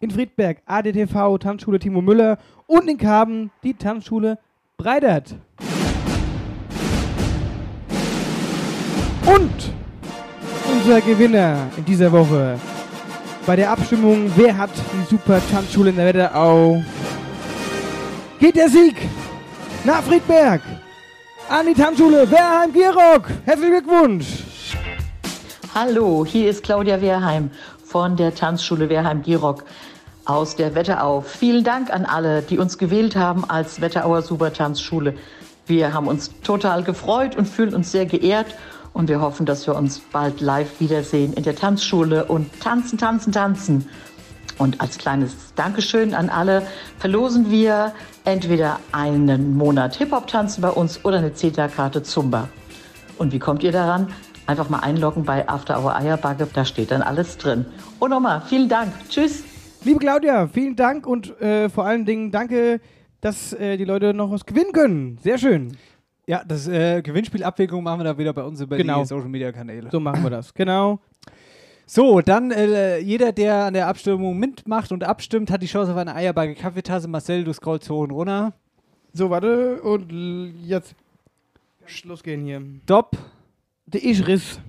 in 0.00 0.10
Friedberg 0.10 0.62
ADTV 0.66 1.38
Tanzschule 1.38 1.78
Timo 1.78 2.00
Müller 2.00 2.38
und 2.66 2.88
in 2.88 2.98
Karben 2.98 3.50
die 3.62 3.74
Tanzschule 3.74 4.38
Breidert. 4.76 5.34
Und 9.26 9.72
unser 10.72 11.00
Gewinner 11.00 11.68
in 11.76 11.84
dieser 11.84 12.12
Woche 12.12 12.58
bei 13.46 13.56
der 13.56 13.70
Abstimmung, 13.70 14.30
wer 14.36 14.56
hat 14.56 14.70
die 14.70 15.08
super 15.08 15.40
Tanzschule 15.50 15.90
in 15.90 15.96
der 15.96 16.06
Wetterau, 16.06 16.82
geht 18.38 18.56
der 18.56 18.68
Sieg 18.68 18.96
nach 19.84 20.02
Friedberg 20.02 20.60
an 21.48 21.66
die 21.66 21.74
Tanzschule 21.74 22.30
Werheim-Gierock. 22.30 23.28
Herzlichen 23.44 23.72
Glückwunsch! 23.72 24.26
Hallo, 25.74 26.24
hier 26.26 26.50
ist 26.50 26.62
Claudia 26.62 27.00
Wehrheim 27.00 27.50
von 27.84 28.16
der 28.16 28.34
Tanzschule 28.34 28.88
Wehrheim-Gierock 28.88 29.64
aus 30.24 30.56
der 30.56 30.74
Wetterau. 30.74 31.20
Vielen 31.20 31.64
Dank 31.64 31.90
an 31.90 32.04
alle, 32.04 32.42
die 32.42 32.58
uns 32.58 32.78
gewählt 32.78 33.16
haben 33.16 33.48
als 33.48 33.80
Wetterauer 33.80 34.22
Supertanzschule. 34.22 35.14
Wir 35.66 35.92
haben 35.92 36.08
uns 36.08 36.30
total 36.42 36.82
gefreut 36.82 37.36
und 37.36 37.46
fühlen 37.46 37.74
uns 37.74 37.92
sehr 37.92 38.06
geehrt 38.06 38.54
und 38.92 39.08
wir 39.08 39.20
hoffen, 39.20 39.46
dass 39.46 39.66
wir 39.66 39.76
uns 39.76 40.00
bald 40.00 40.40
live 40.40 40.80
wiedersehen 40.80 41.32
in 41.34 41.44
der 41.44 41.54
Tanzschule 41.54 42.24
und 42.24 42.60
tanzen, 42.60 42.98
tanzen, 42.98 43.32
tanzen. 43.32 43.88
Und 44.58 44.80
als 44.80 44.98
kleines 44.98 45.54
Dankeschön 45.54 46.14
an 46.14 46.28
alle 46.30 46.66
verlosen 46.98 47.50
wir 47.50 47.92
entweder 48.24 48.80
einen 48.92 49.56
Monat 49.56 49.94
Hip-Hop-Tanzen 49.96 50.60
bei 50.62 50.70
uns 50.70 51.04
oder 51.04 51.18
eine 51.18 51.32
CETA-Karte 51.32 52.02
Zumba. 52.02 52.48
Und 53.18 53.32
wie 53.32 53.38
kommt 53.38 53.62
ihr 53.62 53.72
daran? 53.72 54.08
Einfach 54.46 54.68
mal 54.68 54.80
einloggen 54.80 55.24
bei 55.24 55.48
After 55.48 55.78
Hour 55.80 55.94
Eierbacke, 55.94 56.48
da 56.52 56.64
steht 56.64 56.90
dann 56.90 57.02
alles 57.02 57.36
drin. 57.36 57.66
Und 57.98 58.10
nochmal, 58.10 58.42
vielen 58.46 58.68
Dank. 58.68 58.92
Tschüss. 59.08 59.44
Liebe 59.84 60.00
Claudia, 60.00 60.48
vielen 60.48 60.74
Dank 60.74 61.06
und 61.06 61.40
äh, 61.40 61.68
vor 61.68 61.84
allen 61.84 62.04
Dingen 62.04 62.32
danke, 62.32 62.80
dass 63.20 63.52
äh, 63.52 63.76
die 63.76 63.84
Leute 63.84 64.12
noch 64.14 64.30
was 64.30 64.44
gewinnen 64.44 64.72
können. 64.72 65.18
Sehr 65.22 65.38
schön. 65.38 65.76
Ja, 66.26 66.42
das 66.46 66.66
äh, 66.66 67.00
Gewinnspielabwägung 67.02 67.82
machen 67.82 68.00
wir 68.00 68.04
da 68.04 68.18
wieder 68.18 68.32
bei 68.32 68.42
uns 68.42 68.60
über 68.60 68.76
Genau. 68.76 69.00
die 69.00 69.06
Social 69.06 69.28
Media 69.28 69.52
Kanäle. 69.52 69.88
So 69.90 70.00
machen 70.00 70.22
wir 70.22 70.30
das. 70.30 70.52
Genau. 70.52 70.98
So, 71.90 72.20
dann 72.20 72.50
äh, 72.50 72.98
jeder, 72.98 73.32
der 73.32 73.64
an 73.64 73.72
der 73.72 73.86
Abstimmung 73.86 74.38
mitmacht 74.38 74.92
und 74.92 75.04
abstimmt, 75.04 75.50
hat 75.50 75.62
die 75.62 75.66
Chance 75.66 75.92
auf 75.92 75.96
eine 75.96 76.14
Eierbacke 76.14 76.54
Kaffeetasse. 76.54 77.08
Marcel, 77.08 77.44
du 77.44 77.52
scrollst 77.54 77.88
hoch 77.88 78.02
und 78.02 78.10
runter. 78.10 78.52
So, 79.14 79.30
warte 79.30 79.80
und 79.80 80.12
jetzt 80.66 80.94
losgehen 82.04 82.44
hier. 82.44 82.62
Stopp. 82.84 83.16
Der 83.86 84.04
Ischriss. 84.04 84.60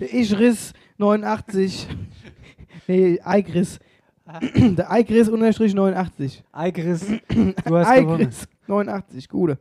Der 0.00 0.12
Ischriss 0.12 0.72
89. 0.98 1.86
Nee, 2.88 3.20
Eigris. 3.22 3.78
Der 4.52 4.90
Eigris 4.90 5.28
unterstrich 5.28 5.72
89. 5.72 6.42
Eigris, 6.50 7.06
du 7.28 7.76
hast 7.76 7.94
gewonnen. 7.94 8.22
Eigris 8.22 8.48
89, 8.66 9.28
gute. 9.28 9.58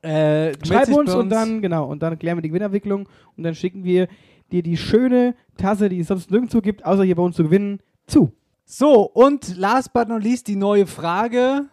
Äh, 0.00 0.52
Schreib 0.64 0.90
uns 0.90 1.12
bei 1.12 1.18
und 1.18 1.28
dann, 1.28 1.60
genau, 1.60 1.86
und 1.86 2.00
dann 2.00 2.16
klären 2.16 2.38
wir 2.38 2.42
die 2.42 2.50
Gewinnabwicklung 2.50 3.08
und 3.36 3.42
dann 3.42 3.56
schicken 3.56 3.82
wir 3.82 4.06
dir 4.52 4.62
die 4.62 4.76
schöne 4.76 5.34
Tasse, 5.56 5.88
die 5.88 6.00
es 6.00 6.08
sonst 6.08 6.30
nirgendwo 6.30 6.60
gibt, 6.60 6.84
außer 6.84 7.04
hier 7.04 7.16
bei 7.16 7.22
uns 7.22 7.36
zu 7.36 7.44
gewinnen, 7.44 7.80
zu. 8.06 8.32
So, 8.64 9.02
und 9.02 9.56
last 9.56 9.92
but 9.92 10.08
not 10.08 10.22
least, 10.22 10.46
die 10.46 10.56
neue 10.56 10.86
Frage 10.86 11.66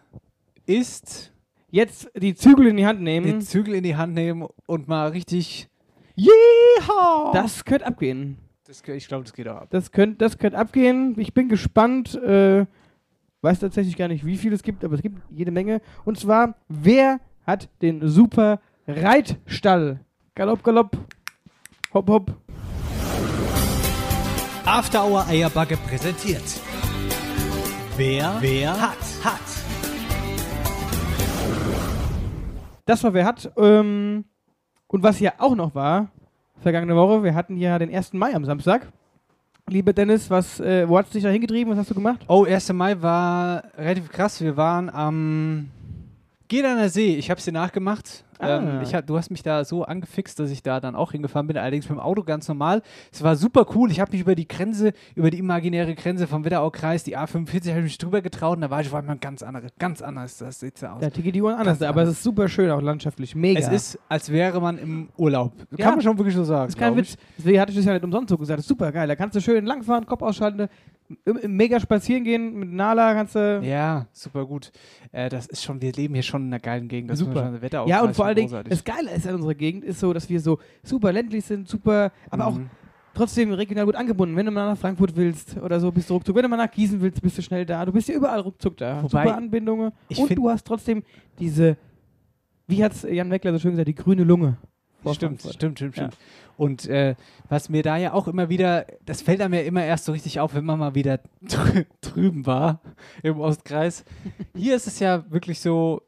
ist. 0.66 1.32
Jetzt 1.70 2.10
die 2.16 2.34
Zügel 2.34 2.66
in 2.68 2.76
die 2.76 2.86
Hand 2.86 3.02
nehmen. 3.02 3.26
Die 3.26 3.44
Zügel 3.44 3.74
in 3.74 3.84
die 3.84 3.94
Hand 3.94 4.14
nehmen 4.14 4.48
und 4.66 4.88
mal 4.88 5.08
richtig. 5.08 5.68
Yeehaw! 6.16 7.32
Das 7.32 7.64
könnte 7.64 7.86
abgehen. 7.86 8.38
Das, 8.66 8.82
ich 8.86 9.06
glaube, 9.06 9.24
das 9.24 9.32
geht 9.32 9.48
auch 9.48 9.56
ab. 9.56 9.68
Das 9.70 9.92
könnte 9.92 10.16
das 10.18 10.38
könnt 10.38 10.54
abgehen. 10.54 11.14
Ich 11.18 11.34
bin 11.34 11.48
gespannt. 11.48 12.14
Äh, 12.16 12.66
weiß 13.42 13.60
tatsächlich 13.60 13.96
gar 13.96 14.08
nicht, 14.08 14.26
wie 14.26 14.36
viel 14.36 14.52
es 14.52 14.62
gibt, 14.62 14.84
aber 14.84 14.94
es 14.94 15.02
gibt 15.02 15.20
jede 15.30 15.50
Menge. 15.50 15.80
Und 16.04 16.18
zwar, 16.18 16.56
wer 16.68 17.20
hat 17.46 17.68
den 17.82 18.06
super 18.08 18.60
Reitstall? 18.86 20.00
Galopp, 20.34 20.62
galopp. 20.62 20.96
Hopp, 21.94 22.08
hopp. 22.08 22.47
After 24.70 25.02
Hour 25.02 25.26
Eierbacke 25.26 25.78
präsentiert. 25.78 26.42
Wer, 27.96 28.36
wer 28.40 28.78
hat, 28.78 28.98
hat. 29.24 29.40
Das 32.84 33.02
war 33.02 33.14
wer 33.14 33.24
hat. 33.24 33.50
Ähm, 33.56 34.26
und 34.86 35.02
was 35.02 35.16
hier 35.16 35.32
auch 35.38 35.54
noch 35.54 35.74
war, 35.74 36.08
vergangene 36.60 36.94
Woche, 36.94 37.24
wir 37.24 37.34
hatten 37.34 37.56
ja 37.56 37.78
den 37.78 37.92
1. 37.92 38.12
Mai 38.12 38.34
am 38.34 38.44
Samstag. 38.44 38.86
Lieber 39.68 39.94
Dennis, 39.94 40.28
was, 40.28 40.60
äh, 40.60 40.86
wo 40.86 40.98
hast 40.98 41.08
du 41.08 41.14
dich 41.14 41.22
da 41.22 41.30
hingetrieben? 41.30 41.72
Was 41.72 41.78
hast 41.78 41.90
du 41.90 41.94
gemacht? 41.94 42.20
Oh, 42.28 42.44
1. 42.44 42.70
Mai 42.74 43.00
war 43.00 43.64
relativ 43.78 44.10
krass. 44.10 44.38
Wir 44.42 44.58
waren 44.58 44.90
am 44.90 45.70
Geht 46.48 46.64
an 46.64 46.78
der 46.78 46.88
See. 46.88 47.14
Ich 47.16 47.28
habe 47.30 47.38
es 47.38 47.44
dir 47.44 47.52
nachgemacht. 47.52 48.24
Ah. 48.38 48.58
Ähm, 48.58 48.80
ich 48.82 48.92
du 48.92 49.18
hast 49.18 49.30
mich 49.30 49.42
da 49.42 49.64
so 49.64 49.84
angefixt, 49.84 50.38
dass 50.38 50.50
ich 50.50 50.62
da 50.62 50.80
dann 50.80 50.94
auch 50.94 51.12
hingefahren 51.12 51.46
bin. 51.46 51.56
Allerdings 51.58 51.88
mit 51.88 51.98
dem 51.98 52.00
Auto 52.00 52.22
ganz 52.22 52.48
normal. 52.48 52.82
Es 53.12 53.22
war 53.22 53.36
super 53.36 53.66
cool. 53.74 53.90
Ich 53.90 54.00
habe 54.00 54.12
mich 54.12 54.20
über 54.20 54.34
die 54.34 54.48
Grenze, 54.48 54.92
über 55.14 55.30
die 55.30 55.38
imaginäre 55.38 55.94
Grenze 55.94 56.26
vom 56.26 56.44
Wetterau-Kreis, 56.44 57.04
die 57.04 57.18
A45, 57.18 57.68
habe 57.70 57.78
ich 57.80 57.84
mich 57.84 57.98
drüber 57.98 58.22
getraut. 58.22 58.56
Und 58.56 58.62
da 58.62 58.70
war 58.70 58.80
ich 58.80 58.86
auf 58.86 58.94
einmal 58.94 59.18
ganz 59.18 59.42
anderes, 59.42 59.72
ganz 59.78 60.00
anders. 60.00 60.38
Das 60.38 60.60
sieht 60.60 60.80
ja 60.80 60.94
aus. 60.94 61.00
Da 61.00 61.10
tickt 61.10 61.34
die 61.34 61.42
Uhren 61.42 61.56
anders, 61.56 61.82
aber 61.82 62.02
es 62.04 62.10
ist 62.10 62.22
super 62.22 62.48
schön, 62.48 62.70
auch 62.70 62.80
landschaftlich. 62.80 63.34
Mega. 63.34 63.60
Es 63.60 63.68
ist, 63.68 63.98
als 64.08 64.30
wäre 64.30 64.60
man 64.60 64.78
im 64.78 65.08
Urlaub. 65.16 65.52
Kann 65.70 65.78
Ja. 65.78 65.90
man 65.90 66.00
schon 66.02 66.16
wirklich 66.16 66.34
so 66.36 66.44
sagen. 66.44 66.66
Das 66.68 66.74
ist 66.74 66.78
kein 66.80 66.96
Witz. 66.96 67.16
Deswegen 67.36 67.60
hatte 67.60 67.72
ich 67.72 67.76
das 67.76 67.84
ja 67.84 67.92
nicht 67.92 68.04
umsonst 68.04 68.30
so 68.30 68.38
gesagt. 68.38 68.58
Das 68.58 68.64
ist 68.64 68.68
super 68.68 68.90
geil. 68.92 69.06
Da 69.08 69.16
kannst 69.16 69.36
du 69.36 69.40
schön 69.40 69.66
langfahren, 69.66 70.06
Kopf 70.06 70.22
ausschalten, 70.22 70.68
mega 71.46 71.80
spazieren 71.80 72.24
gehen 72.24 72.54
mit 72.58 72.70
Nala 72.72 73.14
kannst 73.14 73.34
du. 73.34 73.60
Ja, 73.64 74.06
super 74.12 74.44
gut. 74.46 74.70
Äh, 75.12 75.28
das 75.28 75.46
ist 75.46 75.62
schon, 75.62 75.80
wir 75.80 75.92
leben 75.92 76.14
hier 76.14 76.22
schon 76.22 76.42
in 76.42 76.48
einer 76.48 76.60
geilen 76.60 76.88
Gegend. 76.88 77.10
Das 77.10 77.18
super. 77.18 77.44
schon- 77.46 77.62
Wetter 77.62 77.86
ja, 77.86 78.02
und 78.02 78.14
vor 78.14 78.26
allen 78.26 78.36
Dingen, 78.36 78.64
das 78.68 78.84
Geile 78.84 79.10
ist 79.12 79.26
an 79.26 79.36
unserer 79.36 79.54
Gegend, 79.54 79.84
ist 79.84 80.00
so, 80.00 80.12
dass 80.12 80.28
wir 80.28 80.40
so 80.40 80.58
super 80.82 81.12
ländlich 81.12 81.44
sind, 81.44 81.66
super, 81.68 82.12
aber 82.30 82.46
auch 82.46 82.58
Mhm. 82.58 82.68
trotzdem 83.14 83.52
regional 83.52 83.86
gut 83.86 83.96
angebunden. 83.96 84.36
Wenn 84.36 84.46
du 84.46 84.52
mal 84.52 84.66
nach 84.70 84.78
Frankfurt 84.78 85.16
willst 85.16 85.56
oder 85.56 85.80
so, 85.80 85.90
bist 85.90 86.10
du 86.10 86.14
ruckzuck. 86.14 86.36
Wenn 86.36 86.42
du 86.42 86.48
mal 86.48 86.56
nach 86.56 86.70
Gießen 86.70 87.00
willst, 87.00 87.22
bist 87.22 87.38
du 87.38 87.42
schnell 87.42 87.64
da. 87.64 87.84
Du 87.86 87.92
bist 87.92 88.08
ja 88.08 88.14
überall 88.14 88.40
ruckzuck 88.40 88.76
da. 88.76 89.02
Wobei, 89.02 89.24
super 89.24 89.36
Anbindungen. 89.36 89.92
Und 90.16 90.36
du 90.36 90.48
hast 90.50 90.66
trotzdem 90.66 91.02
diese, 91.38 91.76
wie 92.66 92.84
hat 92.84 92.92
es 92.92 93.02
Jan 93.02 93.30
Weckler 93.30 93.52
so 93.52 93.58
schön 93.58 93.70
gesagt, 93.72 93.88
die 93.88 93.94
grüne 93.94 94.24
Lunge. 94.24 94.56
Vor 95.02 95.14
Stimmt, 95.14 95.40
Frankfurt. 95.42 95.54
stimmt, 95.54 95.78
stimmt, 95.78 95.96
Ja. 95.96 96.02
stimmt. 96.08 96.16
Und 96.56 96.86
äh, 96.86 97.14
was 97.48 97.68
mir 97.68 97.82
da 97.84 97.96
ja 97.96 98.12
auch 98.14 98.26
immer 98.26 98.48
wieder, 98.48 98.84
das 99.06 99.22
fällt 99.22 99.40
einem 99.40 99.54
ja 99.54 99.60
immer 99.60 99.84
erst 99.84 100.06
so 100.06 100.12
richtig 100.12 100.40
auf, 100.40 100.54
wenn 100.54 100.64
man 100.64 100.78
mal 100.78 100.94
wieder 100.96 101.20
drü 101.42 101.84
drüben 102.00 102.46
war 102.46 102.80
im 103.22 103.38
Ostkreis. 103.38 104.04
Hier 104.56 104.74
ist 104.74 104.86
es 104.88 104.98
ja 104.98 105.24
wirklich 105.30 105.60
so 105.60 106.02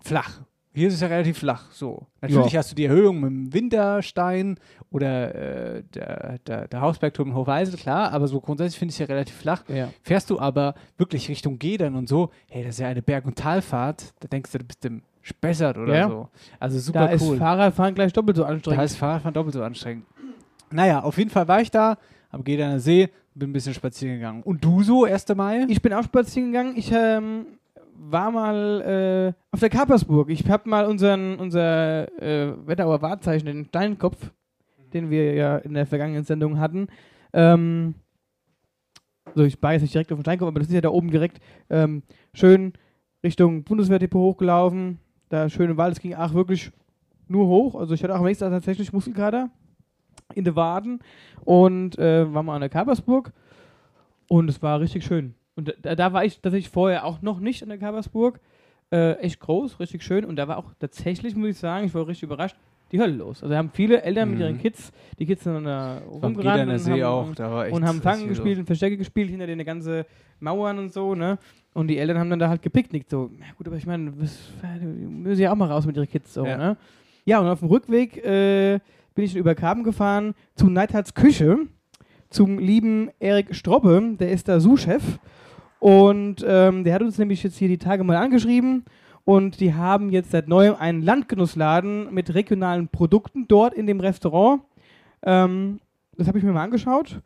flach. 0.00 0.40
Hier 0.74 0.88
ist 0.88 0.94
es 0.94 1.00
ja 1.00 1.06
relativ 1.08 1.38
flach. 1.38 1.70
So. 1.72 2.06
Natürlich 2.20 2.52
Ja. 2.52 2.58
hast 2.58 2.70
du 2.72 2.74
die 2.76 2.84
Erhöhung 2.84 3.20
mit 3.20 3.30
dem 3.30 3.52
Winterstein 3.54 4.58
oder 4.90 5.34
äh, 5.34 5.82
der, 5.94 6.38
der, 6.46 6.68
der 6.68 6.80
Hausbergturm 6.80 7.28
in 7.30 7.34
Hochweisel, 7.34 7.76
klar, 7.76 8.12
aber 8.12 8.26
so 8.28 8.40
grundsätzlich 8.40 8.78
finde 8.78 8.90
ich 8.90 8.96
es 8.96 8.98
ja 9.00 9.06
relativ 9.06 9.34
flach. 9.36 9.62
Ja. 9.68 9.90
Fährst 10.02 10.30
du 10.30 10.38
aber 10.38 10.74
wirklich 10.96 11.28
Richtung 11.28 11.58
Gedern 11.58 11.94
und 11.96 12.08
so, 12.08 12.30
hey, 12.48 12.62
das 12.64 12.74
ist 12.76 12.80
ja 12.80 12.88
eine 12.88 13.02
Berg- 13.02 13.26
und 13.26 13.36
Talfahrt, 13.36 14.12
da 14.20 14.28
denkst 14.28 14.50
du, 14.52 14.58
du 14.58 14.64
bist 14.64 14.84
im 14.84 15.02
Spessart 15.28 15.78
oder 15.78 15.94
Ja. 15.96 16.08
so. 16.08 16.28
Also 16.58 16.78
super 16.78 17.00
Da 17.00 17.06
cool. 17.06 17.34
ist 17.34 17.38
Fahrradfahren 17.38 17.94
gleich 17.94 18.12
doppelt 18.12 18.36
so 18.36 18.44
anstrengend. 18.44 18.80
Da 18.80 18.84
ist 18.84 18.96
Fahrradfahren 18.96 19.34
doppelt 19.34 19.54
so 19.54 19.62
anstrengend. 19.62 20.04
Naja, 20.70 21.00
auf 21.02 21.16
jeden 21.18 21.30
Fall 21.30 21.46
war 21.48 21.60
ich 21.60 21.70
da, 21.70 21.96
am 22.30 22.44
Gederner 22.44 22.80
See, 22.80 23.08
bin 23.34 23.50
ein 23.50 23.52
bisschen 23.52 23.74
spazieren 23.74 24.16
gegangen. 24.16 24.42
Und 24.42 24.64
du 24.64 24.82
so, 24.82 25.04
1. 25.04 25.28
Mai? 25.36 25.64
Ich 25.68 25.80
bin 25.80 25.92
auch 25.94 26.02
spazieren 26.02 26.50
gegangen. 26.52 26.74
Ich 26.76 26.90
ähm, 26.92 27.46
war 27.94 28.30
mal 28.30 29.34
äh, 29.34 29.54
auf 29.54 29.60
der 29.60 29.70
Kapersburg. 29.70 30.28
Ich 30.30 30.48
habe 30.48 30.68
mal 30.68 30.84
unseren, 30.86 31.36
unser 31.38 32.08
äh, 32.20 32.52
Wetterauer 32.66 33.00
Wahrzeichen, 33.02 33.46
den 33.46 33.64
Steinkopf, 33.66 34.32
den 34.92 35.10
wir 35.10 35.34
ja 35.34 35.56
in 35.58 35.74
der 35.74 35.86
vergangenen 35.86 36.24
Sendung 36.24 36.58
hatten. 36.58 36.88
Ähm, 37.32 37.94
so, 39.34 39.44
ich 39.44 39.62
war 39.62 39.72
jetzt 39.74 39.82
nicht 39.82 39.94
direkt 39.94 40.10
auf 40.12 40.18
den 40.18 40.22
Steinkopf, 40.24 40.48
aber 40.48 40.60
das 40.60 40.68
ist 40.68 40.74
ja 40.74 40.80
da 40.80 40.88
oben 40.90 41.10
direkt 41.10 41.38
ähm, 41.70 42.02
schön 42.34 42.72
Richtung 43.22 43.62
Bundeswehrdepot 43.64 44.20
hochgelaufen. 44.34 44.98
Da 45.28 45.48
schön 45.48 45.70
im 45.70 45.76
Wald, 45.76 45.92
es 45.94 46.00
ging 46.00 46.14
auch 46.14 46.32
wirklich 46.34 46.70
nur 47.28 47.46
hoch. 47.46 47.74
Also 47.74 47.94
ich 47.94 48.02
hatte 48.02 48.14
auch 48.14 48.20
am 48.20 48.24
nächsten 48.24 48.44
Tag 48.44 48.52
tatsächlich 48.52 48.92
Muskelkater 48.92 49.50
in 50.34 50.44
den 50.44 50.56
Waden 50.56 51.00
und 51.44 51.98
äh, 51.98 52.32
war 52.32 52.42
mal 52.42 52.54
an 52.54 52.60
der 52.60 52.70
Kapersburg 52.70 53.32
und 54.28 54.48
es 54.48 54.62
war 54.62 54.80
richtig 54.80 55.04
schön. 55.04 55.34
Und 55.56 55.74
da, 55.82 55.94
da 55.94 56.12
war 56.12 56.24
ich 56.24 56.40
tatsächlich 56.40 56.70
vorher 56.70 57.04
auch 57.04 57.20
noch 57.22 57.40
nicht 57.40 57.62
an 57.62 57.68
der 57.68 57.78
Kapersburg. 57.78 58.40
Äh, 58.90 59.14
echt 59.16 59.40
groß, 59.40 59.80
richtig 59.80 60.02
schön. 60.02 60.24
Und 60.24 60.36
da 60.36 60.48
war 60.48 60.56
auch 60.58 60.72
tatsächlich, 60.78 61.34
muss 61.36 61.50
ich 61.50 61.58
sagen, 61.58 61.86
ich 61.86 61.94
war 61.94 62.06
richtig 62.06 62.22
überrascht, 62.24 62.56
die 62.92 62.98
Hölle 63.00 63.12
los. 63.14 63.42
Also 63.42 63.54
haben 63.54 63.70
viele 63.74 64.00
Eltern 64.02 64.30
mit 64.30 64.38
Mhm. 64.38 64.44
ihren 64.44 64.58
Kids, 64.58 64.92
die 65.18 65.26
Kids 65.26 65.44
sind 65.44 65.54
dann 65.54 65.64
da 65.64 65.98
rumgerannt 65.98 66.70
und 66.72 66.90
haben, 66.90 67.02
auch, 67.02 67.34
da 67.34 67.62
und 67.68 67.84
haben 67.84 68.00
Fangen 68.00 68.28
gespielt 68.28 68.54
los. 68.56 68.60
und 68.60 68.66
Verstecke 68.66 68.96
gespielt, 68.96 69.28
hinter 69.28 69.46
den 69.46 69.62
ganze 69.64 70.06
Mauern 70.40 70.78
und 70.78 70.92
so, 70.92 71.14
ne? 71.14 71.38
Und 71.74 71.88
die 71.88 71.98
Eltern 71.98 72.18
haben 72.18 72.30
dann 72.30 72.38
da 72.38 72.48
halt 72.48 72.62
gepicknickt, 72.62 73.10
so. 73.10 73.30
Ja 73.38 73.46
gut, 73.56 73.66
aber 73.66 73.76
ich 73.76 73.86
meine, 73.86 74.10
müssen 74.10 75.40
ja 75.42 75.52
auch 75.52 75.56
mal 75.56 75.70
raus 75.70 75.86
mit 75.86 75.96
ihren 75.96 76.08
Kids, 76.08 76.34
so, 76.34 76.44
Ja. 76.44 76.56
ne? 76.56 76.76
Ja, 77.24 77.40
und 77.40 77.46
auf 77.46 77.60
dem 77.60 77.68
Rückweg 77.68 78.16
äh, 78.24 78.80
bin 79.14 79.24
ich 79.24 79.36
über 79.36 79.54
Kaben 79.54 79.84
gefahren 79.84 80.34
zu 80.54 80.68
Neidhards 80.70 81.14
Küche, 81.14 81.58
zum 82.30 82.58
lieben 82.58 83.10
Erik 83.20 83.54
Strobbe, 83.54 84.16
der 84.18 84.30
ist 84.30 84.48
da 84.48 84.60
Sous-Chef. 84.60 85.18
Und 85.78 86.44
ähm, 86.46 86.84
der 86.84 86.94
hat 86.94 87.02
uns 87.02 87.18
nämlich 87.18 87.42
jetzt 87.42 87.56
hier 87.56 87.68
die 87.68 87.78
Tage 87.78 88.02
mal 88.02 88.16
angeschrieben. 88.16 88.84
Und 89.24 89.60
die 89.60 89.74
haben 89.74 90.10
jetzt 90.10 90.30
seit 90.30 90.48
neuem 90.48 90.74
einen 90.74 91.02
Landgenussladen 91.02 92.12
mit 92.12 92.34
regionalen 92.34 92.88
Produkten 92.88 93.46
dort 93.46 93.74
in 93.74 93.86
dem 93.86 94.00
Restaurant. 94.00 94.62
Ähm, 95.22 95.80
das 96.16 96.26
habe 96.28 96.38
ich 96.38 96.44
mir 96.44 96.52
mal 96.52 96.64
angeschaut. 96.64 97.20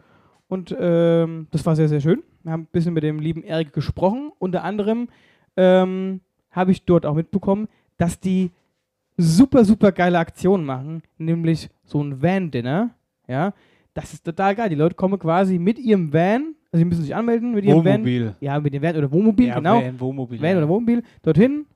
Und 0.48 0.74
ähm, 0.78 1.46
das 1.50 1.64
war 1.64 1.76
sehr, 1.76 1.88
sehr 1.88 2.00
schön. 2.00 2.22
Wir 2.44 2.52
haben 2.52 2.62
ein 2.62 2.68
bisschen 2.72 2.94
mit 2.94 3.02
dem 3.02 3.18
lieben 3.20 3.42
Erik 3.42 3.72
gesprochen. 3.72 4.32
Unter 4.38 4.64
anderem 4.64 5.08
ähm, 5.56 6.20
habe 6.50 6.72
ich 6.72 6.84
dort 6.84 7.06
auch 7.06 7.14
mitbekommen, 7.14 7.68
dass 7.98 8.20
die 8.20 8.50
super, 9.16 9.64
super 9.64 9.92
geile 9.92 10.18
Aktionen 10.18 10.64
machen. 10.64 11.02
Nämlich 11.18 11.70
so 11.84 12.02
ein 12.02 12.22
Van-Dinner. 12.22 12.90
Ja, 13.28 13.52
das 13.94 14.12
ist 14.12 14.24
total 14.24 14.54
geil. 14.54 14.68
Die 14.68 14.74
Leute 14.74 14.94
kommen 14.94 15.18
quasi 15.18 15.58
mit 15.58 15.78
ihrem 15.78 16.12
Van, 16.12 16.54
also 16.72 16.78
sie 16.78 16.84
müssen 16.84 17.02
sich 17.02 17.14
anmelden 17.14 17.52
mit 17.54 17.64
ihrem 17.64 17.84
Wohnmobil. 17.84 18.26
Van. 18.26 18.36
Ja, 18.40 18.58
mit 18.58 18.74
dem 18.74 18.82
Van 18.82 18.96
oder 18.96 19.12
Wohnmobil, 19.12 19.46
Ja, 19.48 19.54
genau. 19.56 19.80
Van, 19.82 20.00
Wohnmobil, 20.00 20.40
Van 20.40 20.50
ja. 20.50 20.56
oder 20.58 20.68
Wohnmobil, 20.68 21.02
dorthin 21.22 21.66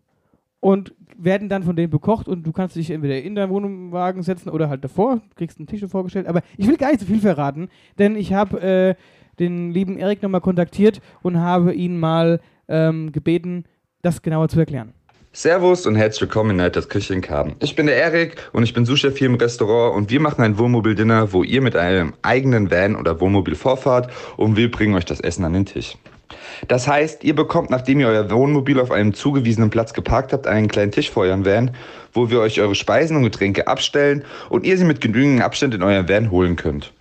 und 0.61 0.95
werden 1.19 1.49
dann 1.49 1.63
von 1.63 1.77
denen 1.77 1.91
bekocht 1.91 2.29
und 2.29 2.43
du 2.47 2.53
kannst 2.53 2.77
dich 2.77 2.91
entweder 2.91 3.21
in 3.23 3.35
deinen 3.35 3.51
Wohnwagen 3.51 4.23
setzen 4.23 4.51
oder 4.51 4.69
halt 4.69 4.85
davor, 4.85 5.21
kriegst 5.35 5.59
einen 5.59 5.67
Tisch 5.67 5.85
vorgestellt. 5.87 6.27
Aber 6.27 6.43
ich 6.57 6.67
will 6.67 6.77
gar 6.77 6.89
nicht 6.89 7.01
so 7.01 7.07
viel 7.07 7.21
verraten, 7.21 7.69
denn 7.99 8.17
ich 8.17 8.33
habe 8.33 8.61
äh, 8.61 8.95
den 9.39 9.71
lieben 9.71 9.99
Erik 9.99 10.23
nochmal 10.23 10.41
kontaktiert 10.41 11.01
und 11.23 11.41
habe 11.41 11.75
ihn 11.75 11.99
mal 11.99 12.41
ähm, 12.69 13.13
gebeten, 13.13 13.65
das 14.03 14.23
genauer 14.23 14.49
zu 14.49 14.59
erklären. 14.59 14.93
Servus 15.33 15.87
und 15.87 15.97
herzlich 15.97 16.23
willkommen 16.23 16.53
in 16.53 16.57
Neiders 16.57 16.89
Küche 16.89 17.13
in. 17.13 17.57
Ich 17.61 17.77
bin 17.77 17.85
der 17.87 17.97
Erik 17.97 18.37
und 18.55 18.63
ich 18.63 18.73
bin 18.73 18.87
Sous-Chef 18.87 19.19
hier 19.19 19.27
im 19.27 19.35
Restaurant 19.35 19.95
und 19.95 20.11
wir 20.11 20.19
machen 20.19 20.43
ein 20.43 20.57
Wohnmobil-Dinner, 20.57 21.31
wo 21.35 21.43
ihr 21.43 21.61
mit 21.61 21.77
einem 21.77 22.15
eigenen 22.23 22.71
Van 22.71 22.97
oder 22.97 23.21
Wohnmobil 23.21 23.55
vorfahrt 23.55 24.11
und 24.39 24.57
wir 24.57 24.71
bringen 24.71 24.95
euch 24.95 25.05
das 25.05 25.21
Essen 25.21 25.45
an 25.45 25.53
den 25.53 25.67
Tisch. 25.67 25.99
Das 26.69 26.89
heißt, 26.89 27.23
ihr 27.23 27.35
bekommt, 27.35 27.69
nachdem 27.69 28.01
ihr 28.01 28.09
euer 28.09 28.31
Wohnmobil 28.31 28.81
auf 28.81 28.91
einem 28.91 29.13
zugewiesenen 29.13 29.69
Platz 29.69 29.93
geparkt 29.93 30.33
habt, 30.33 30.47
einen 30.47 30.69
kleinen 30.69 30.91
Tisch 30.91 31.11
vor 31.11 31.25
eurem 31.25 31.45
Van, 31.45 31.73
wo 32.15 32.31
wir 32.31 32.41
euch 32.41 32.59
eure 32.61 32.75
Speisen 32.75 33.19
und 33.19 33.25
Getränke 33.25 33.67
abstellen 33.67 34.25
und 34.49 34.65
ihr 34.65 34.79
sie 34.79 34.85
mit 34.85 35.03
genügend 35.03 35.43
Abstand 35.43 35.75
in 35.75 35.83
euren 35.83 36.09
Van 36.09 36.31
holen 36.31 36.57
könnt. 36.57 36.95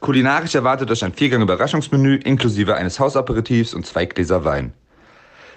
Kulinarisch 0.00 0.54
erwartet 0.54 0.90
euch 0.90 1.04
ein 1.04 1.12
Viergang-Überraschungsmenü 1.12 2.16
inklusive 2.16 2.74
eines 2.74 2.98
Hausaperitivs 2.98 3.74
und 3.74 3.84
zwei 3.84 4.06
Gläser 4.06 4.44
Wein. 4.44 4.72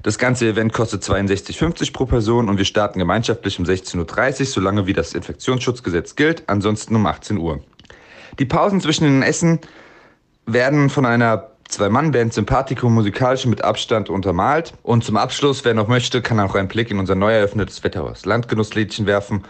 Das 0.02 0.18
ganze 0.18 0.48
Event 0.48 0.74
kostet 0.74 1.02
62,50 1.02 1.94
pro 1.94 2.06
Person 2.06 2.50
und 2.50 2.58
wir 2.58 2.66
starten 2.66 3.00
gemeinschaftlich 3.00 3.58
um 3.58 3.64
16.30 3.64 4.40
Uhr, 4.42 4.46
solange 4.48 4.86
wie 4.86 4.92
das 4.94 5.14
Infektionsschutzgesetz 5.14 6.16
gilt, 6.16 6.44
ansonsten 6.48 6.96
um 6.96 7.06
18 7.06 7.38
Uhr. 7.38 7.62
Die 8.38 8.46
Pausen 8.46 8.82
zwischen 8.82 9.06
den 9.06 9.22
Essen 9.22 9.60
werden 10.46 10.90
von 10.90 11.06
einer 11.06 11.52
Zwei-Mann-Band 11.70 12.34
Sympathico 12.34 12.90
musikalisch 12.90 13.46
mit 13.46 13.64
Abstand 13.64 14.10
untermalt. 14.10 14.74
Und 14.84 15.06
zum 15.06 15.16
Abschluss, 15.16 15.64
wer 15.64 15.74
noch 15.74 15.88
möchte, 15.88 16.22
kann 16.22 16.40
auch 16.40 16.56
einen 16.56 16.68
Blick 16.68 16.92
in 16.92 17.00
unser 17.00 17.16
neu 17.16 17.34
eröffnetes 17.34 17.84
Wetterhaus 17.84 18.26
Landgenusslädchen 18.26 19.06
werfen, 19.06 19.44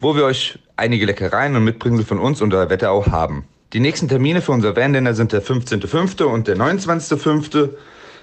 wo 0.00 0.16
wir 0.16 0.24
euch 0.24 0.58
einige 0.76 1.06
Leckereien 1.06 1.54
und 1.54 1.64
Mitbringsel 1.64 2.04
von 2.04 2.18
uns 2.18 2.42
und 2.42 2.50
der 2.50 2.68
Wetterau 2.68 3.06
haben. 3.06 3.44
Die 3.72 3.78
nächsten 3.78 4.08
Termine 4.08 4.42
für 4.42 4.50
unser 4.50 4.74
Van-Dinner 4.74 5.14
sind 5.14 5.32
der 5.32 5.44
15.05. 5.44 6.24
und 6.24 6.48
der 6.48 6.56
29.05. 6.56 7.68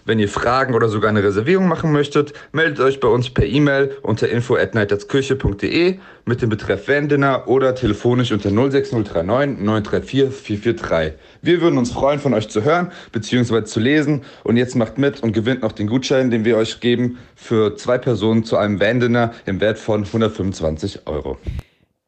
Wenn 0.04 0.20
ihr 0.20 0.28
Fragen 0.28 0.74
oder 0.74 0.90
sogar 0.90 1.10
eine 1.10 1.24
Reservierung 1.24 1.70
machen 1.70 1.94
möchtet, 1.94 2.34
meldet 2.52 2.82
euch 2.82 3.00
bei 3.00 3.08
uns 3.08 3.30
per 3.30 3.46
E-Mail 3.46 3.96
unter 4.02 4.28
info@neiddatskirche.de 4.28 6.00
mit 6.26 6.42
dem 6.42 6.50
Betreff 6.50 6.90
Van-Dinner 6.90 7.48
oder 7.48 7.76
telefonisch 7.76 8.34
unter 8.34 8.50
06039 8.50 9.64
934 9.64 10.34
443. 10.34 11.14
Wir 11.42 11.62
würden 11.62 11.78
uns 11.78 11.92
freuen, 11.92 12.20
von 12.20 12.34
euch 12.34 12.50
zu 12.50 12.66
hören 12.66 12.92
bzw. 13.14 13.64
zu 13.64 13.80
lesen. 13.80 14.24
Und 14.44 14.58
jetzt 14.58 14.76
macht 14.76 14.98
mit 14.98 15.24
und 15.24 15.32
gewinnt 15.32 15.62
noch 15.62 15.72
den 15.72 15.88
Gutschein, 15.88 16.30
den 16.30 16.44
wir 16.44 16.58
euch 16.58 16.82
geben 16.82 17.20
für 17.36 17.78
zwei 17.78 17.98
Personen 17.98 18.44
zu 18.44 18.58
einem 18.58 18.82
Van-Dinner 18.82 19.34
im 19.46 19.62
Wert 19.62 19.80
von 19.80 20.04
125 20.04 21.08
Euro. 21.08 21.38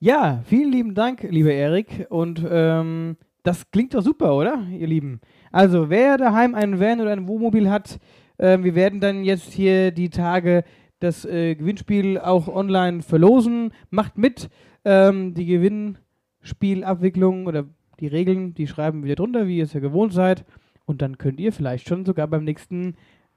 Ja, 0.02 0.44
vielen 0.48 0.72
lieben 0.74 0.94
Dank, 0.94 1.24
lieber 1.24 1.52
Erik. 1.52 2.08
Und 2.10 2.46
ähm, 2.50 3.18
das 3.44 3.70
klingt 3.72 3.94
doch 3.94 4.02
super, 4.02 4.36
oder, 4.36 4.64
ihr 4.72 4.88
Lieben? 4.88 5.20
Also, 5.52 5.90
wer 5.90 6.18
daheim 6.18 6.56
einen 6.56 6.80
Van 6.80 7.02
oder 7.02 7.12
ein 7.12 7.28
Wohnmobil 7.28 7.70
hat, 7.70 8.00
äh, 8.38 8.58
wir 8.62 8.76
werden 8.76 9.00
dann 9.00 9.24
jetzt 9.24 9.52
hier 9.54 9.92
die 9.92 10.10
Tage 10.10 10.64
das 11.00 11.26
äh, 11.26 11.56
Gewinnspiel 11.56 12.20
auch 12.20 12.48
online 12.48 13.02
verlosen. 13.02 13.72
Macht 13.90 14.18
mit. 14.18 14.50
Ähm, 14.86 15.34
die 15.34 15.46
Gewinnspielabwicklung 15.46 17.48
oder 17.48 17.66
die 18.00 18.08
Regeln, 18.08 18.54
die 18.54 18.68
schreiben 18.68 19.04
wir 19.04 19.16
drunter, 19.16 19.48
wie 19.48 19.58
ihr 19.58 19.66
es 19.66 19.74
ja 19.74 19.80
gewohnt 19.80 20.14
seid. 20.14 20.46
Und 20.86 21.02
dann 21.02 21.18
könnt 21.18 21.40
ihr 21.40 21.52
vielleicht 21.52 21.88
schon 21.88 22.06
sogar 22.06 22.28
beim 22.28 22.44
nächsten 22.44 22.96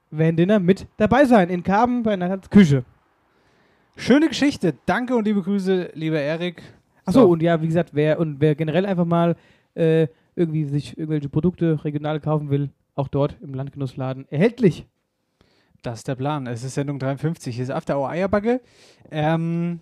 Van-Dinner 0.09 0.59
mit 0.59 0.87
dabei 0.97 1.25
sein. 1.25 1.49
In 1.49 1.63
Karben 1.63 2.03
bei 2.03 2.15
Nathans 2.15 2.49
Küche. 2.49 2.83
Schöne 3.95 4.27
Geschichte. 4.27 4.73
Danke 4.85 5.15
und 5.15 5.25
liebe 5.25 5.41
Grüße, 5.41 5.91
lieber 5.93 6.19
Erik. 6.19 6.61
Achso, 7.05 7.21
So. 7.21 7.27
und 7.27 7.43
ja, 7.43 7.61
wie 7.61 7.67
gesagt, 7.67 7.91
wer 7.93 8.19
und 8.19 8.39
wer 8.39 8.55
generell 8.55 8.85
einfach 8.85 9.05
mal 9.05 9.35
äh, 9.75 10.07
irgendwie 10.35 10.65
sich 10.65 10.97
irgendwelche 10.97 11.29
Produkte 11.29 11.83
regional 11.83 12.19
kaufen 12.19 12.49
will, 12.49 12.69
auch 12.95 13.07
dort 13.07 13.37
im 13.41 13.53
Landgenussladen 13.53 14.25
erhältlich. 14.29 14.87
Das 15.81 15.99
ist 15.99 16.07
der 16.07 16.15
Plan. 16.15 16.47
Es 16.47 16.63
ist 16.63 16.75
Sendung 16.75 16.97
53. 16.99 17.53
Hier 17.55 17.63
ist 17.63 17.69
After 17.69 17.97
Hour 17.99 18.09
Eierbacke. 18.09 18.61
Ähm, 19.11 19.81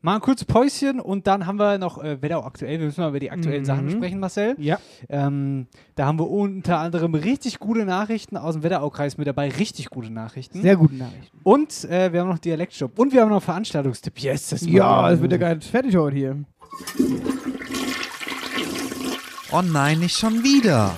mal 0.00 0.16
ein 0.16 0.20
kurzes 0.20 0.44
Päuschen 0.46 0.98
und 0.98 1.28
dann 1.28 1.46
haben 1.46 1.60
wir 1.60 1.78
noch 1.78 2.02
äh, 2.02 2.20
Wetterau 2.20 2.42
aktuell. 2.42 2.80
Wir 2.80 2.86
müssen 2.86 3.00
mal 3.02 3.10
über 3.10 3.20
die 3.20 3.30
aktuellen 3.30 3.60
Mhm. 3.60 3.66
Sachen 3.66 3.90
sprechen, 3.90 4.18
Marcel. 4.18 4.56
Ja. 4.58 4.78
Ähm, 5.08 5.68
da 5.94 6.06
haben 6.06 6.18
wir 6.18 6.28
unter 6.28 6.78
anderem 6.78 7.14
richtig 7.14 7.60
gute 7.60 7.84
Nachrichten 7.84 8.36
aus 8.36 8.54
dem 8.54 8.64
Wetteraukreis 8.64 9.16
mit 9.16 9.28
dabei. 9.28 9.48
Richtig 9.48 9.90
gute 9.90 10.10
Nachrichten. 10.10 10.60
Sehr 10.60 10.74
gute 10.76 10.96
Nachrichten. 10.96 11.38
Und 11.44 11.84
äh, 11.84 12.12
wir 12.12 12.20
haben 12.22 12.28
noch 12.28 12.40
Dialektshop. 12.40 12.98
Und 12.98 13.12
wir 13.12 13.22
haben 13.22 13.30
noch 13.30 13.42
Veranstaltungstipp. 13.44 14.18
Yes, 14.18 14.50
das 14.50 14.66
Ja, 14.66 15.08
es 15.12 15.20
wird 15.22 15.30
ja 15.30 15.38
gar 15.38 15.54
nicht 15.54 15.70
fertig 15.70 15.96
heute 15.96 16.16
hier. 16.16 16.44
Oh 19.54 19.60
nein, 19.60 19.98
nicht 19.98 20.16
schon 20.16 20.42
wieder. 20.42 20.96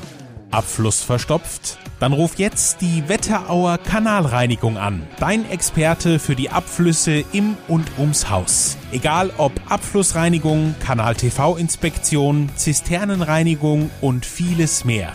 Abfluss 0.53 1.03
verstopft? 1.03 1.77
Dann 1.99 2.13
ruf 2.13 2.35
jetzt 2.37 2.81
die 2.81 3.09
Wetterauer 3.09 3.79
Kanalreinigung 3.79 4.79
an. 4.79 5.03
Dein 5.19 5.51
Experte 5.51 6.21
für 6.21 6.37
die 6.37 6.51
Abflüsse 6.51 7.25
im 7.33 7.57
und 7.67 7.85
ums 7.99 8.31
Haus. 8.31 8.77
Egal 8.93 9.33
ob 9.39 9.53
Abflussreinigung, 9.69 10.77
Kanal-TV-Inspektion, 10.79 12.49
Zisternenreinigung 12.55 13.91
und 14.01 14.25
vieles 14.25 14.85
mehr. 14.85 15.13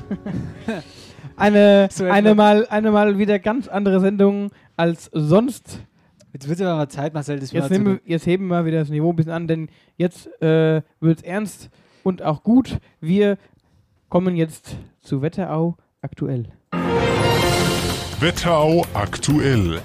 Eine, 1.36 1.90
eine, 2.10 2.36
mal, 2.36 2.66
eine 2.68 2.92
mal 2.92 3.18
wieder 3.18 3.40
ganz 3.40 3.68
andere 3.68 4.00
Sendung 4.00 4.52
als 4.78 5.10
sonst. 5.14 5.80
Jetzt 6.34 6.48
wird 6.48 6.60
es 6.60 6.66
aber 6.66 6.78
mal 6.78 6.90
Zeit, 6.90 7.14
Marcel, 7.14 7.40
das 7.40 7.52
Jetzt, 7.52 7.70
mal 7.70 7.78
nehmen 7.78 8.00
jetzt 8.06 8.26
heben 8.26 8.48
wir 8.48 8.66
wieder 8.66 8.80
das 8.80 8.90
Niveau 8.90 9.12
ein 9.12 9.16
bisschen 9.16 9.32
an, 9.32 9.48
denn 9.48 9.70
jetzt 9.96 10.28
äh, 10.42 10.82
wird 11.00 11.20
es 11.20 11.24
ernst 11.24 11.70
und 12.04 12.24
auch 12.24 12.44
gut. 12.44 12.80
Wir 13.00 13.38
kommen 14.10 14.36
jetzt 14.36 14.76
zu 15.02 15.22
Wetterau 15.22 15.78
aktuell. 16.02 16.48
Wetterau 18.20 18.86
aktuell. 18.94 19.80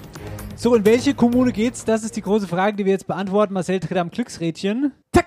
So, 0.57 0.75
in 0.77 0.85
welche 0.85 1.15
Kommune 1.15 1.53
geht's? 1.53 1.85
Das 1.85 2.05
ist 2.05 2.17
die 2.17 2.23
große 2.23 2.47
Frage, 2.47 2.77
die 2.77 2.85
wir 2.85 2.93
jetzt 2.93 3.09
beantworten. 3.09 3.53
Marcel 3.53 3.81
tritt 3.81 3.99
am 3.99 4.11
Glücksrädchen. 4.11 4.93
Zack! 5.13 5.27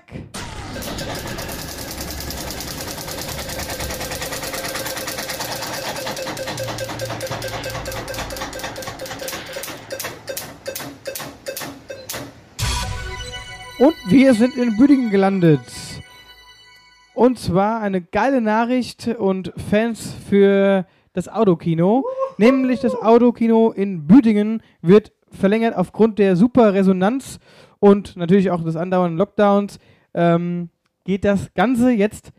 Und 13.78 13.94
wir 14.08 14.34
sind 14.34 14.56
in 14.56 14.76
Büdingen 14.76 15.10
gelandet. 15.10 15.60
Und 17.14 17.38
zwar 17.38 17.80
eine 17.80 18.00
geile 18.00 18.40
Nachricht 18.40 19.06
und 19.08 19.52
Fans 19.70 20.14
für 20.28 20.86
das 21.12 21.28
Autokino. 21.28 22.04
Nämlich 22.38 22.80
das 22.80 22.94
Autokino 22.94 23.70
in 23.72 24.06
Büdingen 24.06 24.62
wird 24.80 25.12
verlängert 25.32 25.76
aufgrund 25.76 26.18
der 26.18 26.36
super 26.36 26.74
Resonanz 26.74 27.38
und 27.78 28.16
natürlich 28.16 28.50
auch 28.50 28.62
des 28.62 28.76
andauernden 28.76 29.18
Lockdowns. 29.18 29.78
Ähm, 30.14 30.70
geht 31.04 31.24
das 31.24 31.52
Ganze 31.54 31.90
jetzt 31.90 32.32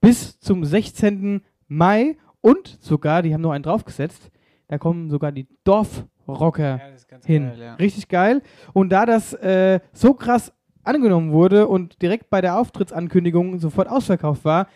bis 0.00 0.38
zum 0.38 0.64
16. 0.64 1.42
Mai 1.68 2.16
und 2.40 2.78
sogar, 2.80 3.22
die 3.22 3.32
haben 3.32 3.40
noch 3.40 3.52
einen 3.52 3.64
draufgesetzt, 3.64 4.30
da 4.68 4.78
kommen 4.78 5.10
sogar 5.10 5.32
die 5.32 5.46
Dorfrocker 5.64 6.80
hin. 7.24 7.48
geil, 7.48 7.58
ja. 7.60 7.74
Richtig 7.74 8.08
geil. 8.08 8.42
Und 8.72 8.90
da 8.90 9.06
das 9.06 9.32
äh, 9.34 9.80
so 9.92 10.14
krass 10.14 10.52
angenommen 10.82 11.32
wurde 11.32 11.66
und 11.66 12.02
direkt 12.02 12.30
bei 12.30 12.40
der 12.40 12.58
Auftrittsankündigung 12.58 13.58
sofort 13.58 13.88
ausverkauft 13.88 14.44
war, 14.44 14.68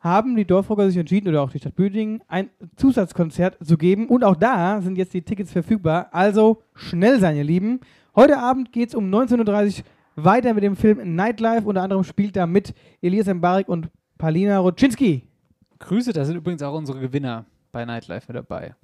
haben 0.00 0.34
die 0.34 0.46
Dorfrocker 0.46 0.88
sich 0.88 0.96
entschieden, 0.96 1.28
oder 1.28 1.42
auch 1.42 1.50
die 1.50 1.58
Stadt 1.58 1.76
Büdingen, 1.76 2.22
ein 2.26 2.50
Zusatzkonzert 2.76 3.58
zu 3.62 3.76
geben. 3.76 4.08
Und 4.08 4.24
auch 4.24 4.36
da 4.36 4.80
sind 4.80 4.96
jetzt 4.96 5.14
die 5.14 5.22
Tickets 5.22 5.52
verfügbar. 5.52 6.08
Also 6.12 6.62
schnell 6.74 7.20
sein, 7.20 7.36
ihr 7.36 7.44
Lieben. 7.44 7.80
Heute 8.16 8.38
Abend 8.38 8.72
geht 8.72 8.88
es 8.88 8.94
um 8.94 9.10
19.30 9.10 9.78
Uhr 9.78 9.84
weiter 10.16 10.54
mit 10.54 10.64
dem 10.64 10.74
Film 10.74 11.14
Nightlife. 11.14 11.66
Unter 11.66 11.82
anderem 11.82 12.04
spielt 12.04 12.34
da 12.36 12.46
mit 12.46 12.74
Elias 13.02 13.26
Mbarek 13.26 13.68
und 13.68 13.88
Palina 14.18 14.58
Rodczynski. 14.58 15.28
Grüße, 15.78 16.12
da 16.12 16.24
sind 16.24 16.36
übrigens 16.36 16.62
auch 16.62 16.74
unsere 16.74 17.00
Gewinner 17.00 17.44
bei 17.72 17.84
Nightlife 17.84 18.26
mit 18.28 18.36
dabei. 18.36 18.74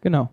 Genau. 0.00 0.30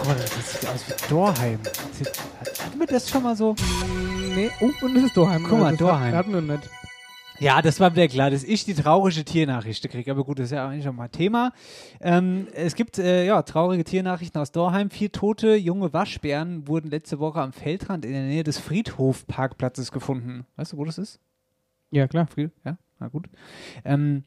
Oh 0.00 0.06
Gott, 0.06 0.18
das 0.20 0.36
sieht 0.60 0.68
aus 0.68 0.84
wie 0.88 1.08
Dorheim. 1.08 1.58
Sieht- 1.92 2.08
hat- 2.40 2.64
Hatten 2.66 2.80
wir 2.80 2.86
das 2.86 3.08
schon 3.10 3.22
mal 3.22 3.36
so? 3.36 3.54
Nee, 4.34 4.50
oh, 4.60 4.70
und 4.84 4.96
es 4.96 5.04
ist 5.04 5.16
Dorheim. 5.16 5.46
Guck 5.48 5.60
mal, 5.60 5.70
Das 5.70 5.78
Dorheim. 5.78 6.14
Hatten 6.14 6.32
wir 6.32 6.40
nicht. 6.40 6.68
Ja, 7.40 7.60
das 7.62 7.80
war 7.80 7.92
wieder 7.94 8.06
klar, 8.06 8.30
dass 8.30 8.44
ich 8.44 8.64
die 8.64 8.74
traurige 8.74 9.24
Tiernachricht 9.24 9.88
kriege. 9.90 10.10
Aber 10.10 10.24
gut, 10.24 10.38
das 10.38 10.46
ist 10.46 10.50
ja 10.52 10.68
eigentlich 10.68 10.84
schon 10.84 10.94
mal 10.94 11.08
Thema. 11.08 11.52
Ähm, 12.00 12.46
es 12.54 12.76
gibt 12.76 12.98
äh, 12.98 13.26
ja 13.26 13.42
traurige 13.42 13.82
Tiernachrichten 13.82 14.40
aus 14.40 14.52
Dorheim. 14.52 14.88
Vier 14.90 15.10
tote 15.10 15.56
junge 15.56 15.92
Waschbären 15.92 16.68
wurden 16.68 16.90
letzte 16.90 17.18
Woche 17.18 17.40
am 17.40 17.52
Feldrand 17.52 18.04
in 18.04 18.12
der 18.12 18.22
Nähe 18.22 18.44
des 18.44 18.58
Friedhofparkplatzes 18.58 19.90
gefunden. 19.90 20.46
Weißt 20.56 20.72
du, 20.72 20.76
wo 20.76 20.84
das 20.84 20.96
ist? 20.98 21.18
Ja, 21.90 22.06
klar. 22.06 22.28
Fried? 22.28 22.52
Ja, 22.64 22.78
na 23.00 23.08
gut. 23.08 23.26
Ähm, 23.84 24.22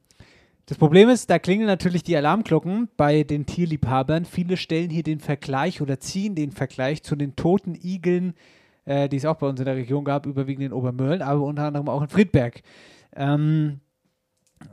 das 0.67 0.77
Problem 0.77 1.07
ist, 1.07 1.29
da 1.29 1.39
klingeln 1.39 1.67
natürlich 1.67 2.03
die 2.03 2.17
Alarmglocken 2.17 2.89
bei 2.97 3.23
den 3.23 3.45
Tierliebhabern. 3.45 4.25
Viele 4.25 4.57
stellen 4.57 4.89
hier 4.89 5.03
den 5.03 5.21
Vergleich 5.21 5.81
oder 5.81 6.01
ziehen 6.01 6.35
den 6.35 6.51
Vergleich 6.51 7.03
zu 7.03 7.15
den 7.15 7.37
toten 7.37 7.73
Igeln, 7.73 8.33
äh, 8.83 9.07
die 9.07 9.15
es 9.15 9.23
auch 9.23 9.37
bei 9.37 9.47
uns 9.47 9.61
in 9.61 9.65
der 9.65 9.77
Region 9.77 10.03
gab, 10.03 10.25
überwiegend 10.25 10.65
in 10.65 10.73
Obermörlen, 10.73 11.21
aber 11.21 11.41
unter 11.41 11.63
anderem 11.63 11.87
auch 11.87 12.01
in 12.01 12.09
Friedberg. 12.09 12.61
Ähm, 13.15 13.79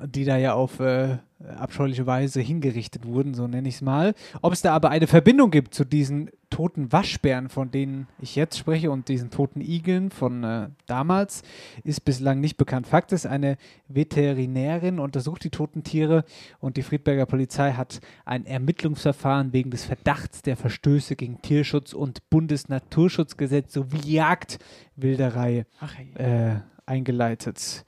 die 0.04 0.24
da 0.24 0.36
ja 0.36 0.54
auf 0.54 0.80
äh, 0.80 1.18
abscheuliche 1.56 2.06
Weise 2.06 2.40
hingerichtet 2.40 3.06
wurden, 3.06 3.34
so 3.34 3.46
nenne 3.46 3.68
ich 3.68 3.76
es 3.76 3.82
mal. 3.82 4.14
Ob 4.42 4.52
es 4.52 4.62
da 4.62 4.74
aber 4.74 4.90
eine 4.90 5.06
Verbindung 5.06 5.50
gibt 5.50 5.74
zu 5.74 5.84
diesen 5.84 6.30
toten 6.54 6.92
Waschbären, 6.92 7.48
von 7.48 7.72
denen 7.72 8.06
ich 8.20 8.36
jetzt 8.36 8.56
spreche, 8.56 8.92
und 8.92 9.08
diesen 9.08 9.30
toten 9.30 9.60
Igeln 9.60 10.12
von 10.12 10.44
äh, 10.44 10.68
damals, 10.86 11.42
ist 11.82 12.04
bislang 12.04 12.38
nicht 12.38 12.56
bekannt. 12.56 12.86
Fakt 12.86 13.10
ist, 13.10 13.26
eine 13.26 13.56
Veterinärin 13.88 15.00
untersucht 15.00 15.42
die 15.42 15.50
toten 15.50 15.82
Tiere 15.82 16.24
und 16.60 16.76
die 16.76 16.82
Friedberger 16.82 17.26
Polizei 17.26 17.72
hat 17.72 18.00
ein 18.24 18.46
Ermittlungsverfahren 18.46 19.52
wegen 19.52 19.72
des 19.72 19.84
Verdachts 19.84 20.42
der 20.42 20.56
Verstöße 20.56 21.16
gegen 21.16 21.42
Tierschutz 21.42 21.92
und 21.92 22.30
Bundesnaturschutzgesetz 22.30 23.72
sowie 23.72 24.12
Jagdwilderei 24.12 25.66
äh, 26.14 26.54
eingeleitet. 26.86 27.84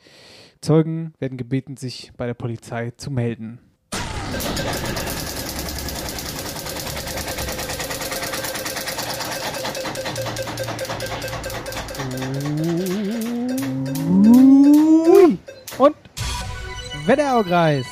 Zeugen 0.61 1.13
werden 1.21 1.39
gebeten, 1.39 1.77
sich 1.77 2.11
bei 2.17 2.27
der 2.27 2.35
Polizei 2.35 2.91
zu 2.97 3.13
melden. 3.13 3.61
Und 15.79 15.97
Wetteraukreis. 17.07 17.87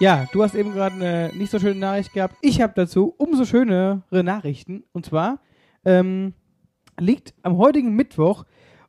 Ja, 0.00 0.26
du 0.32 0.42
hast 0.42 0.54
eben 0.54 0.72
gerade 0.72 0.96
eine 0.96 1.30
nicht 1.34 1.50
so 1.50 1.58
schöne 1.58 1.78
Nachricht 1.78 2.12
gehabt. 2.12 2.34
Ich 2.40 2.60
habe 2.60 2.72
dazu 2.74 3.14
umso 3.18 3.44
schönere 3.44 4.02
Nachrichten. 4.10 4.84
Und 4.92 5.06
zwar 5.06 5.38
ähm, 5.84 6.34
liegt 6.98 7.34
am 7.42 7.56
heutigen 7.56 7.94
Mittwoch 7.94 8.44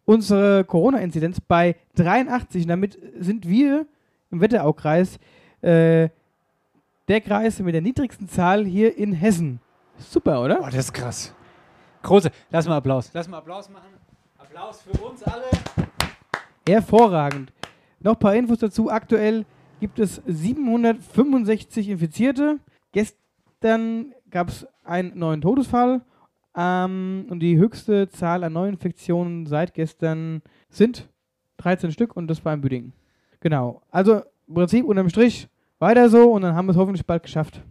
unsere 0.05 0.63
Corona-Inzidenz 0.65 1.39
bei 1.39 1.75
83. 1.95 2.63
Und 2.63 2.69
damit 2.69 2.97
sind 3.19 3.47
wir 3.47 3.85
im 4.31 4.41
Wetteraukreis 4.41 5.19
äh, 5.61 6.09
der 7.07 7.21
Kreis 7.21 7.59
mit 7.59 7.73
der 7.73 7.81
niedrigsten 7.81 8.27
Zahl 8.27 8.65
hier 8.65 8.97
in 8.97 9.13
Hessen. 9.13 9.59
Super, 9.97 10.41
oder? 10.41 10.59
Oh, 10.61 10.65
das 10.65 10.75
ist 10.75 10.93
krass. 10.93 11.33
Große, 12.01 12.31
lass 12.49 12.67
mal 12.67 12.77
Applaus. 12.77 13.11
Lass 13.13 13.27
mal 13.27 13.37
Applaus 13.37 13.69
machen. 13.69 14.02
Applaus 14.53 14.83
für 14.83 15.03
uns 15.03 15.23
alle. 15.23 15.45
Hervorragend. 16.67 17.51
Noch 18.01 18.13
ein 18.13 18.19
paar 18.19 18.35
Infos 18.35 18.59
dazu. 18.59 18.91
Aktuell 18.91 19.45
gibt 19.79 19.97
es 19.97 20.21
765 20.27 21.89
Infizierte. 21.89 22.59
Gestern 22.91 24.13
gab 24.29 24.49
es 24.49 24.67
einen 24.83 25.17
neuen 25.17 25.41
Todesfall. 25.41 26.01
Ähm, 26.55 27.25
und 27.31 27.39
die 27.39 27.57
höchste 27.57 28.09
Zahl 28.09 28.43
an 28.43 28.53
Neuinfektionen 28.53 29.47
seit 29.47 29.73
gestern 29.73 30.43
sind 30.69 31.09
13 31.57 31.91
Stück 31.91 32.15
und 32.15 32.27
das 32.27 32.45
war 32.45 32.53
in 32.53 32.61
Büdingen. 32.61 32.93
Genau. 33.39 33.81
Also 33.89 34.21
im 34.47 34.53
Prinzip 34.53 34.85
unterm 34.85 35.09
Strich 35.09 35.47
weiter 35.79 36.09
so 36.11 36.31
und 36.31 36.43
dann 36.43 36.53
haben 36.53 36.67
wir 36.67 36.73
es 36.73 36.77
hoffentlich 36.77 37.07
bald 37.07 37.23
geschafft. 37.23 37.63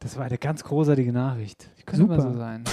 Das 0.00 0.16
war 0.16 0.24
eine 0.24 0.38
ganz 0.38 0.64
großartige 0.64 1.12
Nachricht. 1.12 1.70
Die 1.78 1.84
könnte 1.84 2.04
mal 2.04 2.20
Super. 2.20 2.32
so 2.32 2.38
sein. 2.38 2.64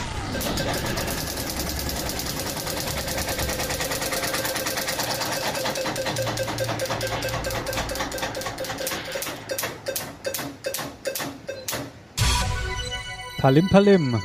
Palim 13.43 13.67
Palim. 13.67 14.21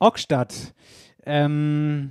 Ockstadt. 0.00 0.74
Ähm, 1.24 2.10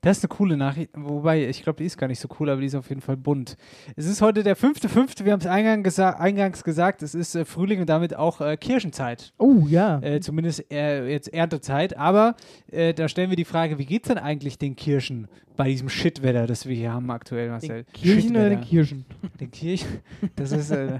das 0.00 0.18
ist 0.18 0.24
eine 0.24 0.36
coole 0.36 0.56
Nachricht, 0.56 0.90
wobei 0.92 1.46
ich 1.48 1.62
glaube, 1.62 1.76
die 1.76 1.84
ist 1.84 1.96
gar 1.96 2.08
nicht 2.08 2.18
so 2.18 2.26
cool, 2.40 2.50
aber 2.50 2.60
die 2.60 2.66
ist 2.66 2.74
auf 2.74 2.88
jeden 2.88 3.00
Fall 3.00 3.16
bunt. 3.16 3.56
Es 3.94 4.06
ist 4.06 4.20
heute 4.20 4.42
der 4.42 4.56
5.5., 4.56 5.24
wir 5.24 5.30
haben 5.30 5.38
es 5.38 5.46
eingang 5.46 5.84
gesa 5.84 6.10
eingangs 6.10 6.64
gesagt, 6.64 7.00
es 7.02 7.14
ist 7.14 7.36
äh, 7.36 7.44
Frühling 7.44 7.80
und 7.80 7.88
damit 7.88 8.16
auch 8.16 8.40
äh, 8.40 8.56
Kirchenzeit. 8.56 9.32
Oh 9.38 9.66
ja. 9.68 10.00
Äh, 10.00 10.18
zumindest 10.18 10.68
äh, 10.72 11.08
jetzt 11.08 11.32
Erntezeit. 11.32 11.96
Aber 11.96 12.34
äh, 12.72 12.92
da 12.92 13.06
stellen 13.06 13.30
wir 13.30 13.36
die 13.36 13.44
Frage, 13.44 13.78
wie 13.78 13.86
geht's 13.86 14.08
denn 14.08 14.18
eigentlich 14.18 14.58
den 14.58 14.74
Kirchen 14.74 15.28
bei 15.56 15.68
diesem 15.68 15.88
Shitwetter, 15.88 16.48
das 16.48 16.66
wir 16.66 16.74
hier 16.74 16.92
haben 16.92 17.08
aktuell, 17.12 17.50
Marcel? 17.50 17.84
Kirchen 17.92 18.32
oder 18.34 18.48
den. 18.50 18.62
Kirchen? 18.62 19.04
Den 19.38 19.52
Kirchen. 19.52 20.00
Das 20.34 20.50
ist 20.50 20.72
äh, 20.72 20.98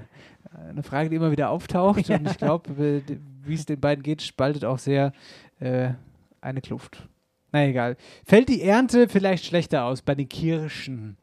eine 0.54 0.82
Frage, 0.82 1.10
die 1.10 1.16
immer 1.16 1.30
wieder 1.30 1.50
auftaucht. 1.50 2.08
Und 2.10 2.30
ich 2.30 2.38
glaube, 2.38 3.02
wie 3.42 3.54
es 3.54 3.66
den 3.66 3.80
beiden 3.80 4.02
geht, 4.02 4.22
spaltet 4.22 4.64
auch 4.64 4.78
sehr 4.78 5.12
äh, 5.60 5.90
eine 6.40 6.60
Kluft. 6.60 7.08
Na 7.52 7.66
egal. 7.66 7.96
Fällt 8.24 8.48
die 8.48 8.62
Ernte 8.62 9.08
vielleicht 9.08 9.44
schlechter 9.44 9.84
aus 9.84 10.02
bei 10.02 10.14
den 10.14 10.28
Kirschen? 10.28 11.16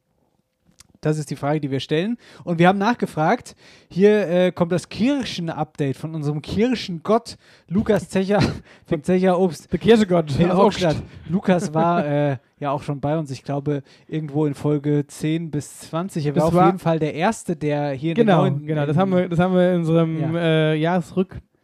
Das 1.01 1.17
ist 1.17 1.31
die 1.31 1.35
Frage, 1.35 1.59
die 1.59 1.71
wir 1.71 1.79
stellen. 1.79 2.17
Und 2.43 2.59
wir 2.59 2.67
haben 2.67 2.77
nachgefragt. 2.77 3.55
Hier 3.89 4.27
äh, 4.29 4.51
kommt 4.51 4.71
das 4.71 4.87
Kirchen-Update 4.89 5.97
von 5.97 6.13
unserem 6.13 6.41
Kirchengott 6.43 7.37
Lukas 7.67 8.07
Zecher 8.09 8.39
von 8.85 9.03
Zecher 9.03 9.39
Obst. 9.39 9.71
Der 9.71 9.79
Kirchengott 9.79 10.39
in. 10.39 10.51
Augst. 10.51 10.85
Lukas 11.27 11.73
war 11.73 12.05
äh, 12.05 12.37
ja 12.59 12.69
auch 12.71 12.83
schon 12.83 12.99
bei 12.99 13.17
uns. 13.17 13.31
Ich 13.31 13.43
glaube, 13.43 13.81
irgendwo 14.07 14.45
in 14.45 14.53
Folge 14.53 15.05
10 15.07 15.49
bis 15.49 15.79
20. 15.79 16.25
Er 16.25 16.35
war 16.35 16.35
Das 16.35 16.43
auf 16.45 16.53
war- 16.53 16.65
jeden 16.67 16.79
Fall 16.79 16.99
der 16.99 17.15
Erste, 17.15 17.55
der 17.55 17.91
hier 17.93 18.11
in 18.11 18.15
Genau, 18.15 18.43
der 18.43 18.51
neuen, 18.51 18.65
genau. 18.67 18.85
Das 18.85 18.95
haben 18.95 19.11
wir, 19.11 19.27
das 19.27 19.39
haben 19.39 19.55
wir 19.55 19.71
in 19.73 19.79
unserem 19.79 20.19
Ja. 20.35 20.71
äh, 20.73 20.75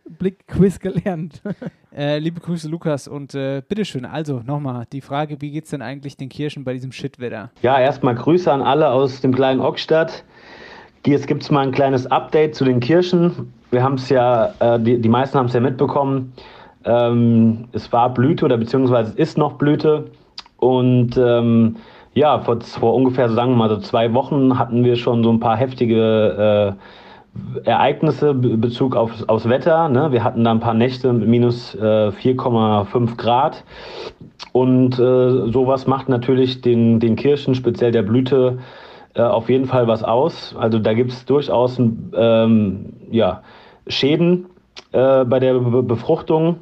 Jahresrückblick-Quiz 0.08 0.80
gelernt. 0.80 1.42
Äh, 1.96 2.20
liebe 2.20 2.40
Grüße, 2.40 2.70
Lukas. 2.70 3.08
Und 3.08 3.34
äh, 3.34 3.64
bitteschön, 3.68 4.06
also 4.06 4.44
nochmal 4.46 4.86
die 4.94 5.02
Frage: 5.02 5.42
Wie 5.42 5.50
geht's 5.50 5.72
denn 5.72 5.82
eigentlich 5.82 6.16
den 6.16 6.30
Kirchen 6.30 6.64
bei 6.64 6.74
diesem 6.74 6.92
Shitwetter? 6.92 7.50
Ja, 7.64 7.80
erstmal 7.80 8.14
Grüße 8.14 8.52
an 8.52 8.62
alle 8.62 8.92
aus 8.92 9.20
dem 9.22 9.34
kleinen 9.34 9.60
Ockstadt. 9.60 10.24
Jetzt 11.08 11.26
gibt 11.26 11.42
es 11.42 11.50
mal 11.50 11.62
ein 11.62 11.72
kleines 11.72 12.06
Update 12.06 12.54
zu 12.54 12.66
den 12.66 12.82
Kirchen. 12.82 13.52
Wir 13.72 13.82
haben 13.82 13.96
es 13.96 14.10
ja, 14.10 14.54
äh, 14.60 14.80
die, 14.80 15.02
die 15.02 15.10
meisten 15.10 15.40
haben 15.40 15.48
es 15.48 15.54
ja 15.54 15.60
mitbekommen. 15.60 16.34
Ähm, 16.86 17.68
es 17.72 17.92
war 17.92 18.14
Blüte 18.14 18.46
oder 18.46 18.58
beziehungsweise 18.58 19.14
es 19.14 19.16
ist 19.16 19.38
noch 19.40 19.54
Blüte. 19.54 20.12
Und 20.58 21.18
ähm, 21.18 21.78
ja, 22.14 22.42
vor, 22.42 22.62
vor 22.62 22.94
ungefähr, 22.94 23.28
sagen 23.30 23.54
wir 23.54 23.58
mal, 23.58 23.70
so 23.70 23.78
zwei 23.78 24.14
Wochen 24.14 24.60
hatten 24.60 24.84
wir 24.84 24.98
schon 24.98 25.24
so 25.24 25.32
ein 25.32 25.40
paar 25.40 25.58
heftige 25.58 26.76
äh, 26.78 26.84
Ereignisse 27.64 28.30
in 28.30 28.62
Bezug 28.62 28.96
auf, 28.96 29.12
aufs 29.28 29.48
Wetter. 29.48 29.90
Ne? 29.90 30.12
Wir 30.12 30.24
hatten 30.24 30.44
da 30.44 30.52
ein 30.52 30.60
paar 30.60 30.74
Nächte 30.74 31.12
mit 31.14 31.28
minus 31.28 31.76
äh, 31.76 32.10
4,5 32.10 33.16
Grad. 33.18 33.64
Und 34.52 34.94
äh, 34.94 35.52
sowas 35.52 35.88
macht 35.88 36.10
natürlich 36.10 36.62
den, 36.62 37.00
den 37.00 37.16
Kirschen, 37.16 37.56
speziell 37.56 37.92
der 37.92 38.04
Blüte, 38.04 38.60
äh, 39.14 39.22
auf 39.22 39.50
jeden 39.50 39.66
Fall 39.66 39.88
was 39.88 40.04
aus. 40.04 40.56
Also 40.58 40.80
da 40.80 40.94
gibt 40.94 41.12
es 41.12 41.26
durchaus 41.26 41.80
ähm, 41.80 42.94
ja, 43.12 43.44
Schäden 43.88 44.48
äh, 44.92 45.26
bei 45.26 45.40
der 45.40 45.56
Be 45.56 45.84
Befruchtung. 45.84 46.58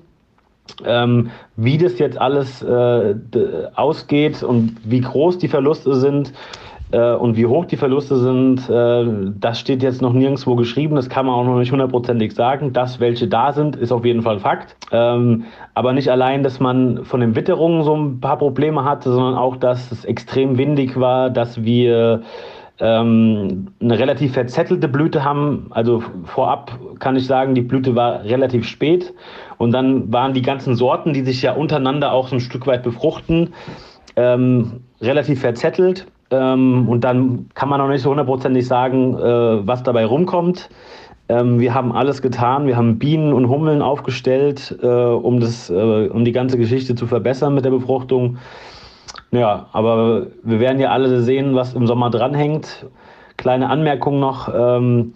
Ähm, 0.84 1.30
wie 1.56 1.78
das 1.78 2.00
jetzt 2.00 2.20
alles 2.20 2.64
äh, 2.64 3.16
ausgeht 3.76 4.42
und 4.42 4.76
wie 4.84 5.02
groß 5.02 5.38
die 5.38 5.48
Verluste 5.48 5.94
sind 5.96 6.34
und 6.98 7.36
wie 7.36 7.46
hoch 7.46 7.66
die 7.66 7.78
Verluste 7.78 8.18
sind, 8.18 8.70
äh, 8.70 9.32
das 9.40 9.60
steht 9.60 9.84
jetzt 9.84 10.02
noch 10.02 10.14
nirgendwo 10.14 10.56
geschrieben. 10.56 10.96
Das 10.96 11.10
kann 11.10 11.26
man 11.26 11.36
auch 11.36 11.44
noch 11.44 11.58
nicht 11.58 11.72
hundertprozentig 11.72 12.34
sagen. 12.34 12.74
Das, 12.74 13.00
welche 13.00 13.28
da 13.28 13.54
sind, 13.54 13.76
ist 13.76 13.92
auf 13.92 14.06
jeden 14.06 14.22
Fall 14.22 14.40
Fakt. 14.40 14.76
Ähm, 14.92 15.46
aber 15.74 15.94
nicht 15.94 16.10
allein, 16.10 16.44
dass 16.44 16.60
man 16.60 17.04
von 17.06 17.20
den 17.20 17.36
Witterungen 17.36 17.84
so 17.84 17.96
ein 17.96 18.20
paar 18.20 18.38
Probleme 18.38 18.84
hatte, 18.84 19.12
sondern 19.12 19.36
auch, 19.36 19.58
dass 19.58 19.92
es 19.92 20.06
extrem 20.06 20.58
windig 20.58 21.00
war, 21.00 21.30
dass 21.30 21.64
wir 21.64 22.22
ähm, 22.80 23.68
eine 23.82 23.98
relativ 23.98 24.34
verzettelte 24.34 24.88
Blüte 24.88 25.24
haben. 25.24 25.68
Also 25.72 26.04
vorab 26.26 26.78
kann 27.00 27.16
ich 27.16 27.26
sagen, 27.26 27.56
die 27.56 27.62
Blüte 27.62 27.96
war 27.96 28.24
relativ 28.24 28.68
spät. 28.68 29.14
Und 29.58 29.72
dann 29.72 30.12
waren 30.12 30.34
die 30.34 30.42
ganzen 30.42 30.76
Sorten, 30.76 31.14
die 31.14 31.24
sich 31.24 31.42
ja 31.42 31.54
untereinander 31.54 32.12
auch 32.12 32.28
so 32.28 32.36
ein 32.36 32.42
Stück 32.42 32.68
weit 32.68 32.84
befruchten, 32.84 33.54
ähm, 34.16 34.82
relativ 35.02 35.42
verzettelt. 35.42 36.08
Ähm, 36.32 36.90
und 36.90 37.04
dann 37.04 37.50
kann 37.54 37.70
man 37.70 37.80
noch 37.80 37.88
nicht 37.88 38.02
so 38.02 38.10
hundertprozentig 38.10 38.68
sagen, 38.68 39.18
äh, 39.18 39.68
was 39.68 39.84
dabei 39.84 40.06
rumkommt. 40.06 40.70
Ähm, 41.28 41.60
wir 41.60 41.74
haben 41.74 41.92
alles 41.92 42.22
getan. 42.22 42.68
Wir 42.68 42.78
haben 42.78 43.00
Bienen 43.00 43.34
und 43.34 43.50
Hummeln 43.50 43.82
aufgestellt, 43.82 44.78
äh, 44.82 44.88
um, 44.88 45.40
das, 45.40 45.70
äh, 45.70 46.08
um 46.08 46.26
die 46.26 46.32
ganze 46.32 46.58
Geschichte 46.58 46.96
zu 46.96 47.08
verbessern 47.08 47.54
mit 47.54 47.66
der 47.66 47.72
Befruchtung. 47.72 48.38
Ja, 49.32 49.68
aber 49.72 50.28
wir 50.44 50.60
werden 50.60 50.80
ja 50.80 50.92
alle 50.92 51.22
sehen, 51.22 51.56
was 51.56 51.74
im 51.74 51.88
Sommer 51.88 52.10
dranhängt. 52.10 52.86
Kleine 53.38 53.70
Anmerkung 53.70 54.20
noch. 54.20 54.50
Ähm, 54.54 55.14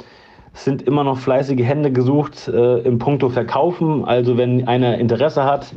es 0.54 0.66
sind 0.66 0.82
immer 0.82 1.04
noch 1.04 1.20
fleißige 1.20 1.64
Hände 1.64 1.92
gesucht 1.92 2.48
äh, 2.48 2.80
im 2.80 2.98
Punkto 2.98 3.30
Verkaufen. 3.30 4.04
Also 4.06 4.36
wenn 4.36 4.68
einer 4.68 4.98
Interesse 4.98 5.46
hat, 5.46 5.74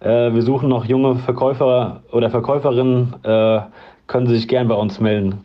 äh, 0.00 0.32
wir 0.32 0.42
suchen 0.42 0.68
noch 0.68 0.86
junge 0.86 1.16
Verkäufer 1.16 2.02
oder 2.10 2.30
Verkäuferinnen, 2.30 3.14
äh, 3.22 3.60
können 4.06 4.26
Sie 4.26 4.34
sich 4.36 4.48
gern 4.48 4.68
bei 4.68 4.74
uns 4.74 5.00
melden. 5.00 5.40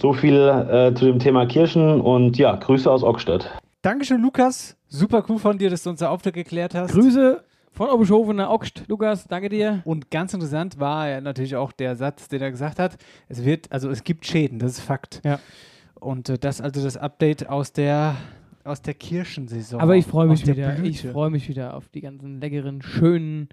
So 0.00 0.12
viel 0.12 0.36
äh, 0.36 0.94
zu 0.94 1.06
dem 1.06 1.18
Thema 1.18 1.46
Kirchen 1.46 2.00
und 2.00 2.38
ja, 2.38 2.54
Grüße 2.54 2.90
aus 2.90 3.02
Ockstadt. 3.02 3.50
Dankeschön, 3.82 4.22
Lukas. 4.22 4.76
Super 4.88 5.24
cool 5.28 5.38
von 5.38 5.58
dir, 5.58 5.70
dass 5.70 5.82
du 5.82 5.90
uns 5.90 6.00
da 6.00 6.08
Auftrag 6.08 6.34
geklärt 6.34 6.74
hast. 6.74 6.92
Grüße 6.92 7.42
von 7.72 7.90
Oberschofen 7.90 8.36
nach 8.36 8.48
Augst. 8.48 8.82
Lukas, 8.88 9.26
danke 9.28 9.48
dir. 9.48 9.82
Und 9.84 10.10
ganz 10.10 10.34
interessant 10.34 10.80
war 10.80 11.08
ja 11.08 11.20
natürlich 11.20 11.56
auch 11.56 11.72
der 11.72 11.94
Satz, 11.96 12.28
den 12.28 12.42
er 12.42 12.50
gesagt 12.50 12.78
hat. 12.78 12.96
Es 13.28 13.44
wird, 13.44 13.70
also 13.70 13.88
es 13.90 14.02
gibt 14.04 14.26
Schäden, 14.26 14.58
das 14.58 14.72
ist 14.72 14.80
Fakt. 14.80 15.20
Ja. 15.24 15.38
Und 15.94 16.28
äh, 16.28 16.38
das 16.38 16.60
also 16.60 16.82
das 16.82 16.96
Update 16.96 17.48
aus 17.48 17.72
der 17.72 18.16
aus 18.64 18.82
der 18.82 18.94
Kirchensaison. 18.94 19.80
Aber 19.80 19.96
ich 19.96 20.06
freue 20.06 20.26
mich 20.26 20.46
wieder. 20.46 20.82
Ich 20.82 21.02
freue 21.02 21.30
mich 21.30 21.48
wieder 21.48 21.74
auf 21.74 21.88
die 21.88 22.00
ganzen 22.00 22.40
leckeren, 22.40 22.82
schönen, 22.82 23.48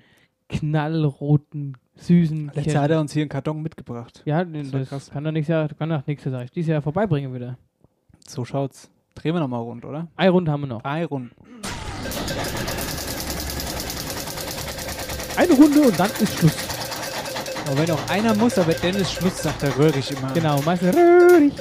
knallroten, 0.50 1.78
süßen. 1.96 2.52
Letztes 2.54 2.76
hat 2.76 2.92
er 2.92 3.00
uns 3.00 3.14
hier 3.14 3.24
einen 3.24 3.30
Karton 3.30 3.62
mitgebracht. 3.62 4.22
Ja, 4.26 4.44
Das 4.44 4.72
das, 4.72 4.90
krass. 4.90 5.10
kann 5.12 5.24
doch 5.24 5.32
nächstes 5.32 5.54
Jahr, 5.54 5.68
kann 5.70 5.90
doch 5.90 6.06
nächstes 6.06 6.32
Jahr, 6.32 6.46
dieses 6.46 6.70
Jahr 6.70 6.82
vorbeibringen 6.82 7.34
wieder. 7.34 7.58
So 8.28 8.44
schaut's. 8.46 8.90
Drehen 9.16 9.34
wir 9.34 9.40
nochmal 9.40 9.62
rund, 9.62 9.86
oder? 9.86 10.08
Ein 10.18 10.30
Rund 10.30 10.50
haben 10.50 10.62
wir 10.62 10.68
noch. 10.68 10.82
Drei 10.82 11.06
Runden. 11.06 11.32
Eine 15.38 15.54
Runde 15.54 15.82
und 15.82 16.00
dann 16.00 16.10
ist 16.20 16.38
Schluss. 16.38 16.56
Aber 17.68 17.78
wenn 17.80 17.92
auch 17.92 18.10
einer 18.10 18.36
muss, 18.36 18.58
aber 18.58 18.74
Dennis 18.74 19.12
Schluss 19.12 19.42
sagt 19.42 19.62
der 19.62 19.78
Röhrig 19.78 20.12
immer. 20.12 20.32
Genau, 20.34 20.62
meistens 20.62 20.96
röhrig. 20.96 21.54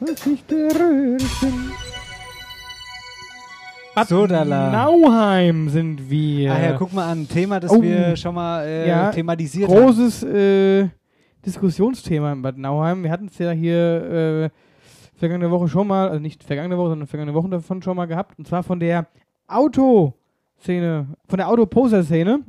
Was 0.00 0.26
ich 0.26 0.44
der 0.46 0.74
röhrig 0.74 1.40
bin. 1.40 1.72
So, 4.04 4.26
Dala. 4.26 4.70
Nauheim 4.70 5.68
sind 5.70 6.10
wir. 6.10 6.52
Ah 6.52 6.60
ja, 6.60 6.72
guck 6.76 6.92
mal 6.92 7.10
an. 7.10 7.26
Thema, 7.26 7.60
das 7.60 7.70
Oh. 7.70 7.80
wir 7.80 8.14
schon 8.16 8.34
mal 8.34 8.62
äh, 8.66 8.88
Ja, 8.88 9.10
thematisiert 9.10 9.70
Großes 9.70 10.22
äh, 10.24 10.88
Diskussionsthema 11.44 12.32
in 12.32 12.42
Bad 12.42 12.58
Nauheim. 12.58 13.02
Wir 13.02 13.10
hatten 13.10 13.26
es 13.26 13.38
ja 13.38 13.52
hier 13.52 14.50
äh, 14.50 14.50
vergangene 15.18 15.50
Woche 15.50 15.68
schon 15.68 15.86
mal, 15.86 16.08
also 16.08 16.20
nicht 16.20 16.44
vergangene 16.44 16.76
Woche, 16.76 16.90
sondern 16.90 17.08
vergangene 17.08 17.34
Woche 17.34 17.48
davon 17.48 17.80
schon 17.80 17.96
mal 17.96 18.04
gehabt. 18.06 18.38
Und 18.38 18.46
zwar 18.46 18.62
von 18.62 18.80
der 18.80 19.06
Autoszene, 19.46 21.06
von 21.26 21.38
der 21.38 21.48
Autoposer-Szene. 21.48 22.40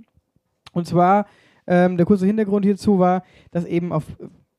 Und 0.73 0.85
zwar, 0.85 1.27
ähm, 1.65 1.95
der 1.95 2.05
kurze 2.05 2.25
Hintergrund 2.25 2.65
hierzu 2.65 2.99
war, 2.99 3.23
dass 3.51 3.63
eben 3.65 3.93
auf, 3.93 4.03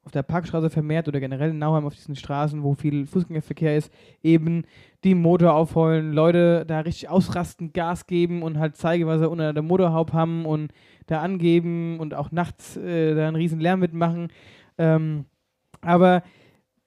auf 0.09 0.13
der 0.13 0.23
Parkstraße 0.23 0.71
vermehrt 0.71 1.07
oder 1.07 1.21
generell 1.21 1.51
in 1.51 1.59
Nauheim 1.59 1.85
auf 1.85 1.95
diesen 1.95 2.17
Straßen, 2.17 2.63
wo 2.63 2.73
viel 2.73 3.07
Fußgängerverkehr 3.07 3.77
ist, 3.77 3.93
eben 4.23 4.65
die 5.05 5.15
Motor 5.15 5.53
aufheulen, 5.53 6.15
Leute 6.15 6.65
da 6.67 6.81
richtig 6.81 7.11
ausrasten, 7.11 7.75
Gas 7.75 8.07
geben 8.07 8.43
und 8.43 8.59
halt 8.59 8.75
zeigen, 8.75 9.07
was 9.07 9.21
sie 9.21 9.29
unter 9.29 9.53
der 9.53 9.63
Motorhaube 9.63 10.15
haben 10.15 10.47
und 10.47 10.73
da 11.09 11.21
angeben 11.21 12.01
und 12.01 12.15
auch 12.15 12.33
nachts 12.33 12.79
äh, 12.79 13.15
da 13.15 13.29
einen 13.29 13.37
riesen 13.37 13.61
Lärm 13.61 13.81
mitmachen. 13.81 14.29
Ähm, 14.79 15.27
aber 15.83 16.23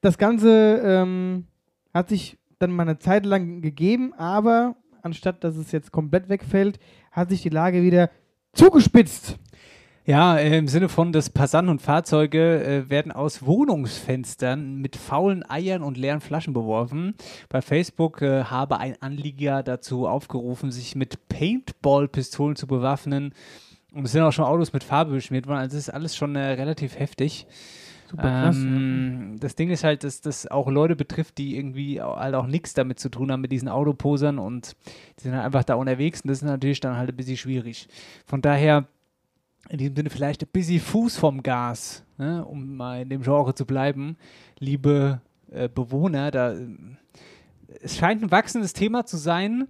das 0.00 0.18
Ganze 0.18 0.82
ähm, 0.84 1.46
hat 1.94 2.08
sich 2.08 2.40
dann 2.58 2.72
mal 2.72 2.82
eine 2.82 2.98
Zeit 2.98 3.24
lang 3.24 3.62
gegeben, 3.62 4.14
aber 4.14 4.74
anstatt 5.02 5.44
dass 5.44 5.56
es 5.56 5.70
jetzt 5.70 5.92
komplett 5.92 6.28
wegfällt, 6.28 6.80
hat 7.12 7.28
sich 7.28 7.40
die 7.40 7.50
Lage 7.50 7.84
wieder 7.84 8.10
zugespitzt. 8.52 9.38
Ja, 10.04 10.36
äh, 10.36 10.58
im 10.58 10.66
Sinne 10.66 10.88
von, 10.88 11.12
dass 11.12 11.30
Passanten 11.30 11.70
und 11.70 11.80
Fahrzeuge 11.80 12.64
äh, 12.64 12.90
werden 12.90 13.12
aus 13.12 13.46
Wohnungsfenstern 13.46 14.76
mit 14.76 14.96
faulen 14.96 15.48
Eiern 15.48 15.82
und 15.82 15.96
leeren 15.96 16.20
Flaschen 16.20 16.52
beworfen. 16.52 17.14
Bei 17.48 17.62
Facebook 17.62 18.20
äh, 18.20 18.44
habe 18.44 18.78
ein 18.78 19.00
Anlieger 19.00 19.62
dazu 19.62 20.08
aufgerufen, 20.08 20.72
sich 20.72 20.96
mit 20.96 21.28
Paintball-Pistolen 21.28 22.56
zu 22.56 22.66
bewaffnen. 22.66 23.32
Und 23.94 24.06
es 24.06 24.12
sind 24.12 24.22
auch 24.22 24.32
schon 24.32 24.44
Autos 24.44 24.72
mit 24.72 24.82
Farbe 24.82 25.12
beschmiert 25.12 25.46
worden. 25.46 25.58
Also 25.58 25.76
es 25.76 25.86
ist 25.86 25.94
alles 25.94 26.16
schon 26.16 26.34
äh, 26.34 26.40
relativ 26.40 26.98
heftig. 26.98 27.46
Super 28.10 28.22
krass. 28.22 28.56
Ähm, 28.56 29.36
das 29.38 29.54
Ding 29.54 29.70
ist 29.70 29.84
halt, 29.84 30.02
dass 30.02 30.20
das 30.20 30.48
auch 30.48 30.68
Leute 30.68 30.96
betrifft, 30.96 31.38
die 31.38 31.56
irgendwie 31.56 32.02
halt 32.02 32.34
auch 32.34 32.48
nichts 32.48 32.74
damit 32.74 32.98
zu 32.98 33.08
tun 33.08 33.30
haben 33.30 33.40
mit 33.40 33.52
diesen 33.52 33.68
Autoposern 33.68 34.40
und 34.40 34.74
die 35.18 35.22
sind 35.22 35.34
halt 35.34 35.44
einfach 35.44 35.64
da 35.64 35.76
unterwegs 35.76 36.22
und 36.22 36.28
das 36.28 36.38
ist 36.38 36.44
natürlich 36.44 36.80
dann 36.80 36.96
halt 36.96 37.08
ein 37.10 37.16
bisschen 37.16 37.36
schwierig. 37.36 37.88
Von 38.26 38.42
daher 38.42 38.86
in 39.68 39.78
diesem 39.78 39.96
Sinne 39.96 40.10
vielleicht 40.10 40.42
ein 40.42 40.48
bisschen 40.52 40.80
Fuß 40.80 41.16
vom 41.16 41.42
Gas, 41.42 42.04
ne, 42.18 42.44
um 42.44 42.76
mal 42.76 43.02
in 43.02 43.08
dem 43.08 43.22
Genre 43.22 43.54
zu 43.54 43.64
bleiben, 43.64 44.16
liebe 44.58 45.20
äh, 45.50 45.68
Bewohner. 45.68 46.30
Da, 46.30 46.52
äh, 46.52 46.66
es 47.80 47.96
scheint 47.96 48.22
ein 48.22 48.30
wachsendes 48.30 48.72
Thema 48.72 49.06
zu 49.06 49.16
sein, 49.16 49.68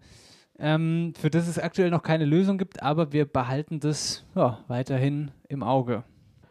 ähm, 0.58 1.12
für 1.18 1.30
das 1.30 1.48
es 1.48 1.58
aktuell 1.58 1.90
noch 1.90 2.02
keine 2.02 2.24
Lösung 2.24 2.58
gibt, 2.58 2.82
aber 2.82 3.12
wir 3.12 3.24
behalten 3.24 3.80
das 3.80 4.24
ja, 4.34 4.58
weiterhin 4.68 5.30
im 5.48 5.62
Auge. 5.62 6.04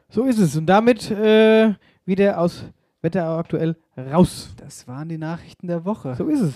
So 0.09 0.23
ist 0.25 0.39
es. 0.39 0.57
Und 0.57 0.65
damit 0.65 1.09
äh, 1.11 1.73
wieder 2.05 2.39
aus 2.39 2.65
Wetterau 3.01 3.37
aktuell 3.37 3.77
raus. 3.97 4.53
Das 4.57 4.87
waren 4.87 5.09
die 5.09 5.17
Nachrichten 5.17 5.67
der 5.67 5.85
Woche. 5.85 6.15
So 6.15 6.27
ist 6.27 6.41
es. 6.41 6.53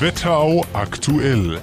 Wetterau 0.00 0.64
aktuell. 0.72 1.60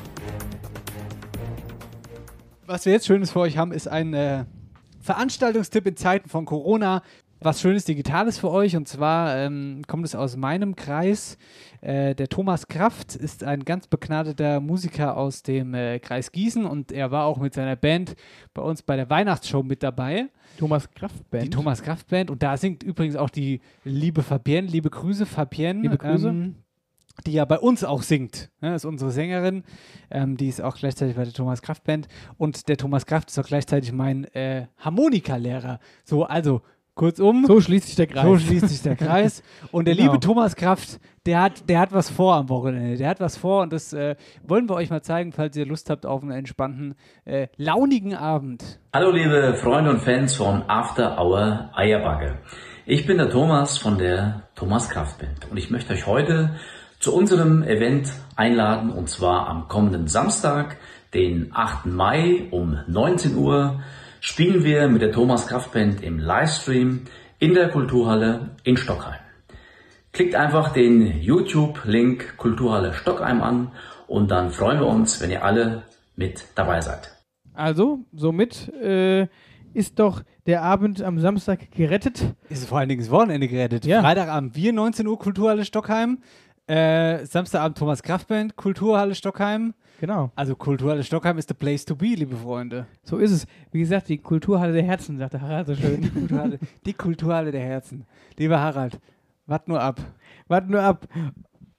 Was 2.67 2.85
wir 2.85 2.93
jetzt 2.93 3.05
Schönes 3.05 3.31
für 3.31 3.39
euch 3.39 3.57
haben, 3.57 3.71
ist 3.71 3.87
ein 3.87 4.13
äh, 4.15 4.45
Veranstaltungstipp 4.99 5.85
in 5.85 5.95
Zeiten 5.97 6.29
von 6.29 6.45
Corona. 6.45 7.03
Was 7.39 7.61
Schönes 7.61 7.85
Digitales 7.85 8.39
für 8.39 8.49
euch 8.49 8.75
und 8.75 8.87
zwar 8.87 9.37
ähm, 9.37 9.83
kommt 9.87 10.03
es 10.05 10.15
aus 10.15 10.35
meinem 10.35 10.75
Kreis. 10.75 11.37
Äh, 11.81 12.15
der 12.15 12.27
Thomas 12.27 12.67
Kraft 12.67 13.15
ist 13.15 13.43
ein 13.43 13.65
ganz 13.65 13.85
begnadeter 13.85 14.61
Musiker 14.61 15.15
aus 15.15 15.43
dem 15.43 15.75
äh, 15.75 15.99
Kreis 15.99 16.31
Gießen 16.31 16.65
und 16.65 16.91
er 16.91 17.11
war 17.11 17.25
auch 17.25 17.37
mit 17.37 17.53
seiner 17.53 17.75
Band 17.75 18.15
bei 18.55 18.63
uns 18.63 18.81
bei 18.81 18.95
der 18.95 19.09
Weihnachtsshow 19.11 19.61
mit 19.61 19.83
dabei. 19.83 20.29
Thomas 20.57 20.89
Kraft 20.89 21.29
Band. 21.29 21.43
Die 21.43 21.49
Thomas 21.51 21.83
Kraft 21.83 22.07
Band 22.07 22.31
und 22.31 22.41
da 22.41 22.57
singt 22.57 22.81
übrigens 22.81 23.15
auch 23.15 23.29
die 23.29 23.61
liebe 23.83 24.23
Fabienne, 24.23 24.67
liebe 24.67 24.89
Grüße 24.89 25.27
Fabienne. 25.27 25.81
Liebe 25.81 25.97
Grüße. 25.97 26.29
Ähm, 26.29 26.55
die 27.25 27.33
ja 27.33 27.45
bei 27.45 27.57
uns 27.59 27.83
auch 27.83 28.01
singt. 28.01 28.49
Ne? 28.61 28.71
Das 28.71 28.83
ist 28.83 28.85
unsere 28.85 29.11
Sängerin. 29.11 29.63
Ähm, 30.11 30.37
die 30.37 30.47
ist 30.49 30.61
auch 30.61 30.75
gleichzeitig 30.77 31.15
bei 31.15 31.23
der 31.23 31.33
Thomas 31.33 31.61
Kraft 31.61 31.83
Band. 31.83 32.07
Und 32.37 32.67
der 32.67 32.77
Thomas 32.77 33.05
Kraft 33.05 33.29
ist 33.29 33.39
auch 33.39 33.47
gleichzeitig 33.47 33.91
mein 33.91 34.25
äh, 34.33 34.67
Harmonikalehrer. 34.77 35.79
So, 36.03 36.23
also 36.25 36.61
kurzum. 36.95 37.45
So 37.45 37.59
schließt 37.61 37.87
sich 37.87 37.95
der 37.95 38.07
Kreis. 38.07 38.23
So 38.23 38.37
schließt 38.37 38.69
sich 38.69 38.81
der 38.81 38.95
Kreis. 38.95 39.43
Und 39.71 39.85
der 39.85 39.95
Genau. 39.95 40.11
liebe 40.13 40.19
Thomas 40.25 40.55
Kraft, 40.55 40.99
der 41.25 41.41
hat, 41.41 41.69
der 41.69 41.79
hat 41.79 41.91
was 41.93 42.09
vor 42.09 42.35
am 42.35 42.49
Wochenende. 42.49 42.97
Der 42.97 43.09
hat 43.09 43.19
was 43.19 43.35
vor 43.37 43.63
und 43.63 43.73
das 43.73 43.91
äh, 43.93 44.15
wollen 44.43 44.69
wir 44.69 44.75
euch 44.75 44.89
mal 44.91 45.01
zeigen, 45.01 45.31
falls 45.31 45.57
ihr 45.57 45.65
Lust 45.65 45.89
habt 45.89 46.05
auf 46.05 46.21
einen 46.21 46.31
entspannten, 46.31 46.95
äh, 47.25 47.47
launigen 47.57 48.13
Abend. 48.15 48.79
Hallo 48.93 49.09
liebe 49.11 49.55
Freunde 49.55 49.89
und 49.89 50.01
Fans 50.01 50.35
von 50.35 50.63
After 50.69 51.17
Hour 51.19 51.71
Eierbacke. 51.73 52.37
Ich 52.85 53.07
bin 53.07 53.17
der 53.17 53.29
Thomas 53.31 53.77
von 53.79 53.97
der 53.97 54.43
Thomas 54.55 54.87
Kraft 54.89 55.17
Band 55.19 55.49
und 55.49 55.57
ich 55.57 55.71
möchte 55.71 55.93
euch 55.93 56.05
heute 56.05 56.55
zu 56.99 57.13
unserem 57.13 57.63
Event 57.63 58.11
einladen 58.35 58.89
und 58.89 59.09
zwar 59.09 59.47
am 59.47 59.67
kommenden 59.67 60.07
Samstag, 60.07 60.77
den 61.13 61.51
8. 61.53 61.85
Mai 61.85 62.47
um 62.51 62.79
19 62.87 63.35
Uhr 63.35 63.81
spielen 64.19 64.63
wir 64.63 64.87
mit 64.87 65.01
der 65.01 65.11
Thomas 65.11 65.47
Kraft 65.47 65.71
Band 65.71 66.03
im 66.03 66.19
Livestream 66.19 67.01
in 67.39 67.53
der 67.53 67.69
Kulturhalle 67.69 68.55
in 68.63 68.77
Stockheim. 68.77 69.19
Klickt 70.11 70.35
einfach 70.35 70.73
den 70.73 71.21
YouTube-Link 71.21 72.37
Kulturhalle 72.37 72.93
Stockheim 72.93 73.41
an 73.41 73.71
und 74.07 74.31
dann 74.31 74.51
freuen 74.51 74.79
wir 74.79 74.87
uns, 74.87 75.21
wenn 75.21 75.31
ihr 75.31 75.43
alle 75.43 75.83
mit 76.15 76.45
dabei 76.55 76.81
seid. 76.81 77.11
Also, 77.53 77.99
somit 78.13 78.69
äh, 78.69 79.27
ist 79.73 79.99
doch 79.99 80.23
der 80.45 80.61
Abend 80.63 81.01
am 81.01 81.19
Samstag 81.19 81.71
gerettet. 81.71 82.35
Ist 82.49 82.67
vor 82.67 82.79
allen 82.79 82.89
Dingen 82.89 83.01
das 83.01 83.11
Wochenende 83.11 83.47
gerettet. 83.47 83.85
Ja. 83.85 84.01
Freitagabend 84.01 84.55
wir, 84.55 84.73
19 84.73 85.07
Uhr, 85.07 85.19
Kulturhalle 85.19 85.65
Stockheim. 85.65 86.19
Äh, 86.67 87.25
Samstagabend 87.25 87.77
Thomas 87.77 88.01
Kraftband, 88.01 88.55
Kulturhalle 88.55 89.13
Stockheim. 89.13 89.73
Genau. 89.99 90.31
Also 90.35 90.55
Kulturhalle 90.55 91.03
Stockheim 91.03 91.37
ist 91.37 91.47
the 91.47 91.53
place 91.53 91.85
to 91.85 91.95
be, 91.95 92.07
liebe 92.15 92.35
Freunde. 92.35 92.87
So 93.03 93.17
ist 93.17 93.31
es. 93.31 93.47
Wie 93.71 93.79
gesagt, 93.79 94.09
die 94.09 94.17
Kulturhalle 94.17 94.73
der 94.73 94.83
Herzen, 94.83 95.17
sagte 95.17 95.39
Harald 95.41 95.67
so 95.67 95.75
schön. 95.75 96.01
Die 96.01 96.09
Kulturhalle, 96.09 96.59
die 96.85 96.93
Kulturhalle 96.93 97.51
der 97.51 97.61
Herzen. 97.61 98.05
Lieber 98.37 98.59
Harald, 98.59 98.99
wart 99.45 99.67
nur 99.67 99.79
ab. 99.79 100.01
Warte 100.47 100.71
nur 100.71 100.81
ab, 100.81 101.07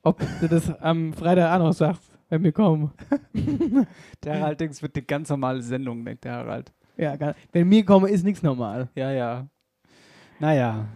ob 0.03 0.23
du 0.41 0.49
das 0.49 0.73
am 0.81 1.13
Freitag 1.13 1.53
auch 1.55 1.65
noch 1.65 1.73
sagst, 1.73 2.03
wenn 2.29 2.43
wir 2.45 2.53
kommen. 2.53 2.93
Der 4.25 4.41
Harald 4.41 4.61
denkt, 4.61 4.75
es 4.75 4.83
wird 4.83 4.97
eine 4.97 5.05
ganz 5.05 5.29
normale 5.29 5.63
Sendung, 5.63 6.05
denkt 6.05 6.25
der 6.25 6.33
Harald. 6.33 6.73
Ja, 6.97 7.15
wenn 7.53 7.71
wir 7.71 7.85
kommen, 7.85 8.07
ist 8.09 8.25
nichts 8.25 8.43
normal. 8.43 8.89
Ja, 8.95 9.13
ja. 9.13 9.47
Naja. 10.41 10.87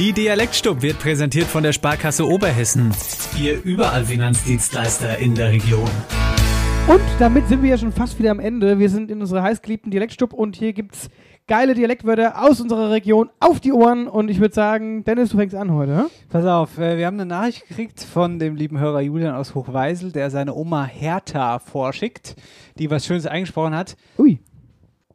Die 0.00 0.14
Dialektstub 0.14 0.80
wird 0.80 0.98
präsentiert 0.98 1.44
von 1.44 1.62
der 1.62 1.74
Sparkasse 1.74 2.26
Oberhessen. 2.26 2.90
Ihr 3.38 3.62
überall 3.62 4.02
Finanzdienstleister 4.02 5.18
in 5.18 5.34
der 5.34 5.50
Region. 5.50 5.90
Und 6.88 7.02
damit 7.18 7.46
sind 7.48 7.62
wir 7.62 7.68
ja 7.68 7.76
schon 7.76 7.92
fast 7.92 8.18
wieder 8.18 8.30
am 8.30 8.40
Ende. 8.40 8.78
Wir 8.78 8.88
sind 8.88 9.10
in 9.10 9.20
unserer 9.20 9.42
heißgeliebten 9.42 9.90
Dialektstub 9.90 10.32
und 10.32 10.56
hier 10.56 10.72
gibt's 10.72 11.10
geile 11.46 11.74
Dialektwörter 11.74 12.42
aus 12.42 12.62
unserer 12.62 12.90
Region 12.90 13.28
auf 13.40 13.60
die 13.60 13.74
Ohren. 13.74 14.08
Und 14.08 14.30
ich 14.30 14.40
würde 14.40 14.54
sagen, 14.54 15.04
Dennis, 15.04 15.28
du 15.28 15.36
fängst 15.36 15.54
an 15.54 15.70
heute. 15.70 15.92
ne? 15.92 16.06
Pass 16.30 16.46
auf, 16.46 16.78
äh, 16.78 16.96
wir 16.96 17.04
haben 17.04 17.20
eine 17.20 17.26
Nachricht 17.26 17.68
gekriegt 17.68 18.00
von 18.00 18.38
dem 18.38 18.56
lieben 18.56 18.78
Hörer 18.78 19.02
Julian 19.02 19.34
aus 19.34 19.54
Hochweisel, 19.54 20.12
der 20.12 20.30
seine 20.30 20.54
Oma 20.54 20.86
Hertha 20.86 21.58
vorschickt, 21.58 22.36
die 22.78 22.90
was 22.90 23.04
Schönes 23.04 23.26
eingesprochen 23.26 23.76
hat. 23.76 23.98
Ui. 24.16 24.38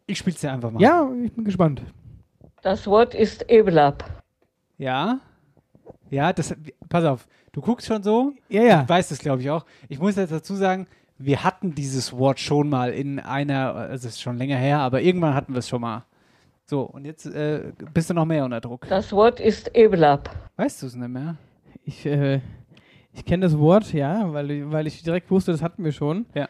Ich 0.05 0.19
spiel's 0.19 0.41
dir 0.41 0.51
einfach 0.51 0.69
mal. 0.69 0.79
Ja, 0.79 1.09
ich 1.23 1.33
bin 1.33 1.43
gespannt. 1.43 1.81
Das 2.61 2.85
Wort 2.85 3.15
ist 3.15 3.49
Ebelab. 3.49 4.14
Ja. 4.77 5.19
Ja, 6.09 6.33
das, 6.33 6.55
pass 6.89 7.03
auf, 7.05 7.27
du 7.51 7.61
guckst 7.61 7.87
schon 7.87 8.01
so. 8.03 8.33
Ja, 8.49 8.63
ja. 8.63 8.81
Ich 8.83 8.89
weiß 8.89 9.09
das, 9.09 9.19
glaube 9.19 9.41
ich, 9.41 9.49
auch. 9.49 9.65
Ich 9.89 9.99
muss 9.99 10.15
jetzt 10.15 10.31
dazu 10.31 10.55
sagen, 10.55 10.87
wir 11.17 11.43
hatten 11.43 11.73
dieses 11.75 12.11
Wort 12.17 12.39
schon 12.39 12.69
mal 12.69 12.91
in 12.91 13.19
einer, 13.19 13.73
also 13.75 14.07
es 14.07 14.15
ist 14.15 14.21
schon 14.21 14.37
länger 14.37 14.57
her, 14.57 14.79
aber 14.79 15.01
irgendwann 15.01 15.33
hatten 15.33 15.53
wir 15.53 15.59
es 15.59 15.69
schon 15.69 15.81
mal. 15.81 16.03
So, 16.65 16.81
und 16.81 17.05
jetzt 17.05 17.25
äh, 17.27 17.71
bist 17.93 18.09
du 18.09 18.13
noch 18.13 18.25
mehr 18.25 18.43
unter 18.43 18.59
Druck. 18.59 18.87
Das 18.89 19.11
Wort 19.11 19.39
ist 19.39 19.75
Ebelab. 19.75 20.29
Weißt 20.57 20.81
du 20.81 20.87
es 20.87 20.95
nicht 20.95 21.07
mehr? 21.09 21.35
Ich, 21.85 22.05
äh, 22.05 22.41
ich 23.13 23.23
kenne 23.23 23.45
das 23.45 23.57
Wort, 23.57 23.93
ja, 23.93 24.31
weil, 24.33 24.49
ich- 24.51 24.71
weil 24.71 24.87
ich 24.87 25.01
direkt 25.03 25.29
wusste, 25.31 25.51
das 25.51 25.61
hatten 25.61 25.83
wir 25.83 25.91
schon. 25.91 26.25
Ja. 26.33 26.49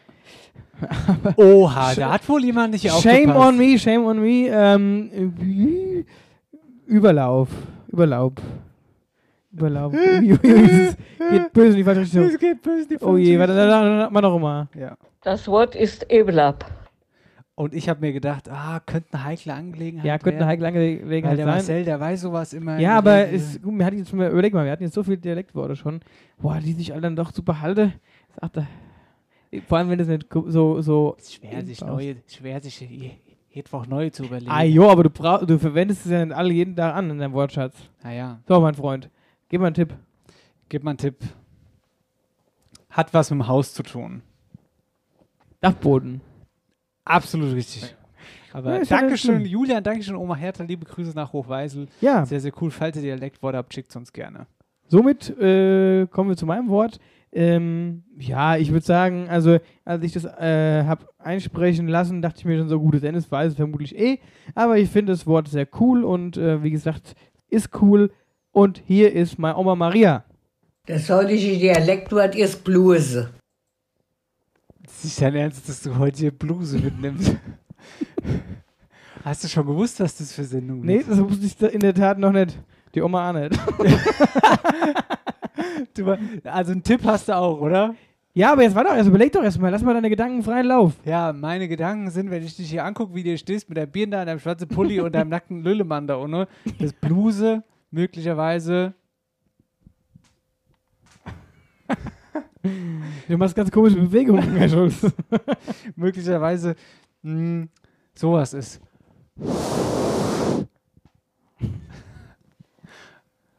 Oha, 1.36 1.94
da 1.94 2.12
hat 2.12 2.28
wohl 2.28 2.44
jemand 2.44 2.72
nicht 2.72 2.88
Shame 2.88 3.30
aufgepasst. 3.30 3.48
on 3.48 3.56
me, 3.56 3.78
shame 3.78 4.04
on 4.06 4.20
me. 4.20 4.46
Ähm, 4.50 6.04
Überlauf. 6.86 7.48
Überlaub. 7.96 8.42
Überlaub. 9.50 9.94
Ui, 9.94 10.32
ui, 10.32 10.38
ui, 10.44 10.70
es 10.70 10.96
geht 11.30 11.52
böse 11.54 11.68
in 11.70 11.76
die 11.76 11.84
falsche 11.84 12.02
Richtung. 12.02 12.24
Es 12.24 12.38
geht 12.38 12.60
böse 12.60 12.82
in 12.82 12.88
die 12.88 13.02
Oh 13.02 13.16
je, 13.16 13.38
falsche 13.38 13.54
warte, 13.54 13.70
warte, 13.70 13.90
warte, 13.90 14.12
mach 14.12 14.20
noch 14.20 14.38
mal. 14.38 14.68
Ja. 14.78 14.98
Das 15.22 15.48
Wort 15.48 15.74
ist 15.74 16.10
Ebelab. 16.10 16.70
Und 17.54 17.72
ich 17.72 17.88
habe 17.88 18.00
mir 18.00 18.12
gedacht, 18.12 18.50
ah, 18.50 18.80
könnte 18.84 19.14
eine 19.14 19.24
heikle 19.24 19.54
Angelegenheit 19.54 20.04
Ja, 20.04 20.18
könnte 20.18 20.40
eine 20.40 20.46
heikle 20.46 20.66
Angelegenheit 20.66 21.24
Weil 21.24 21.36
der 21.36 21.46
sein. 21.46 21.54
Marcel, 21.54 21.84
der 21.86 21.98
weiß 21.98 22.20
sowas 22.20 22.52
immer. 22.52 22.78
Ja, 22.78 22.98
aber 22.98 23.28
ist, 23.28 23.62
gut, 23.62 23.78
wir 23.78 23.86
hatten 23.86 23.96
jetzt 23.96 24.12
mal, 24.12 24.30
überleg 24.30 24.52
mal, 24.52 24.66
wir 24.66 24.72
hatten 24.72 24.82
jetzt 24.82 24.92
so 24.92 25.02
viele 25.02 25.16
Dialektworte 25.16 25.74
schon. 25.74 26.00
Boah, 26.36 26.60
die 26.60 26.74
sich 26.74 26.92
alle 26.92 27.00
dann 27.00 27.16
doch 27.16 27.32
super 27.32 27.62
halte. 27.62 27.94
Sagt 28.38 28.58
er. 28.58 28.66
Vor 29.66 29.78
allem, 29.78 29.88
wenn 29.88 29.98
das 29.98 30.08
nicht 30.08 30.26
so, 30.48 30.82
so. 30.82 31.16
schwer, 31.18 31.64
sich 31.64 31.80
neue, 31.80 32.16
schwer 32.26 32.60
sich 32.60 32.76
je- 33.56 33.60
Mittwoch 33.62 33.86
neu 33.86 34.10
zu 34.10 34.24
überlegen. 34.24 34.50
Ah, 34.50 34.62
jo, 34.62 34.90
aber 34.90 35.02
du, 35.04 35.10
brauch, 35.10 35.44
du 35.44 35.58
verwendest 35.58 36.04
es 36.06 36.12
ja 36.12 36.24
nicht 36.24 36.36
alle 36.36 36.52
jeden 36.52 36.76
Tag 36.76 36.94
an 36.94 37.10
in 37.10 37.18
deinem 37.18 37.32
Wortschatz. 37.32 37.74
Ah, 38.02 38.10
ja. 38.12 38.40
So, 38.46 38.60
mein 38.60 38.74
Freund, 38.74 39.10
gib 39.48 39.60
mal 39.60 39.68
einen 39.68 39.74
Tipp. 39.74 39.94
Gib 40.68 40.82
mal 40.84 40.90
einen 40.90 40.98
Tipp. 40.98 41.16
Hat 42.90 43.12
was 43.14 43.30
mit 43.30 43.40
dem 43.40 43.48
Haus 43.48 43.72
zu 43.74 43.82
tun. 43.82 44.22
Dachboden. 45.60 46.20
Absolut 47.04 47.54
richtig. 47.54 47.94
Aber 48.52 48.78
Ja, 48.78 48.84
Dankeschön, 48.84 49.40
schön. 49.42 49.44
Julian, 49.46 49.82
Dankeschön, 49.84 50.16
Oma 50.16 50.34
Hertha, 50.34 50.64
liebe 50.64 50.84
Grüße 50.86 51.12
nach 51.14 51.32
Hochweisel. 51.32 51.88
Ja. 52.00 52.24
Sehr, 52.24 52.40
sehr 52.40 52.52
cool. 52.60 52.70
Falls 52.70 52.96
ihr 52.96 53.02
Dialektworte 53.02 53.58
habt, 53.58 53.72
schickt 53.74 53.94
uns 53.96 54.12
gerne. 54.12 54.46
Somit 54.88 55.30
äh, 55.38 56.06
kommen 56.06 56.30
wir 56.30 56.36
zu 56.36 56.46
meinem 56.46 56.68
Wort. 56.68 56.98
Ähm, 57.36 58.02
ja, 58.18 58.56
ich 58.56 58.72
würde 58.72 58.86
sagen, 58.86 59.28
also 59.28 59.58
als 59.84 60.02
ich 60.02 60.12
das 60.14 60.24
äh, 60.24 60.84
habe 60.84 61.04
einsprechen 61.18 61.86
lassen, 61.86 62.22
dachte 62.22 62.38
ich 62.38 62.44
mir 62.46 62.56
schon 62.56 62.70
so, 62.70 62.80
gut, 62.80 63.02
Dennis 63.02 63.30
weiß 63.30 63.50
es 63.50 63.56
vermutlich 63.56 63.94
eh. 63.94 64.20
Aber 64.54 64.78
ich 64.78 64.88
finde 64.88 65.12
das 65.12 65.26
Wort 65.26 65.46
sehr 65.48 65.68
cool 65.78 66.02
und 66.02 66.38
äh, 66.38 66.62
wie 66.62 66.70
gesagt, 66.70 67.14
ist 67.50 67.68
cool. 67.82 68.10
Und 68.52 68.82
hier 68.86 69.12
ist 69.12 69.38
meine 69.38 69.58
Oma 69.58 69.74
Maria. 69.74 70.24
Das 70.86 71.10
heutige 71.10 71.58
Dialektwort 71.58 72.34
ist 72.34 72.64
Bluse. 72.64 73.28
Das 74.82 74.94
ist 74.94 75.04
nicht 75.04 75.20
dein 75.20 75.34
Ernst, 75.34 75.68
dass 75.68 75.82
du 75.82 75.98
heute 75.98 76.18
hier 76.18 76.30
Bluse 76.30 76.78
mitnimmst. 76.78 77.36
Hast 79.22 79.44
du 79.44 79.48
schon 79.48 79.66
gewusst, 79.66 80.00
was 80.00 80.16
das 80.16 80.32
für 80.32 80.44
Sendung 80.44 80.80
Nee, 80.80 80.96
ist? 80.98 81.10
das 81.10 81.18
wusste 81.18 81.66
ich 81.66 81.74
in 81.74 81.80
der 81.80 81.92
Tat 81.92 82.18
noch 82.18 82.32
nicht. 82.32 82.58
Die 82.94 83.02
Oma 83.02 83.28
auch 83.28 83.34
nicht. 83.34 83.50
Du, 85.94 86.18
also 86.44 86.72
einen 86.72 86.82
Tipp 86.82 87.00
hast 87.04 87.28
du 87.28 87.36
auch, 87.36 87.60
oder? 87.60 87.94
ja, 88.34 88.52
aber 88.52 88.62
jetzt 88.62 88.74
warte 88.74 88.90
doch, 88.90 88.96
also 88.96 89.10
überleg 89.10 89.32
doch 89.32 89.42
erstmal, 89.42 89.70
lass 89.70 89.82
mal 89.82 89.94
deine 89.94 90.10
Gedanken 90.10 90.42
freien 90.42 90.66
Lauf. 90.66 90.92
Ja, 91.04 91.32
meine 91.32 91.68
Gedanken 91.68 92.10
sind, 92.10 92.30
wenn 92.30 92.44
ich 92.44 92.56
dich 92.56 92.70
hier 92.70 92.84
angucke, 92.84 93.14
wie 93.14 93.22
du 93.22 93.36
stehst 93.38 93.68
mit 93.68 93.78
der 93.78 93.86
Birne 93.86 94.10
da, 94.10 94.24
deinem 94.24 94.38
schwarzen 94.38 94.68
Pulli 94.68 95.00
und 95.00 95.14
deinem 95.14 95.30
nackten 95.30 95.62
Lüllemann 95.62 96.06
da 96.06 96.18
ohne, 96.18 96.48
das 96.78 96.92
Bluse 96.92 97.62
möglicherweise 97.90 98.94
Du 103.28 103.36
machst 103.36 103.54
ganz 103.54 103.70
komische 103.70 103.96
Bewegungen, 103.96 104.56
Herr 104.56 104.68
Schulz. 104.68 105.06
möglicherweise 105.96 106.74
mh, 107.22 107.66
sowas 108.14 108.54
ist. 108.54 108.80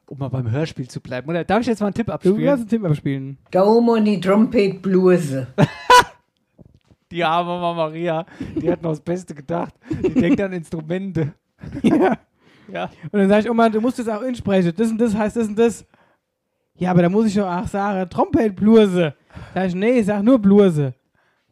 Um 0.07 0.19
mal 0.19 0.29
beim 0.29 0.49
Hörspiel 0.49 0.87
zu 0.87 1.01
bleiben. 1.01 1.29
Oder 1.29 1.43
darf 1.43 1.61
ich 1.61 1.67
jetzt 1.67 1.81
mal 1.81 1.87
einen 1.87 1.93
Tipp 1.93 2.07
Du 2.07 2.13
abspielen? 2.13 2.45
kannst 2.45 2.61
einen 2.61 2.69
Tipp 2.69 2.85
abspielen. 2.85 3.37
Da 3.51 3.63
oben 3.65 4.05
die 4.05 4.19
Trompetbluse. 4.19 5.47
Die 7.11 7.23
arme 7.23 7.49
Mama 7.51 7.73
Maria, 7.73 8.25
die 8.61 8.69
hat 8.69 8.81
noch 8.81 8.89
das 8.89 8.99
Beste 8.99 9.33
gedacht. 9.33 9.73
Die 9.89 10.13
denkt 10.13 10.41
an 10.41 10.51
Instrumente. 10.51 11.33
ja. 11.81 12.17
Ja. 12.69 12.89
Und 13.11 13.13
dann 13.19 13.29
sag 13.29 13.45
ich, 13.45 13.49
Oma, 13.49 13.69
du 13.69 13.79
musst 13.79 13.97
das 13.97 14.09
auch 14.09 14.21
insprechen. 14.23 14.73
Das 14.75 14.91
und 14.91 14.97
das 14.97 15.15
heißt 15.15 15.37
das 15.37 15.47
und 15.47 15.57
das. 15.57 15.85
Ja, 16.75 16.91
aber 16.91 17.03
da 17.03 17.07
muss 17.09 17.27
ich 17.27 17.35
doch 17.35 17.47
auch 17.47 17.65
sagen, 17.67 18.09
Trompetbluse. 18.09 19.13
Sag 19.53 19.67
ich, 19.67 19.75
nee, 19.75 20.01
sag 20.03 20.21
nur 20.21 20.37
Bluse. 20.37 20.93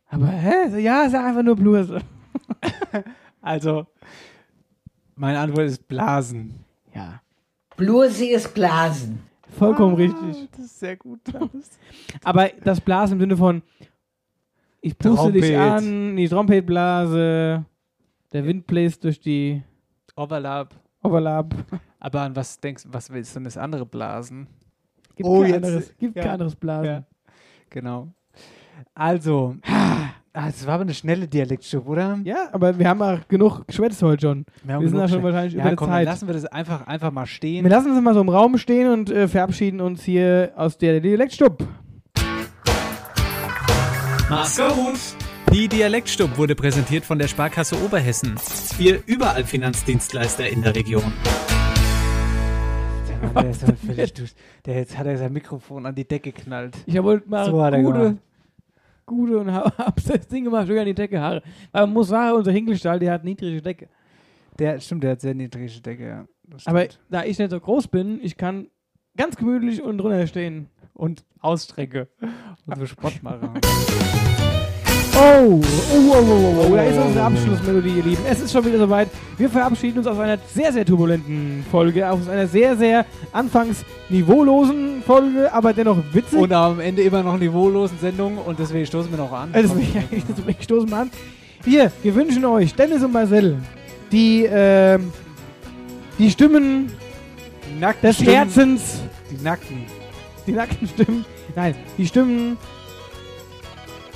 Aber, 0.10 0.28
hä? 0.28 0.70
So, 0.72 0.76
Ja, 0.78 1.10
sag 1.10 1.24
einfach 1.26 1.44
nur 1.44 1.56
Bluse. 1.56 2.02
Also, 3.42 3.86
meine 5.16 5.40
Antwort 5.40 5.68
ist 5.68 5.88
Blasen. 5.88 6.66
Ja. 6.94 7.22
Bluse 7.78 8.26
ist 8.26 8.54
Blasen. 8.54 9.20
Vollkommen 9.58 9.96
richtig. 9.96 10.50
Das 10.52 10.66
ist 10.66 10.80
sehr 10.80 10.96
gut. 10.98 11.20
Aber 12.24 12.50
das 12.64 12.82
Blasen 12.82 13.14
im 13.16 13.20
Sinne 13.22 13.38
von, 13.38 13.62
ich 14.82 14.98
puste 14.98 15.32
dich 15.32 15.56
an, 15.58 16.16
die 16.18 16.28
Trompetblase, 16.28 17.66
der 18.34 18.46
Wind 18.46 18.68
bläst 18.68 19.04
durch 19.04 19.20
die 19.20 19.62
Overlap. 20.16 20.74
Overlap. 21.04 21.54
Aber 22.00 22.22
an 22.22 22.36
was 22.36 22.60
denkst 22.60 22.84
du, 22.84 22.94
was 22.94 23.10
willst 23.10 23.32
du 23.36 23.40
denn 23.40 23.44
das 23.46 23.58
andere 23.58 23.86
Blasen? 23.86 24.48
Gibt 25.16 25.28
Oh, 25.30 25.42
kein 25.42 25.54
jetzt- 25.54 25.64
anderes, 25.66 25.94
gibt 25.98 26.16
ja. 26.18 26.22
kein 26.24 26.32
anderes 26.34 26.56
Blasen. 26.56 26.86
Ja. 26.86 27.04
Genau. 27.70 28.10
Also, 28.94 29.56
ah, 30.36 30.48
das 30.48 30.68
war 30.68 30.76
aber 30.76 30.84
eine 30.84 30.94
schnelle 30.94 31.28
Dialektstub, 31.28 31.88
oder? 31.88 32.20
Ja, 32.24 32.50
aber 32.52 32.78
wir 32.78 32.88
haben 32.88 33.02
auch 33.02 33.28
genug 33.28 33.66
geschwätzt 33.68 34.02
heute 34.04 34.28
schon. 34.28 34.46
Wir, 34.64 34.76
haben 34.76 34.84
sind 34.84 34.92
genug 34.92 35.10
ja 35.10 35.16
schon 35.16 35.24
wahrscheinlich 35.24 35.54
ja, 35.54 35.62
über 35.62 35.70
die 35.70 35.76
komm, 35.76 35.90
dann 35.90 35.98
Zeit. 35.98 36.06
lassen 36.06 36.28
wir 36.28 36.34
das 36.34 36.46
einfach, 36.46 36.88
einfach 36.88 37.12
mal 37.12 37.26
stehen. 37.26 37.64
Wir 37.64 37.72
lassen 37.72 37.96
es 37.96 38.02
mal 38.02 38.14
so 38.14 38.22
im 38.22 38.30
Raum 38.30 38.58
stehen 38.58 38.92
und 38.92 39.10
äh, 39.10 39.28
verabschieden 39.28 39.82
uns 39.82 40.04
hier 40.04 40.52
aus 40.56 40.78
der 40.78 41.00
Dialektstub. 41.00 41.66
Mach's 44.30 44.58
gut. 44.58 45.00
Die 45.54 45.68
Dialektstub 45.68 46.38
wurde 46.38 46.56
präsentiert 46.56 47.06
von 47.06 47.18
der 47.18 47.28
Sparkasse 47.28 47.82
Oberhessen. 47.84 48.36
Wir 48.78 49.02
überall 49.06 49.44
Finanzdienstleister 49.44 50.50
in 50.50 50.64
der 50.64 50.76
Region. 50.76 51.14
der, 53.36 53.50
ist 53.50 53.66
halt 53.66 53.80
völlig 53.80 54.14
durch. 54.14 54.34
der 54.66 54.76
jetzt 54.76 54.98
hat 54.98 55.06
er 55.06 55.18
sein 55.18 55.32
Mikrofon 55.32 55.86
an 55.86 55.96
die 55.96 56.06
Decke 56.06 56.32
geknallt. 56.32 56.76
Ich 56.86 57.02
wollte 57.02 57.30
mal 57.30 57.46
So 57.46 57.64
hat 57.64 57.74
er 57.74 57.84
gute, 57.84 58.18
gute 59.06 59.38
und 59.38 59.52
hab 59.52 59.78
hab 59.78 59.96
das 60.04 60.28
Ding 60.28 60.44
gemacht, 60.44 60.68
schön 60.68 60.80
an 60.80 60.86
die 60.86 60.94
Decke 60.94 61.20
Haare. 61.20 61.42
Aber 61.72 62.04
sagen, 62.04 62.38
unser 62.38 62.52
Hinkelstall, 62.52 63.00
der 63.00 63.14
hat 63.14 63.24
niedrige 63.24 63.62
Decke. 63.62 63.88
Der, 64.58 64.80
stimmt, 64.80 65.04
der 65.04 65.12
hat 65.12 65.22
sehr 65.22 65.34
niedrige 65.34 65.82
Decke, 65.82 66.08
ja. 66.08 66.28
Aber 66.66 66.86
da 67.10 67.24
ich 67.24 67.38
nicht 67.38 67.52
so 67.52 67.60
groß 67.60 67.88
bin, 67.88 68.20
ich 68.22 68.38
kann 68.38 68.68
ganz 69.18 69.36
gemütlich 69.36 69.82
unten 69.82 69.98
drunter 69.98 70.28
stehen. 70.28 70.70
Und 70.94 71.26
ausstrecke. 71.42 72.08
Und 72.66 72.80
so 72.80 72.86
Sport 72.86 73.22
mache. 73.22 73.52
Oh, 75.18 75.62
oh, 75.62 75.64
oh, 75.94 76.14
oh, 76.14 76.56
oh, 76.60 76.68
oh, 76.72 76.76
da 76.76 76.84
ist 76.84 76.98
unsere 76.98 77.24
Abschlussmelodie, 77.26 77.90
ihr 77.98 78.04
Lieben. 78.04 78.22
Es 78.30 78.42
ist 78.42 78.52
schon 78.52 78.66
wieder 78.66 78.78
soweit. 78.78 79.08
Wir 79.38 79.50
verabschieden 79.50 80.00
uns 80.00 80.08
aus 80.08 80.20
einer 80.20 80.38
sehr, 80.54 80.74
sehr 80.74 80.86
turbulenten 80.86 81.64
Folge, 81.72 82.10
aus 82.10 82.28
einer 82.28 82.48
sehr, 82.48 82.76
sehr 82.76 83.06
anfangs 83.32 83.86
niveaulosen 84.10 85.02
Folge, 85.06 85.52
aber 85.54 85.72
dennoch 85.72 85.98
witzig. 86.12 86.40
Und 86.40 86.52
am 86.52 86.82
Ende 86.82 87.02
immer 87.04 87.24
noch 87.24 87.38
niveaulosen 87.38 87.98
Sendung 88.00 88.38
und 88.38 88.60
deswegen 88.60 88.86
stoßen 88.86 89.10
wir 89.10 89.18
noch 89.18 89.32
an. 89.32 89.54
Äh, 89.54 89.62
Deswegen, 89.64 90.04
deswegen 90.38 90.62
stoßen 90.64 90.90
wir 90.90 90.98
an. 90.98 91.12
Wir, 91.64 91.92
wir 92.04 92.16
wünschen 92.16 92.44
euch, 92.44 92.76
Dennis 92.76 93.02
und 93.02 93.14
Marcel, 93.14 93.58
die, 94.12 94.46
ähm, 94.52 95.14
die 96.20 96.30
Stimmen 96.30 96.92
Nackten 97.80 98.08
des 98.10 98.18
Stimmen. 98.18 98.32
Herzens, 98.36 99.02
Die 99.32 99.42
Nackten. 99.44 99.78
die 100.46 100.52
nackten 100.52 100.88
Stimmen, 100.88 101.26
nein, 101.56 101.74
die 101.98 102.06
Stimmen 102.06 102.58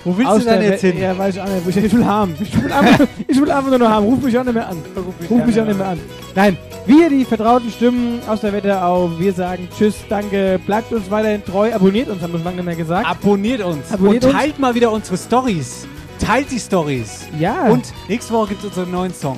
Wo 0.10 0.18
willst 0.18 0.32
aus 0.32 0.44
du 0.44 0.50
denn 0.50 0.64
jetzt 0.64 0.82
hin? 0.82 0.98
Ja, 0.98 1.16
weiß 1.16 1.36
ich 1.36 1.42
auch 1.42 1.48
nicht. 1.48 1.86
Ich 1.86 1.94
will 1.94 2.06
haben. 2.06 2.36
Ich 2.40 2.64
will 2.64 2.72
einfach, 2.72 3.08
ich 3.28 3.40
will 3.40 3.52
einfach 3.52 3.70
nur 3.70 3.78
noch 3.78 3.90
haben. 3.90 4.06
Ruf 4.08 4.24
mich 4.24 4.38
auch 4.38 4.44
nicht 4.44 4.56
mehr 4.56 4.68
an. 4.68 4.78
Ruf 5.30 5.46
mich 5.46 5.62
auch 5.62 5.66
nicht 5.66 5.78
mehr 5.78 5.88
an. 5.88 6.00
Nein, 6.34 6.58
wir, 6.88 7.10
die 7.10 7.26
vertrauten 7.26 7.70
Stimmen 7.70 8.20
aus 8.28 8.42
der 8.42 8.52
Wetterau, 8.54 9.12
wir 9.20 9.32
sagen 9.34 9.68
Tschüss, 9.78 9.98
danke, 10.10 10.60
bleibt 10.66 10.92
uns 10.92 11.12
weiterhin 11.12 11.46
treu, 11.46 11.72
abonniert 11.72 12.10
uns, 12.10 12.24
haben 12.24 12.32
wir 12.34 12.40
schon 12.40 12.46
lange 12.46 12.58
nicht 12.58 12.66
mehr 12.66 12.76
gesagt. 12.76 13.08
Abonniert 13.08 13.62
uns. 13.62 13.92
Abonniert 13.92 14.24
und 14.24 14.32
uns. 14.32 14.40
teilt 14.40 14.58
mal 14.58 14.74
wieder 14.74 14.92
unsere 14.92 15.16
Stories. 15.16 15.86
Teilt 16.20 16.50
die 16.50 16.60
Stories. 16.60 17.28
Ja. 17.38 17.68
Und 17.68 17.94
nächste 18.08 18.34
Woche 18.34 18.50
gibt 18.50 18.62
es 18.62 18.70
unseren 18.70 18.90
neuen 18.90 19.14
Song. 19.14 19.38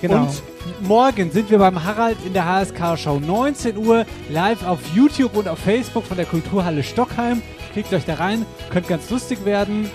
Genau. 0.00 0.22
Und 0.22 0.42
morgen 0.86 1.32
sind 1.32 1.50
wir 1.50 1.58
beim 1.58 1.82
Harald 1.82 2.18
in 2.24 2.32
der 2.32 2.46
HSK-Show. 2.46 3.18
19 3.18 3.76
Uhr 3.76 4.06
live 4.30 4.64
auf 4.64 4.78
YouTube 4.94 5.36
und 5.36 5.48
auf 5.48 5.58
Facebook 5.58 6.04
von 6.04 6.16
der 6.16 6.26
Kulturhalle 6.26 6.84
Stockheim. 6.84 7.42
Klickt 7.72 7.92
euch 7.92 8.04
da 8.04 8.14
rein, 8.14 8.44
könnt 8.70 8.86
ganz 8.86 9.08
lustig 9.10 9.44
werden. 9.44 9.90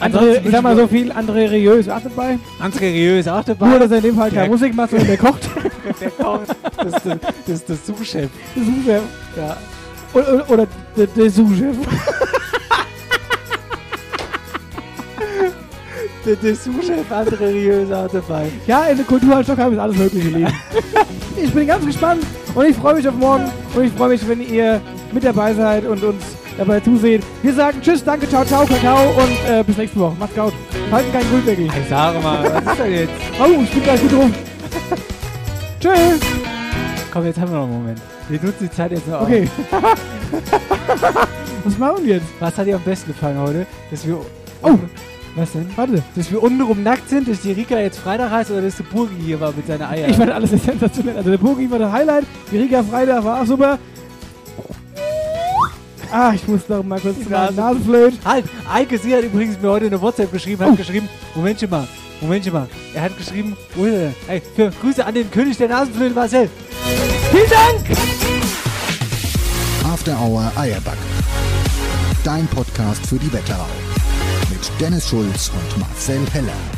André, 0.00 0.40
ich 0.44 0.50
sag 0.50 0.62
mal 0.62 0.76
so 0.76 0.86
viel, 0.86 1.12
André 1.12 1.50
Rieu 1.50 1.74
ist 1.74 1.88
auch 1.90 2.00
dabei. 2.02 2.38
André 2.60 2.92
Rieu 2.92 3.18
ist 3.18 3.28
auch 3.28 3.44
dabei. 3.44 3.68
Nur, 3.68 3.78
dass 3.78 3.90
er 3.90 3.98
in 3.98 4.02
dem 4.02 4.16
Fall 4.16 4.30
keine 4.30 4.48
Musik 4.48 4.74
macht, 4.74 4.90
sondern 4.90 5.08
der 5.08 5.18
kocht. 5.18 5.48
der 6.00 6.10
kocht. 6.10 6.48
Das 6.76 6.86
ist 6.86 7.04
der, 7.04 7.16
das, 7.46 7.54
ist 7.56 7.68
der 7.68 7.76
Sous-Chef. 7.76 8.30
Sous-Chef. 8.54 9.02
Ja. 9.36 9.56
Oder, 10.12 10.50
oder, 10.50 10.66
der, 10.96 11.06
der 11.06 11.30
Sous-Chef. 11.30 11.76
Der, 16.26 16.36
der 16.36 16.54
Sous-Chef 16.56 17.12
André 17.12 17.48
Rieu 17.48 17.82
ist 17.82 17.92
auch 17.92 18.08
dabei. 18.08 18.50
Ja, 18.66 18.86
in 18.86 18.96
der 18.96 19.04
Kulturhalle 19.04 19.44
Stockheim 19.44 19.74
ist 19.74 19.78
alles 19.78 19.96
mögliche 19.96 20.28
liegen. 20.28 20.52
ich 21.36 21.52
bin 21.52 21.66
ganz 21.66 21.84
gespannt 21.84 22.24
und 22.54 22.64
ich 22.64 22.76
freue 22.76 22.94
mich 22.94 23.06
auf 23.06 23.14
morgen 23.14 23.44
und 23.74 23.84
ich 23.84 23.92
freue 23.92 24.08
mich, 24.08 24.26
wenn 24.26 24.40
ihr 24.40 24.80
mit 25.12 25.22
dabei 25.22 25.52
seid 25.52 25.84
und 25.84 26.02
uns 26.02 26.24
dabei 26.58 26.80
zuseht. 26.80 27.22
Wir 27.42 27.52
sagen 27.54 27.80
Tschüss, 27.80 28.02
danke, 28.04 28.28
ciao, 28.28 28.44
ciao, 28.44 28.64
Kakao 28.66 29.10
und 29.10 29.50
äh, 29.50 29.62
bis 29.64 29.76
nächste 29.76 29.98
Woche. 30.00 30.16
Macht's 30.18 30.34
gut. 30.34 30.52
Halten 30.90 31.12
keinen 31.12 31.30
Gründeckel. 31.30 31.66
Ich 31.66 31.88
sage 31.88 32.18
mal, 32.20 32.44
was 32.44 32.72
ist 32.72 32.78
denn 32.78 32.92
jetzt? 32.92 33.12
Oh, 33.40 33.62
ich 33.62 33.70
bin 33.70 33.82
gleich 33.82 34.00
gut 34.00 34.12
rum. 34.12 34.34
Tschüss. 35.80 36.20
Komm, 37.12 37.24
jetzt 37.26 37.40
haben 37.40 37.50
wir 37.52 37.58
noch 37.58 37.64
einen 37.64 37.78
Moment. 37.78 38.00
Wir 38.28 38.40
nutzen 38.40 38.68
die 38.68 38.70
Zeit 38.70 38.90
jetzt 38.92 39.08
noch 39.08 39.22
Okay. 39.22 39.48
Was 41.64 41.78
machen 41.78 42.04
wir 42.04 42.16
jetzt? 42.16 42.26
Was 42.40 42.58
hat 42.58 42.66
dir 42.66 42.76
am 42.76 42.82
besten 42.82 43.12
gefallen 43.12 43.38
heute? 43.38 43.66
Dass 43.90 44.06
wir. 44.06 44.18
Oh. 44.62 44.78
Was 45.36 45.52
denn? 45.52 45.66
Warte. 45.76 46.02
Dass 46.14 46.30
wir 46.30 46.42
untenrum 46.42 46.82
nackt 46.82 47.08
sind, 47.08 47.26
dass 47.28 47.40
die 47.40 47.52
Rika 47.52 47.78
jetzt 47.78 47.98
Freitag 47.98 48.30
heißt 48.30 48.50
oder 48.50 48.62
dass 48.62 48.76
der 48.76 48.84
Burgi 48.84 49.14
hier 49.20 49.40
war 49.40 49.52
mit 49.52 49.66
seinen 49.66 49.82
Eiern? 49.82 50.10
Ich 50.10 50.16
fand 50.16 50.30
alles 50.30 50.50
sensationell. 50.50 51.16
Also 51.16 51.30
der 51.30 51.38
Burgi 51.38 51.70
war 51.70 51.78
das 51.78 51.90
Highlight, 51.92 52.24
die 52.52 52.58
Riga 52.58 52.82
Freitag 52.82 53.24
war 53.24 53.42
auch 53.42 53.46
super. 53.46 53.78
Ah, 56.16 56.32
ich 56.32 56.46
muss 56.46 56.68
noch 56.68 56.84
mal 56.84 57.00
kurz 57.00 57.16
die 57.18 57.28
Nase. 57.28 57.54
Nasenflöte. 57.54 58.16
Halt! 58.24 58.44
Eike, 58.72 58.98
sie 58.98 59.16
hat 59.16 59.24
übrigens 59.24 59.60
mir 59.60 59.68
heute 59.68 59.86
eine 59.86 60.00
WhatsApp 60.00 60.30
geschrieben, 60.30 60.64
hat 60.64 60.76
geschrieben, 60.76 61.08
Momentchen 61.34 61.68
mal, 61.68 61.88
Momentchen 62.20 62.52
mal. 62.52 62.68
Er 62.94 63.02
hat 63.02 63.18
geschrieben, 63.18 63.56
denn? 63.74 64.14
Hey, 64.28 64.40
für 64.54 64.70
Grüße 64.70 65.04
an 65.04 65.12
den 65.12 65.28
König 65.28 65.56
der 65.56 65.70
Nasenflöte, 65.70 66.14
Marcel. 66.14 66.48
Vielen 67.32 67.50
Dank! 67.50 67.98
After 69.92 70.16
Hour 70.20 70.52
Eierback. 70.54 70.98
Dein 72.22 72.46
Podcast 72.46 73.04
für 73.04 73.16
die 73.16 73.32
Wetterau. 73.32 73.66
Mit 74.50 74.70
Dennis 74.80 75.08
Schulz 75.08 75.50
und 75.50 75.80
Marcel 75.80 76.20
Heller. 76.32 76.73